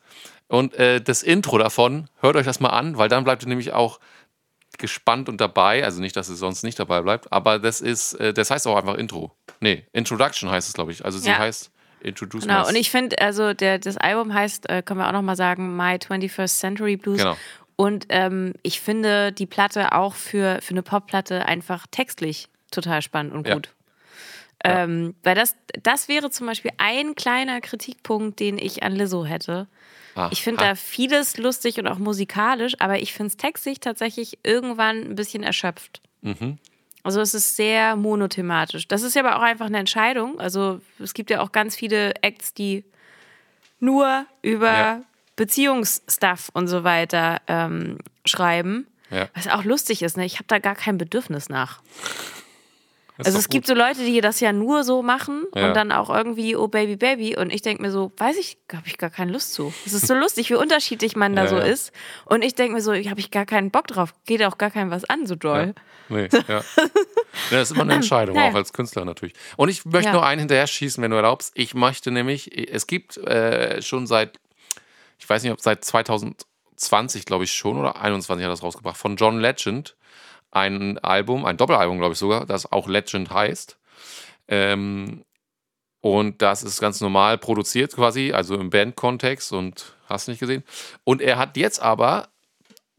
Und 0.47 0.74
äh, 0.76 1.02
das 1.02 1.24
Intro 1.24 1.58
davon, 1.58 2.10
hört 2.22 2.36
euch 2.36 2.45
das 2.45 2.60
mal 2.60 2.70
an, 2.70 2.97
weil 2.97 3.10
dann 3.10 3.24
bleibt 3.24 3.43
ihr 3.43 3.50
nämlich 3.50 3.74
auch 3.74 4.00
gespannt 4.78 5.30
und 5.30 5.41
dabei. 5.41 5.84
Also 5.84 6.02
nicht, 6.02 6.16
dass 6.16 6.30
ihr 6.30 6.36
sonst 6.36 6.64
nicht 6.64 6.80
dabei 6.80 7.02
bleibt, 7.02 7.32
aber 7.32 7.60
das 7.60 7.82
ist, 7.82 8.14
äh, 8.16 8.34
das 8.34 8.52
heißt 8.52 8.68
auch 8.68 8.78
einfach 8.78 8.95
Intro. 8.95 9.36
Nee, 9.60 9.86
Introduction 9.91 10.50
heißt 10.50 10.68
es, 10.68 10.74
glaube 10.74 10.91
ich. 10.91 11.04
Also 11.06 11.20
sie 11.20 11.30
Ja. 11.30 11.38
heißt 11.39 11.72
Introduce 12.02 12.43
Genau, 12.43 12.68
und 12.68 12.76
ich 12.76 12.89
finde, 12.89 13.20
also 13.20 13.54
der, 13.54 13.78
das 13.78 13.97
Album 13.97 14.34
heißt, 14.34 14.70
äh, 14.70 14.82
können 14.82 15.00
wir 15.00 15.08
auch 15.08 15.12
noch 15.12 15.22
mal 15.22 15.36
sagen, 15.36 15.76
My 15.76 15.95
21st 15.97 16.60
Century 16.60 16.95
Blues. 16.95 17.18
Genau. 17.18 17.36
Und 17.76 18.06
ähm, 18.10 18.54
ich 18.64 18.80
finde 18.82 19.32
die 19.32 19.45
Platte 19.45 19.93
auch 19.93 20.16
für, 20.16 20.60
für 20.62 20.72
eine 20.72 20.84
Popplatte 20.84 21.45
einfach 21.45 21.88
textlich 21.91 22.47
total 22.72 23.02
spannend 23.02 23.34
und 23.34 23.47
Ja. 23.47 23.58
Ähm, 24.64 25.16
weil 25.24 25.36
das, 25.36 25.55
das 25.84 26.07
wäre 26.07 26.30
zum 26.32 26.47
Beispiel 26.47 26.72
ein 26.78 27.16
kleiner 27.16 27.62
Kritikpunkt, 27.62 28.39
den 28.39 28.57
ich 28.57 28.84
an 28.84 28.93
Lizzo 28.93 29.24
hätte. 29.26 29.68
Ah, 30.16 30.28
Ich 30.32 30.43
finde 30.43 30.64
da 30.66 30.76
vieles 30.76 31.38
lustig 31.38 31.80
und 31.80 31.88
auch 31.88 31.97
musikalisch, 31.99 32.74
aber 32.80 32.99
ich 32.99 33.14
finde 33.14 33.28
es 33.28 33.38
textlich 33.38 33.80
tatsächlich 33.80 34.39
irgendwann 34.43 34.97
ein 35.12 35.16
bisschen 35.16 35.43
erschöpft. 35.43 36.01
Mhm. 36.22 36.57
Also 37.03 37.22
es 37.22 37.34
ist 37.34 37.55
sehr 37.55 37.95
monothematisch. 37.95 38.88
Das 38.89 39.03
ist 39.03 39.16
ja 39.16 39.24
aber 39.24 39.38
auch 39.38 39.41
einfach 39.41 39.68
eine 39.68 39.78
Entscheidung. 39.78 40.39
Also 40.39 40.82
es 40.99 41.14
gibt 41.14 41.30
ja 41.30 41.39
auch 41.39 41.53
ganz 41.53 41.76
viele 41.78 42.14
Acts, 42.22 42.53
die 42.53 42.84
nur 43.80 44.26
über 44.41 44.68
Ja. 44.74 45.01
Beziehungsstuff 45.38 46.49
und 46.53 46.68
so 46.68 46.84
weiter 46.84 47.41
ähm, 47.47 47.99
schreiben. 48.26 48.88
Ja. 49.10 49.30
Was 49.34 49.47
auch 49.47 49.64
lustig 49.64 50.01
ist, 50.01 50.18
ne? 50.18 50.26
Ich 50.26 50.36
habe 50.36 50.45
da 50.47 50.60
gar 50.60 50.76
kein 50.76 50.97
Bedürfnis 50.97 51.47
nach. 51.49 51.82
Ist 53.20 53.26
Also 53.28 53.38
es 53.39 53.49
gibt 53.49 53.67
gut. 53.67 53.76
so 53.78 53.82
Leute, 53.82 53.99
die 54.05 54.22
das 54.22 54.39
ja 54.39 54.51
nur 54.53 54.84
so 54.84 55.01
machen 55.03 55.43
Ja. 55.53 55.67
und 55.67 55.74
dann 55.76 55.91
auch 55.91 56.09
irgendwie, 56.09 56.55
oh 56.55 56.67
Baby, 56.67 56.95
Baby. 56.95 57.36
Und 57.38 57.51
ich 57.53 57.61
denke 57.61 57.82
mir 57.82 57.91
so, 57.91 58.11
weiß 58.17 58.38
ich, 58.38 58.57
habe 58.74 58.88
ich 58.88 58.97
gar 58.97 59.09
keine 59.09 59.32
Lust 59.32 59.53
zu. 59.53 59.74
Es 59.86 59.93
ist 59.93 60.07
so 60.07 60.13
lustig, 60.15 60.49
wie 60.49 60.55
unterschiedlich 60.55 61.15
man 61.15 61.36
da 61.36 61.43
Ja, 61.43 61.47
so 61.49 61.57
ja. 61.57 61.63
ist. 61.63 61.91
Und 62.26 62.43
ich 62.43 62.55
denke 62.55 62.74
mir 62.76 62.82
so, 62.82 62.93
habe 62.93 63.20
ich 63.20 63.30
gar 63.30 63.45
keinen 63.45 63.72
Bock 63.72 63.88
drauf. 63.88 64.13
Geht 64.26 64.41
auch 64.43 64.57
gar 64.57 64.72
keinem 64.72 64.89
was 64.89 65.03
an, 65.05 65.26
so 65.28 65.36
doll. 65.36 65.74
Nee, 66.07 66.30
ja. 66.47 66.61
Das 67.51 67.70
ist 67.70 67.72
immer 67.76 67.84
eine 67.84 67.93
Entscheidung, 67.93 68.38
auch 68.38 68.55
als 68.55 68.74
Künstler 68.74 69.05
natürlich. 69.05 69.34
Und 69.55 69.70
ich 69.70 69.86
möchte 69.86 70.11
nur 70.11 70.26
einen 70.26 70.39
hinterher 70.39 70.65
schießen, 70.67 71.01
wenn 71.03 71.11
du 71.11 71.17
erlaubst. 71.17 71.51
Ich 71.55 71.74
möchte 71.76 72.09
nämlich, 72.11 72.57
es 72.72 72.88
gibt 72.88 73.17
äh, 73.17 73.82
schon 73.84 74.07
seit, 74.07 74.39
ich 75.20 75.30
weiß 75.30 75.43
nicht, 75.43 75.51
ob 75.51 75.61
seit 75.61 75.86
2020, 75.86 77.26
glaube 77.26 77.43
ich 77.43 77.51
schon, 77.53 77.78
oder 77.78 78.01
21 78.01 78.43
hat 78.43 78.51
das 78.51 78.63
rausgebracht, 78.63 78.97
von 78.97 79.15
John 79.15 79.39
Legend 79.39 79.95
ein 80.52 80.97
Album, 81.00 81.45
ein 81.45 81.58
Doppelalbum, 81.58 81.97
glaube 82.00 82.14
ich 82.14 82.20
sogar, 82.20 82.45
das 82.45 82.72
auch 82.72 82.88
Legend 82.88 83.32
heißt. 83.32 83.78
Ähm, 84.47 85.24
und 86.02 86.41
das 86.41 86.64
ist 86.64 86.80
ganz 86.80 87.02
normal 87.02 87.38
produziert 87.38 87.93
quasi, 87.95 88.32
also 88.32 88.56
im 88.56 88.70
Bandkontext 88.70 89.52
und 89.52 89.95
hast 90.08 90.28
nicht 90.28 90.39
gesehen. 90.39 90.64
Und 91.04 91.22
er 91.22 91.38
hat 91.38 91.58
jetzt 91.58 91.82
aber 91.82 92.30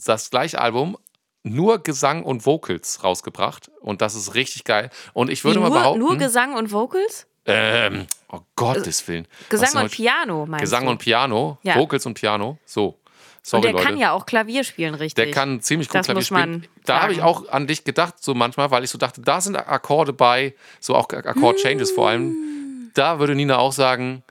das 0.05 0.31
gleiche 0.31 0.61
Album 0.61 0.97
nur 1.43 1.83
Gesang 1.83 2.23
und 2.23 2.45
Vocals 2.45 3.03
rausgebracht 3.03 3.71
und 3.81 4.03
das 4.03 4.15
ist 4.15 4.35
richtig 4.35 4.65
geil. 4.65 4.91
Und 5.15 5.31
ich 5.31 5.43
Wie, 5.43 5.49
würde 5.49 5.61
mal 5.61 5.69
nur, 5.71 5.79
behaupten, 5.79 5.99
nur 6.01 6.17
Gesang 6.19 6.55
und 6.55 6.71
Vocals? 6.73 7.27
ähm, 7.47 8.07
oh 8.29 8.41
Gottes 8.55 9.07
Willen, 9.09 9.27
Was 9.49 9.49
Gesang 9.49 9.83
und 9.85 9.91
Piano, 9.91 10.45
meinst 10.47 10.63
Gesang 10.63 10.85
du? 10.85 10.91
und 10.91 10.99
Piano, 10.99 11.59
Ja. 11.63 11.77
Vocals 11.77 12.05
und 12.05 12.15
Piano, 12.15 12.59
so. 12.67 13.00
Sorry 13.43 13.59
und 13.61 13.65
der 13.65 13.73
Leute. 13.73 13.85
kann 13.85 13.97
ja 13.99 14.13
auch 14.13 14.27
Klavier 14.27 14.65
spielen, 14.65 14.95
richtig. 14.95 15.25
Der 15.25 15.33
kann 15.33 15.61
ziemlich 15.63 15.89
gut 15.89 15.97
Das 15.97 16.07
Klavier 16.07 16.23
spielen. 16.23 16.67
Da 16.85 17.03
habe 17.03 17.13
ich 17.13 17.23
auch 17.23 17.49
an 17.49 17.67
dich 17.67 17.85
gedacht, 17.85 18.15
so 18.21 18.35
manchmal, 18.35 18.71
weil 18.71 18.85
ich 18.85 18.91
so 18.91 18.99
dachte, 18.99 19.23
da 19.23 19.41
sind 19.41 19.57
Akkorde 19.57 20.13
bei, 20.13 20.55
so 20.79 20.95
auch 20.95 21.09
Akkord-Changes 21.09 21.91
vor 21.93 22.09
allem. 22.09 22.91
Da 22.95 23.19
würde 23.19 23.35
Nina 23.35 23.59
auch 23.59 23.73
sagen, 23.73 24.23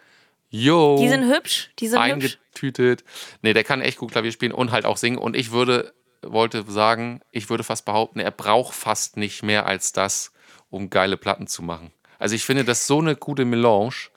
yo, 0.49 0.97
Die 0.99 1.10
sind 1.10 1.24
hübsch, 1.32 1.72
die 1.80 1.88
sind 1.88 1.99
hübsch. 1.99 2.38
eingetütet. 2.53 3.03
Nee, 3.41 3.53
der 3.53 3.64
kann 3.64 3.82
echt 3.82 3.97
gut 3.97 4.12
Klavier 4.12 4.32
spielen 4.32 4.51
und 4.51 4.72
halt 4.72 4.86
auch 4.86 4.97
singen. 4.97 5.18
Und 5.18 5.36
ich 5.36 5.51
würde, 5.51 5.93
wollte 6.22 6.64
sagen, 6.68 7.22
ich 7.32 7.49
würde 7.49 7.64
fast 7.64 7.86
behaupten, 7.86 8.20
er 8.20 8.32
braucht 8.32 8.76
fast 8.76 9.18
nicht 9.18 9.43
mehr 9.43 9.66
als 9.66 9.91
das, 9.91 10.32
um 10.70 10.89
geile 10.89 11.18
Platten 11.18 11.47
zu 11.47 11.64
machen. 11.64 11.91
Also 12.20 12.36
ich 12.36 12.45
finde 12.45 12.66
das 12.66 12.86
so 12.86 12.99
eine 12.99 13.16
gute 13.16 13.45
Melange. 13.45 14.10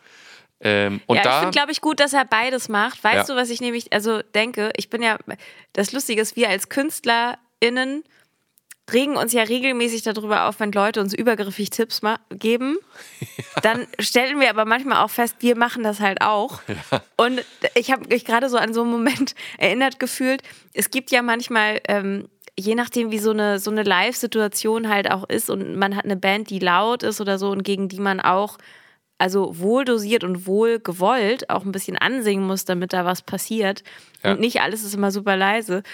Ähm, 0.63 1.01
und 1.07 1.17
ja, 1.17 1.23
ich 1.23 1.29
da, 1.29 1.39
finde, 1.41 1.53
glaube 1.53 1.73
ich, 1.73 1.81
gut, 1.81 2.01
dass 2.01 2.13
er 2.13 2.25
beides 2.25 2.69
macht. 2.69 3.03
Weißt 3.03 3.29
Ja. 3.29 3.35
du, 3.35 3.41
was 3.41 3.51
ich 3.51 3.61
nämlich, 3.61 3.93
also 3.93 4.23
denke, 4.35 4.71
ich 4.77 4.89
bin 4.91 5.03
ja, 5.03 5.19
das 5.73 5.93
Lustige 5.93 6.21
ist, 6.23 6.37
wir 6.37 6.49
als 6.49 6.69
KünstlerInnen 6.69 8.05
regen 8.93 9.17
uns 9.17 9.33
ja 9.33 9.43
regelmäßig 9.43 10.03
darüber 10.03 10.47
auf, 10.49 10.61
wenn 10.61 10.73
Leute 10.73 11.01
uns 11.01 11.15
übergriffig 11.15 11.71
Tipps 11.71 12.01
geben. 12.31 12.79
Dann 13.63 13.87
stellen 13.99 14.41
wir 14.41 14.51
aber 14.51 14.65
manchmal 14.65 15.03
auch 15.05 15.11
fest, 15.11 15.37
wir 15.41 15.57
machen 15.57 15.83
das 15.83 16.01
halt 16.01 16.21
auch. 16.21 16.61
Und 17.17 17.45
ich 17.75 17.91
habe 17.93 18.07
mich 18.09 18.25
gerade 18.25 18.49
so 18.49 18.57
an 18.57 18.75
so 18.75 18.83
einen 18.83 18.91
Moment 18.91 19.35
erinnert 19.59 19.99
gefühlt. 19.99 20.43
Es 20.75 20.91
gibt 20.91 21.11
ja 21.11 21.23
manchmal, 21.23 21.81
ähm, 21.89 22.29
je 22.59 22.75
nachdem, 22.75 23.11
wie 23.13 23.19
so 23.19 23.31
eine, 23.31 23.59
so 23.59 23.71
eine 23.71 23.83
Live-Situation 23.85 24.89
halt 24.89 25.11
auch 25.11 25.29
ist 25.29 25.49
und 25.49 25.77
man 25.77 25.97
hat 25.97 26.05
eine 26.05 26.17
Band, 26.17 26.51
die 26.51 26.59
laut 26.59 27.03
ist 27.03 27.21
oder 27.21 27.39
so 27.39 27.51
und 27.51 27.63
gegen 27.63 27.89
die 27.89 28.01
man 28.01 28.21
auch 28.21 28.59
also 29.23 29.57
wohl 29.61 29.85
dosiert 29.85 30.25
und 30.25 30.49
wohl 30.49 30.81
gewollt 30.81 31.49
auch 31.49 31.65
ein 31.65 31.71
bisschen 31.71 31.97
ansingen 31.97 32.45
muss, 32.45 32.65
damit 32.65 32.93
da 32.93 33.05
was 33.05 33.23
passiert. 33.23 33.85
Ja. 34.25 34.33
Und 34.33 34.41
nicht 34.41 34.61
alles 34.61 34.83
ist 34.83 34.95
immer 34.97 35.13
super 35.13 35.37
leise. 35.37 35.85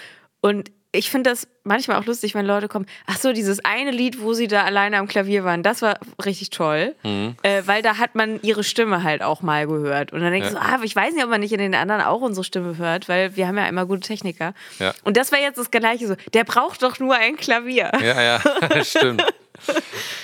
Und 0.40 0.70
ich 0.92 1.10
finde 1.10 1.28
das 1.28 1.46
manchmal 1.62 1.98
auch 2.00 2.06
lustig, 2.06 2.34
wenn 2.34 2.46
Leute 2.46 2.68
kommen, 2.68 2.86
ach 3.06 3.18
so, 3.18 3.34
dieses 3.34 3.62
eine 3.62 3.90
Lied, 3.90 4.22
wo 4.22 4.32
sie 4.32 4.46
da 4.48 4.62
alleine 4.64 4.96
am 4.96 5.08
Klavier 5.08 5.44
waren, 5.44 5.62
das 5.62 5.82
war 5.82 5.98
richtig 6.24 6.48
toll, 6.48 6.94
Mhm. 7.04 7.36
äh, 7.42 7.60
weil 7.66 7.82
da 7.82 7.98
hat 7.98 8.14
man 8.14 8.40
ihre 8.40 8.64
Stimme 8.64 9.02
halt 9.02 9.22
auch 9.22 9.42
mal 9.42 9.66
gehört. 9.66 10.14
Und 10.14 10.22
dann 10.22 10.32
denke 10.32 10.46
ich 10.46 10.52
so, 10.54 10.58
ah, 10.58 10.78
ich 10.82 10.96
weiß 10.96 11.12
nicht, 11.12 11.22
ob 11.22 11.28
man 11.28 11.40
nicht 11.42 11.52
in 11.52 11.58
den 11.58 11.74
anderen 11.74 12.00
auch 12.00 12.22
unsere 12.22 12.44
Stimme 12.44 12.78
hört, 12.78 13.10
weil 13.10 13.36
wir 13.36 13.46
haben 13.46 13.58
ja 13.58 13.66
immer 13.66 13.84
gute 13.84 14.00
Techniker. 14.00 14.54
Ja. 14.78 14.94
Und 15.04 15.18
das 15.18 15.30
war 15.32 15.38
jetzt 15.38 15.58
das 15.58 15.70
Gleiche 15.70 16.06
so, 16.06 16.14
der 16.32 16.44
braucht 16.44 16.82
doch 16.82 16.98
nur 16.98 17.14
ein 17.14 17.36
Klavier. 17.36 17.92
Ja, 18.02 18.22
ja, 18.22 18.40
stimmt. 18.84 19.22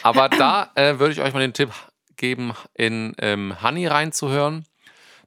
Aber 0.03 0.29
da 0.39 0.71
äh, 0.75 0.99
würde 0.99 1.13
ich 1.13 1.21
euch 1.21 1.35
mal 1.35 1.41
den 1.41 1.53
Tipp 1.53 1.69
geben, 2.17 2.55
in 2.75 3.15
ähm, 3.19 3.63
Honey 3.63 3.87
reinzuhören. 3.87 4.67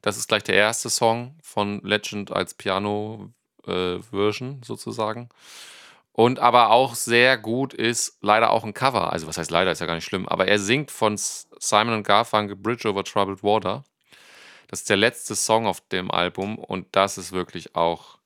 Das 0.01 0.17
ist 0.17 0.27
gleich 0.27 0.43
der 0.43 0.55
erste 0.55 0.89
Song 0.89 1.35
von 1.41 1.81
Legend 1.83 2.31
als 2.31 2.53
Piano-Version 2.53 4.61
sozusagen. 4.63 5.29
Und 6.11 6.39
aber 6.39 6.71
auch 6.71 6.95
sehr 6.95 7.37
gut 7.37 7.73
ist 7.73 8.17
leider 8.21 8.49
auch 8.49 8.63
ein 8.63 8.73
Cover. 8.73 9.13
Also, 9.13 9.27
was 9.27 9.37
heißt 9.37 9.51
leider, 9.51 9.71
ist 9.71 9.81
ja 9.81 9.85
gar 9.85 9.95
nicht 9.95 10.05
schlimm. 10.05 10.27
Aber 10.27 10.47
er 10.47 10.57
singt 10.57 10.89
von 10.89 11.15
Simon 11.17 11.93
und 11.93 12.03
Garfunkel 12.03 12.55
Bridge 12.55 12.89
over 12.89 13.03
Troubled 13.03 13.43
Water. 13.43 13.83
Das 14.67 14.79
ist 14.79 14.89
der 14.89 14.97
letzte 14.97 15.35
Song 15.35 15.67
auf 15.67 15.81
dem 15.89 16.11
Album 16.11 16.57
und 16.57 16.87
das 16.91 17.17
ist 17.17 17.31
wirklich 17.31 17.75
auch 17.75 18.17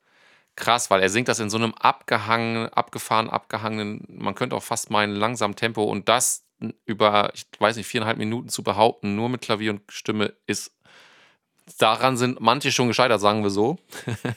krass, 0.56 0.90
weil 0.90 1.02
er 1.02 1.10
singt 1.10 1.28
das 1.28 1.40
in 1.40 1.50
so 1.50 1.58
einem 1.58 1.74
abgehangen, 1.74 2.70
abgefahren, 2.70 3.30
abgehangenen, 3.30 4.06
man 4.10 4.36
könnte 4.36 4.56
auch 4.56 4.64
fast 4.64 4.90
meinen, 4.90 5.16
langsamen 5.16 5.56
Tempo 5.56 5.84
und 5.84 6.10
das 6.10 6.44
über, 6.86 7.32
ich 7.34 7.46
weiß 7.60 7.76
nicht, 7.76 7.88
viereinhalb 7.88 8.18
Minuten 8.18 8.50
zu 8.50 8.64
behaupten, 8.64 9.16
nur 9.16 9.30
mit 9.30 9.42
Klavier 9.42 9.72
und 9.72 9.82
Stimme, 9.90 10.34
ist 10.48 10.76
daran 11.78 12.18
sind 12.18 12.40
manche 12.40 12.72
schon 12.72 12.88
gescheitert, 12.88 13.22
sagen 13.22 13.44
wir 13.44 13.50
so. 13.50 13.78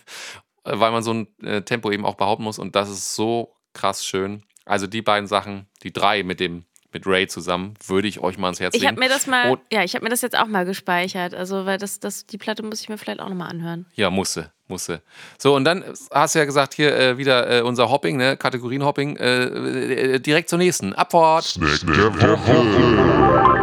Weil 0.64 0.93
man 0.93 1.03
so 1.03 1.12
ein 1.12 1.29
äh, 1.43 1.62
Tempo 1.62 1.91
eben 1.91 2.07
auch 2.07 2.14
behaupten 2.14 2.45
muss. 2.45 2.59
Und 2.59 2.75
das 2.75 2.89
ist 2.89 3.14
so 3.14 3.55
krass 3.75 4.05
schön. 4.05 4.43
Also 4.64 4.87
die 4.87 5.03
beiden 5.03 5.27
Sachen, 5.27 5.66
die 5.83 5.93
drei 5.93 6.22
mit 6.22 6.41
dem 6.41 6.64
mit 6.95 7.07
Ray 7.07 7.27
zusammen, 7.27 7.75
würde 7.85 8.07
ich 8.09 8.20
euch 8.20 8.39
mal 8.39 8.47
ans 8.47 8.61
Herz 8.61 8.72
legen. 8.72 8.85
Ich 8.85 8.89
habe 8.89 9.01
mir 9.01 9.09
das 9.09 9.27
mal, 9.27 9.51
Und, 9.51 9.61
ja, 9.70 9.83
ich 9.83 9.95
habe 9.95 10.05
mir 10.05 10.11
das 10.11 10.22
jetzt 10.22 10.39
auch 10.39 10.47
mal 10.47 10.64
gespeichert. 10.64 11.35
Also, 11.35 11.66
weil 11.66 11.77
das, 11.77 11.99
das, 11.99 12.25
die 12.25 12.39
Platte 12.39 12.62
muss 12.62 12.81
ich 12.81 12.89
mir 12.89 12.97
vielleicht 12.97 13.20
auch 13.20 13.29
nochmal 13.29 13.51
anhören. 13.51 13.87
Ja, 13.95 14.11
musste, 14.11 14.53
musste. 14.68 15.02
So, 15.38 15.54
und 15.54 15.64
dann 15.64 15.84
hast 16.10 16.34
du 16.34 16.38
ja 16.38 16.44
gesagt, 16.44 16.74
hier 16.74 16.96
äh, 16.96 17.18
wieder 17.18 17.58
äh, 17.58 17.62
unser 17.62 17.90
Hopping, 17.90 18.16
ne, 18.16 18.36
Kategorienhopping, 18.36 19.16
äh, 19.16 19.44
äh 19.44 20.18
direkt 20.20 20.48
zur 20.48 20.58
nächsten. 20.58 20.92
Abfahrt. 20.94 21.44
Snack 21.44 21.80
der 21.86 22.14
Woche. 22.20 23.54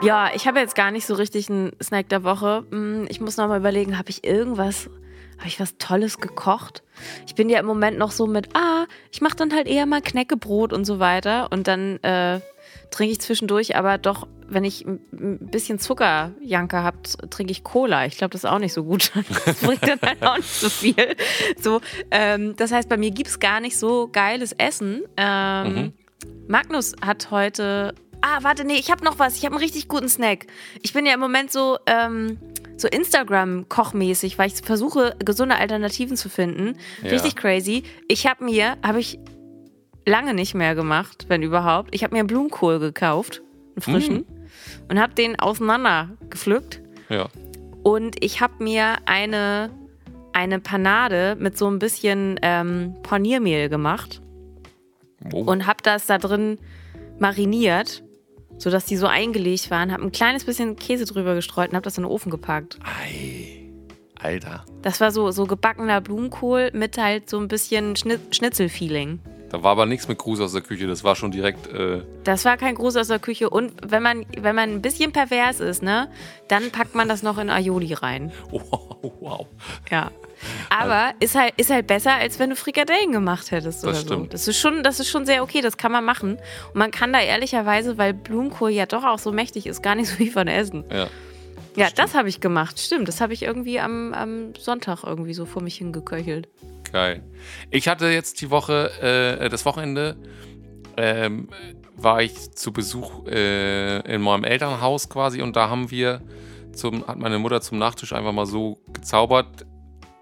Ja, 0.00 0.30
ich 0.34 0.46
habe 0.46 0.60
jetzt 0.60 0.74
gar 0.76 0.90
nicht 0.90 1.06
so 1.06 1.14
richtig 1.14 1.50
einen 1.50 1.72
Snack 1.82 2.08
der 2.08 2.22
Woche. 2.22 2.64
Hm, 2.70 3.06
ich 3.08 3.20
muss 3.20 3.36
nochmal 3.36 3.58
überlegen, 3.58 3.98
habe 3.98 4.10
ich 4.10 4.24
irgendwas 4.24 4.88
habe 5.38 5.48
ich 5.48 5.60
was 5.60 5.78
Tolles 5.78 6.18
gekocht. 6.18 6.82
Ich 7.26 7.34
bin 7.34 7.48
ja 7.48 7.60
im 7.60 7.66
Moment 7.66 7.96
noch 7.96 8.10
so 8.10 8.26
mit, 8.26 8.54
ah, 8.56 8.86
ich 9.12 9.20
mache 9.20 9.36
dann 9.36 9.54
halt 9.54 9.68
eher 9.68 9.86
mal 9.86 10.02
Knäckebrot 10.02 10.72
und 10.72 10.84
so 10.84 10.98
weiter. 10.98 11.50
Und 11.52 11.68
dann 11.68 12.02
äh, 12.02 12.40
trinke 12.90 13.12
ich 13.12 13.20
zwischendurch 13.20 13.76
aber 13.76 13.98
doch, 13.98 14.26
wenn 14.48 14.64
ich 14.64 14.84
ein 14.86 15.38
bisschen 15.40 15.78
Zuckerjanke 15.78 16.78
habe, 16.78 16.98
trinke 17.30 17.52
ich 17.52 17.64
Cola. 17.64 18.06
Ich 18.06 18.16
glaube, 18.16 18.32
das 18.32 18.44
ist 18.44 18.50
auch 18.50 18.58
nicht 18.58 18.72
so 18.72 18.84
gut. 18.84 19.12
Das 19.44 19.60
bringt 19.60 19.86
dann 19.86 20.00
halt 20.02 20.22
auch 20.24 20.36
nicht 20.36 20.48
so 20.48 20.68
viel. 20.68 21.16
So, 21.60 21.80
ähm, 22.10 22.54
das 22.56 22.72
heißt, 22.72 22.88
bei 22.88 22.96
mir 22.96 23.10
gibt 23.10 23.28
es 23.28 23.40
gar 23.40 23.60
nicht 23.60 23.78
so 23.78 24.08
geiles 24.08 24.52
Essen. 24.52 25.02
Ähm, 25.16 25.74
mhm. 25.74 25.92
Magnus 26.46 26.94
hat 27.04 27.30
heute. 27.30 27.94
Ah, 28.20 28.38
warte, 28.42 28.64
nee, 28.64 28.74
ich 28.74 28.90
habe 28.90 29.04
noch 29.04 29.18
was. 29.18 29.36
Ich 29.36 29.44
habe 29.44 29.54
einen 29.54 29.62
richtig 29.62 29.88
guten 29.88 30.08
Snack. 30.08 30.46
Ich 30.82 30.92
bin 30.92 31.06
ja 31.06 31.14
im 31.14 31.20
Moment 31.20 31.52
so. 31.52 31.78
Ähm, 31.86 32.38
so 32.80 32.86
Instagram-kochmäßig, 32.86 34.38
weil 34.38 34.46
ich 34.46 34.54
versuche, 34.62 35.16
gesunde 35.18 35.56
Alternativen 35.56 36.16
zu 36.16 36.28
finden. 36.28 36.78
Ja. 37.02 37.10
Richtig 37.10 37.34
crazy. 37.34 37.82
Ich 38.06 38.26
habe 38.28 38.44
mir, 38.44 38.76
habe 38.84 39.00
ich 39.00 39.18
lange 40.08 40.34
nicht 40.34 40.54
mehr 40.54 40.74
gemacht, 40.74 41.26
wenn 41.28 41.42
überhaupt. 41.42 41.94
Ich 41.94 42.02
habe 42.02 42.16
mir 42.16 42.24
Blumenkohl 42.24 42.78
gekauft, 42.78 43.42
einen 43.76 43.82
frischen, 43.82 44.16
mm. 44.18 44.26
und 44.90 45.00
habe 45.00 45.14
den 45.14 45.38
auseinander 45.38 46.10
gepflückt. 46.30 46.80
Ja. 47.08 47.28
Und 47.82 48.22
ich 48.22 48.40
habe 48.40 48.62
mir 48.62 48.96
eine, 49.06 49.70
eine 50.32 50.60
Panade 50.60 51.36
mit 51.38 51.56
so 51.56 51.70
ein 51.70 51.78
bisschen 51.78 52.38
ähm, 52.42 52.96
Paniermehl 53.02 53.68
gemacht. 53.68 54.20
Oh. 55.32 55.42
Und 55.42 55.66
habe 55.66 55.82
das 55.82 56.06
da 56.06 56.18
drin 56.18 56.58
mariniert 57.18 58.02
sodass 58.58 58.84
die 58.84 58.96
so 58.96 59.06
eingelegt 59.06 59.70
waren, 59.70 59.92
habe 59.92 60.02
ein 60.02 60.12
kleines 60.12 60.44
bisschen 60.44 60.76
Käse 60.76 61.04
drüber 61.04 61.34
gestreut 61.34 61.70
und 61.70 61.76
habe 61.76 61.84
das 61.84 61.96
in 61.96 62.02
den 62.02 62.10
Ofen 62.10 62.30
gepackt. 62.30 62.78
Ei, 62.82 63.70
Alter. 64.20 64.64
Das 64.82 65.00
war 65.00 65.12
so, 65.12 65.30
so 65.30 65.46
gebackener 65.46 66.00
Blumenkohl 66.00 66.70
mit 66.74 66.98
halt 66.98 67.30
so 67.30 67.38
ein 67.38 67.48
bisschen 67.48 67.94
Schnitzelfeeling. 67.96 69.20
Da 69.50 69.62
war 69.62 69.72
aber 69.72 69.86
nichts 69.86 70.08
mit 70.08 70.18
Gruß 70.18 70.40
aus 70.40 70.52
der 70.52 70.60
Küche, 70.60 70.86
das 70.86 71.04
war 71.04 71.16
schon 71.16 71.30
direkt. 71.30 71.66
Äh 71.72 72.02
das 72.24 72.44
war 72.44 72.56
kein 72.56 72.74
Gruß 72.74 72.96
aus 72.96 73.08
der 73.08 73.18
Küche. 73.18 73.48
Und 73.48 73.72
wenn 73.82 74.02
man, 74.02 74.26
wenn 74.38 74.54
man 74.54 74.70
ein 74.70 74.82
bisschen 74.82 75.12
pervers 75.12 75.60
ist, 75.60 75.82
ne, 75.82 76.08
dann 76.48 76.70
packt 76.70 76.94
man 76.94 77.08
das 77.08 77.22
noch 77.22 77.38
in 77.38 77.50
Aioli 77.50 77.94
rein. 77.94 78.32
Wow, 78.50 79.12
wow. 79.20 79.46
Ja. 79.90 80.10
Aber 80.70 81.12
ist 81.20 81.34
halt, 81.34 81.54
ist 81.56 81.70
halt 81.70 81.86
besser, 81.86 82.14
als 82.14 82.38
wenn 82.38 82.50
du 82.50 82.56
Frikadellen 82.56 83.12
gemacht 83.12 83.50
hättest 83.50 83.82
oder 83.84 83.92
das 83.92 84.02
stimmt. 84.02 84.26
so. 84.26 84.28
Das 84.30 84.48
ist, 84.48 84.58
schon, 84.58 84.82
das 84.82 85.00
ist 85.00 85.08
schon 85.08 85.26
sehr 85.26 85.42
okay, 85.42 85.60
das 85.60 85.76
kann 85.76 85.92
man 85.92 86.04
machen. 86.04 86.38
Und 86.68 86.74
man 86.74 86.90
kann 86.90 87.12
da 87.12 87.20
ehrlicherweise, 87.20 87.98
weil 87.98 88.14
Blumenkohl 88.14 88.70
ja 88.70 88.86
doch 88.86 89.04
auch 89.04 89.18
so 89.18 89.32
mächtig 89.32 89.66
ist, 89.66 89.82
gar 89.82 89.94
nicht 89.94 90.08
so 90.08 90.16
viel 90.16 90.30
von 90.30 90.48
essen. 90.48 90.84
Ja. 90.90 91.04
Das 91.04 91.10
ja, 91.76 91.86
stimmt. 91.86 91.98
das 91.98 92.14
habe 92.14 92.28
ich 92.28 92.40
gemacht, 92.40 92.78
stimmt. 92.80 93.08
Das 93.08 93.20
habe 93.20 93.32
ich 93.32 93.42
irgendwie 93.42 93.80
am, 93.80 94.12
am 94.14 94.54
Sonntag 94.58 95.04
irgendwie 95.04 95.34
so 95.34 95.44
vor 95.44 95.62
mich 95.62 95.76
hingeköchelt. 95.76 96.48
Geil. 96.92 97.22
Ich 97.70 97.88
hatte 97.88 98.06
jetzt 98.08 98.40
die 98.40 98.50
Woche, 98.50 98.90
äh, 99.40 99.48
das 99.48 99.64
Wochenende, 99.64 100.16
ähm, 100.96 101.48
war 101.96 102.22
ich 102.22 102.52
zu 102.52 102.72
Besuch 102.72 103.26
äh, 103.26 104.00
in 104.14 104.22
meinem 104.22 104.44
Elternhaus 104.44 105.08
quasi 105.08 105.42
und 105.42 105.56
da 105.56 105.68
haben 105.68 105.90
wir 105.90 106.22
zum, 106.72 107.06
hat 107.06 107.18
meine 107.18 107.38
Mutter 107.38 107.60
zum 107.60 107.78
Nachtisch 107.78 108.12
einfach 108.12 108.32
mal 108.32 108.46
so 108.46 108.78
gezaubert 108.92 109.66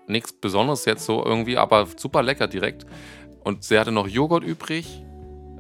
nichts 0.09 0.33
Besonderes 0.33 0.85
jetzt 0.85 1.05
so 1.05 1.25
irgendwie, 1.25 1.57
aber 1.57 1.87
super 1.97 2.23
lecker 2.23 2.47
direkt. 2.47 2.87
Und 3.45 3.65
sie 3.65 3.79
hatte 3.79 3.93
noch 3.93 4.09
Joghurt 4.09 4.45
übrig. 4.45 5.03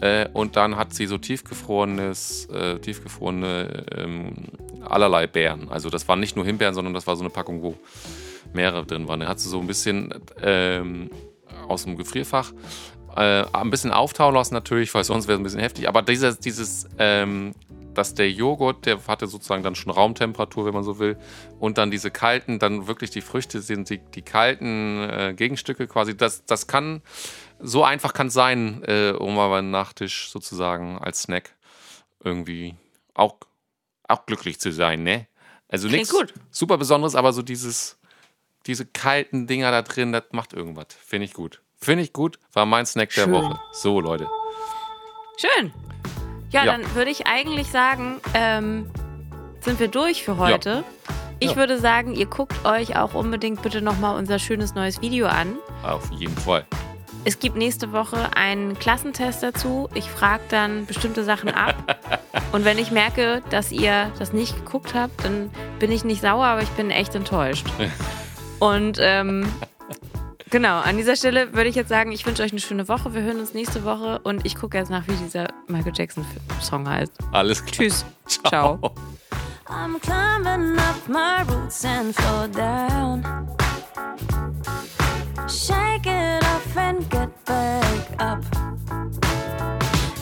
Äh, 0.00 0.28
und 0.32 0.56
dann 0.56 0.76
hat 0.76 0.92
sie 0.92 1.06
so 1.06 1.16
tiefgefrorenes, 1.16 2.46
äh, 2.46 2.78
tiefgefrorene 2.78 3.86
ähm, 3.96 4.34
allerlei 4.82 5.26
Beeren. 5.26 5.70
Also 5.70 5.88
das 5.88 6.06
waren 6.06 6.20
nicht 6.20 6.36
nur 6.36 6.44
Himbeeren, 6.44 6.74
sondern 6.74 6.92
das 6.92 7.06
war 7.06 7.16
so 7.16 7.22
eine 7.22 7.30
Packung, 7.30 7.62
wo 7.62 7.74
mehrere 8.56 8.84
drin 8.84 9.06
waren. 9.08 9.20
Da 9.20 9.28
hat 9.28 9.40
sie 9.40 9.48
so 9.48 9.60
ein 9.60 9.66
bisschen 9.66 10.12
ähm, 10.42 11.10
aus 11.68 11.84
dem 11.84 11.96
Gefrierfach 11.96 12.52
äh, 13.16 13.44
ein 13.52 13.70
bisschen 13.70 13.92
auftauen 13.92 14.34
lassen 14.34 14.54
natürlich, 14.54 14.92
weil 14.94 15.04
sonst 15.04 15.28
wäre 15.28 15.36
es 15.36 15.40
ein 15.40 15.44
bisschen 15.44 15.60
heftig. 15.60 15.88
Aber 15.88 16.02
dieses, 16.02 16.38
dieses 16.38 16.88
ähm, 16.98 17.54
dass 17.96 18.14
der 18.14 18.30
Joghurt, 18.30 18.86
der 18.86 19.04
hatte 19.06 19.26
sozusagen 19.26 19.62
dann 19.62 19.74
schon 19.74 19.92
Raumtemperatur, 19.92 20.66
wenn 20.66 20.74
man 20.74 20.84
so 20.84 20.98
will, 20.98 21.16
und 21.58 21.78
dann 21.78 21.90
diese 21.90 22.10
kalten, 22.10 22.58
dann 22.58 22.86
wirklich 22.86 23.10
die 23.10 23.20
Früchte 23.20 23.60
sind 23.60 23.90
die, 23.90 23.98
die 23.98 24.22
kalten 24.22 25.02
äh, 25.08 25.34
Gegenstücke 25.36 25.86
quasi. 25.86 26.16
Das, 26.16 26.44
das 26.44 26.66
kann, 26.66 27.02
so 27.58 27.84
einfach 27.84 28.12
kann 28.12 28.28
es 28.28 28.34
sein, 28.34 28.82
äh, 28.86 29.12
um 29.12 29.38
aber 29.38 29.56
einen 29.56 29.70
Nachtisch 29.70 30.30
sozusagen 30.30 30.98
als 30.98 31.22
Snack 31.22 31.54
irgendwie 32.22 32.74
auch, 33.14 33.36
auch 34.08 34.26
glücklich 34.26 34.60
zu 34.60 34.72
sein, 34.72 35.02
ne? 35.02 35.26
Also 35.68 35.88
nichts 35.88 36.14
super 36.50 36.78
Besonderes, 36.78 37.16
aber 37.16 37.32
so 37.32 37.42
dieses, 37.42 37.98
diese 38.66 38.86
kalten 38.86 39.46
Dinger 39.46 39.70
da 39.70 39.82
drin, 39.82 40.12
das 40.12 40.24
macht 40.32 40.52
irgendwas. 40.52 40.86
Finde 41.04 41.24
ich 41.24 41.32
gut. 41.32 41.62
Finde 41.78 42.02
ich 42.02 42.12
gut, 42.12 42.38
war 42.52 42.66
mein 42.66 42.86
Snack 42.86 43.12
Schön. 43.12 43.30
der 43.30 43.42
Woche. 43.42 43.60
So, 43.72 44.00
Leute. 44.00 44.28
Schön. 45.36 45.72
Ja, 46.50 46.64
ja. 46.64 46.72
dann 46.72 46.94
würde 46.94 47.10
ich 47.10 47.26
eigentlich 47.26 47.68
sagen, 47.70 48.20
ähm, 48.34 48.90
sind 49.60 49.78
wir 49.78 49.88
durch 49.88 50.24
für 50.24 50.38
heute. 50.38 50.70
Ja. 50.70 51.14
Ich 51.38 51.50
ja. 51.50 51.56
würde 51.56 51.78
sagen, 51.78 52.14
ihr 52.14 52.26
guckt 52.26 52.64
euch 52.64 52.96
auch 52.96 53.14
unbedingt 53.14 53.60
bitte 53.62 53.82
nochmal 53.82 54.16
unser 54.16 54.38
schönes 54.38 54.74
neues 54.74 55.02
Video 55.02 55.26
an. 55.26 55.56
Auf 55.82 56.10
jeden 56.12 56.36
Fall. 56.36 56.64
Es 57.24 57.40
gibt 57.40 57.56
nächste 57.56 57.92
Woche 57.92 58.36
einen 58.36 58.78
Klassentest 58.78 59.42
dazu. 59.42 59.90
Ich 59.94 60.08
frage 60.08 60.44
dann 60.48 60.86
bestimmte 60.86 61.24
Sachen 61.24 61.50
ab. 61.50 61.98
Und 62.52 62.64
wenn 62.64 62.78
ich 62.78 62.90
merke, 62.90 63.42
dass 63.50 63.72
ihr 63.72 64.12
das 64.18 64.32
nicht 64.32 64.56
geguckt 64.56 64.94
habt, 64.94 65.24
dann 65.24 65.50
bin 65.78 65.90
ich 65.90 66.04
nicht 66.04 66.22
sauer, 66.22 66.46
aber 66.46 66.62
ich 66.62 66.70
bin 66.70 66.90
echt 66.90 67.14
enttäuscht. 67.14 67.66
Und 68.60 68.98
ähm, 69.00 69.46
Genau, 70.50 70.78
an 70.78 70.96
dieser 70.96 71.16
Stelle 71.16 71.52
würde 71.54 71.68
ich 71.68 71.74
jetzt 71.74 71.88
sagen, 71.88 72.12
ich 72.12 72.24
wünsche 72.24 72.44
euch 72.44 72.52
eine 72.52 72.60
schöne 72.60 72.86
Woche. 72.88 73.12
Wir 73.12 73.22
hören 73.22 73.40
uns 73.40 73.52
nächste 73.52 73.84
Woche 73.84 74.20
und 74.22 74.46
ich 74.46 74.54
gucke 74.54 74.78
jetzt 74.78 74.90
nach, 74.90 75.02
wie 75.08 75.16
dieser 75.16 75.48
Michael 75.66 75.92
Jackson-Song 75.94 76.88
heißt. 76.88 77.12
Alles 77.32 77.64
klar. 77.64 77.72
Tschüss. 77.72 78.04
Ciao. 78.26 78.78
Ciao. 78.78 78.94
I'm 79.68 79.98
climbing 80.00 80.78
up 80.78 81.08
my 81.08 81.42
roots 81.52 81.84
and 81.84 82.14
fall 82.14 82.46
down. 82.48 83.24
Shake 85.48 86.06
it 86.06 86.44
off 86.44 86.76
and 86.76 87.10
get 87.10 87.28
back 87.44 87.82
up. 88.20 88.44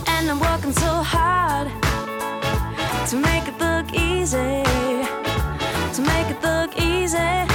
And 0.06 0.30
I'm 0.30 0.40
working 0.40 0.72
so 0.72 1.02
hard 1.02 1.68
to 3.10 3.16
make 3.16 3.46
it 3.46 3.60
look 3.60 3.92
easy. 3.92 4.64
To 5.92 6.02
make 6.02 6.30
it 6.30 6.42
look 6.42 6.74
easy, 6.78 6.84
easy, 7.04 7.53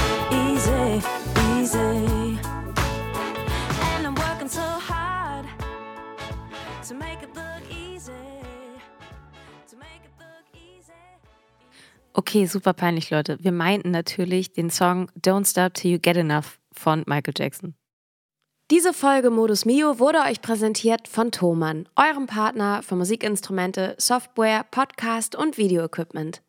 Okay, 12.12 12.46
super 12.46 12.72
peinlich, 12.72 13.10
Leute. 13.10 13.38
Wir 13.40 13.52
meinten 13.52 13.90
natürlich 13.92 14.52
den 14.52 14.70
Song 14.70 15.10
Don't 15.20 15.48
Stop 15.48 15.74
Till 15.74 15.92
You 15.92 15.98
Get 15.98 16.16
Enough 16.16 16.58
von 16.72 17.04
Michael 17.06 17.34
Jackson. 17.36 17.74
Diese 18.70 18.92
Folge 18.92 19.30
Modus 19.30 19.64
Mio 19.64 19.98
wurde 19.98 20.20
euch 20.20 20.40
präsentiert 20.42 21.08
von 21.08 21.32
Thomann, 21.32 21.88
eurem 21.96 22.26
Partner 22.26 22.82
für 22.82 22.94
Musikinstrumente, 22.94 23.96
Software, 23.98 24.64
Podcast 24.70 25.34
und 25.34 25.58
Videoequipment. 25.58 26.42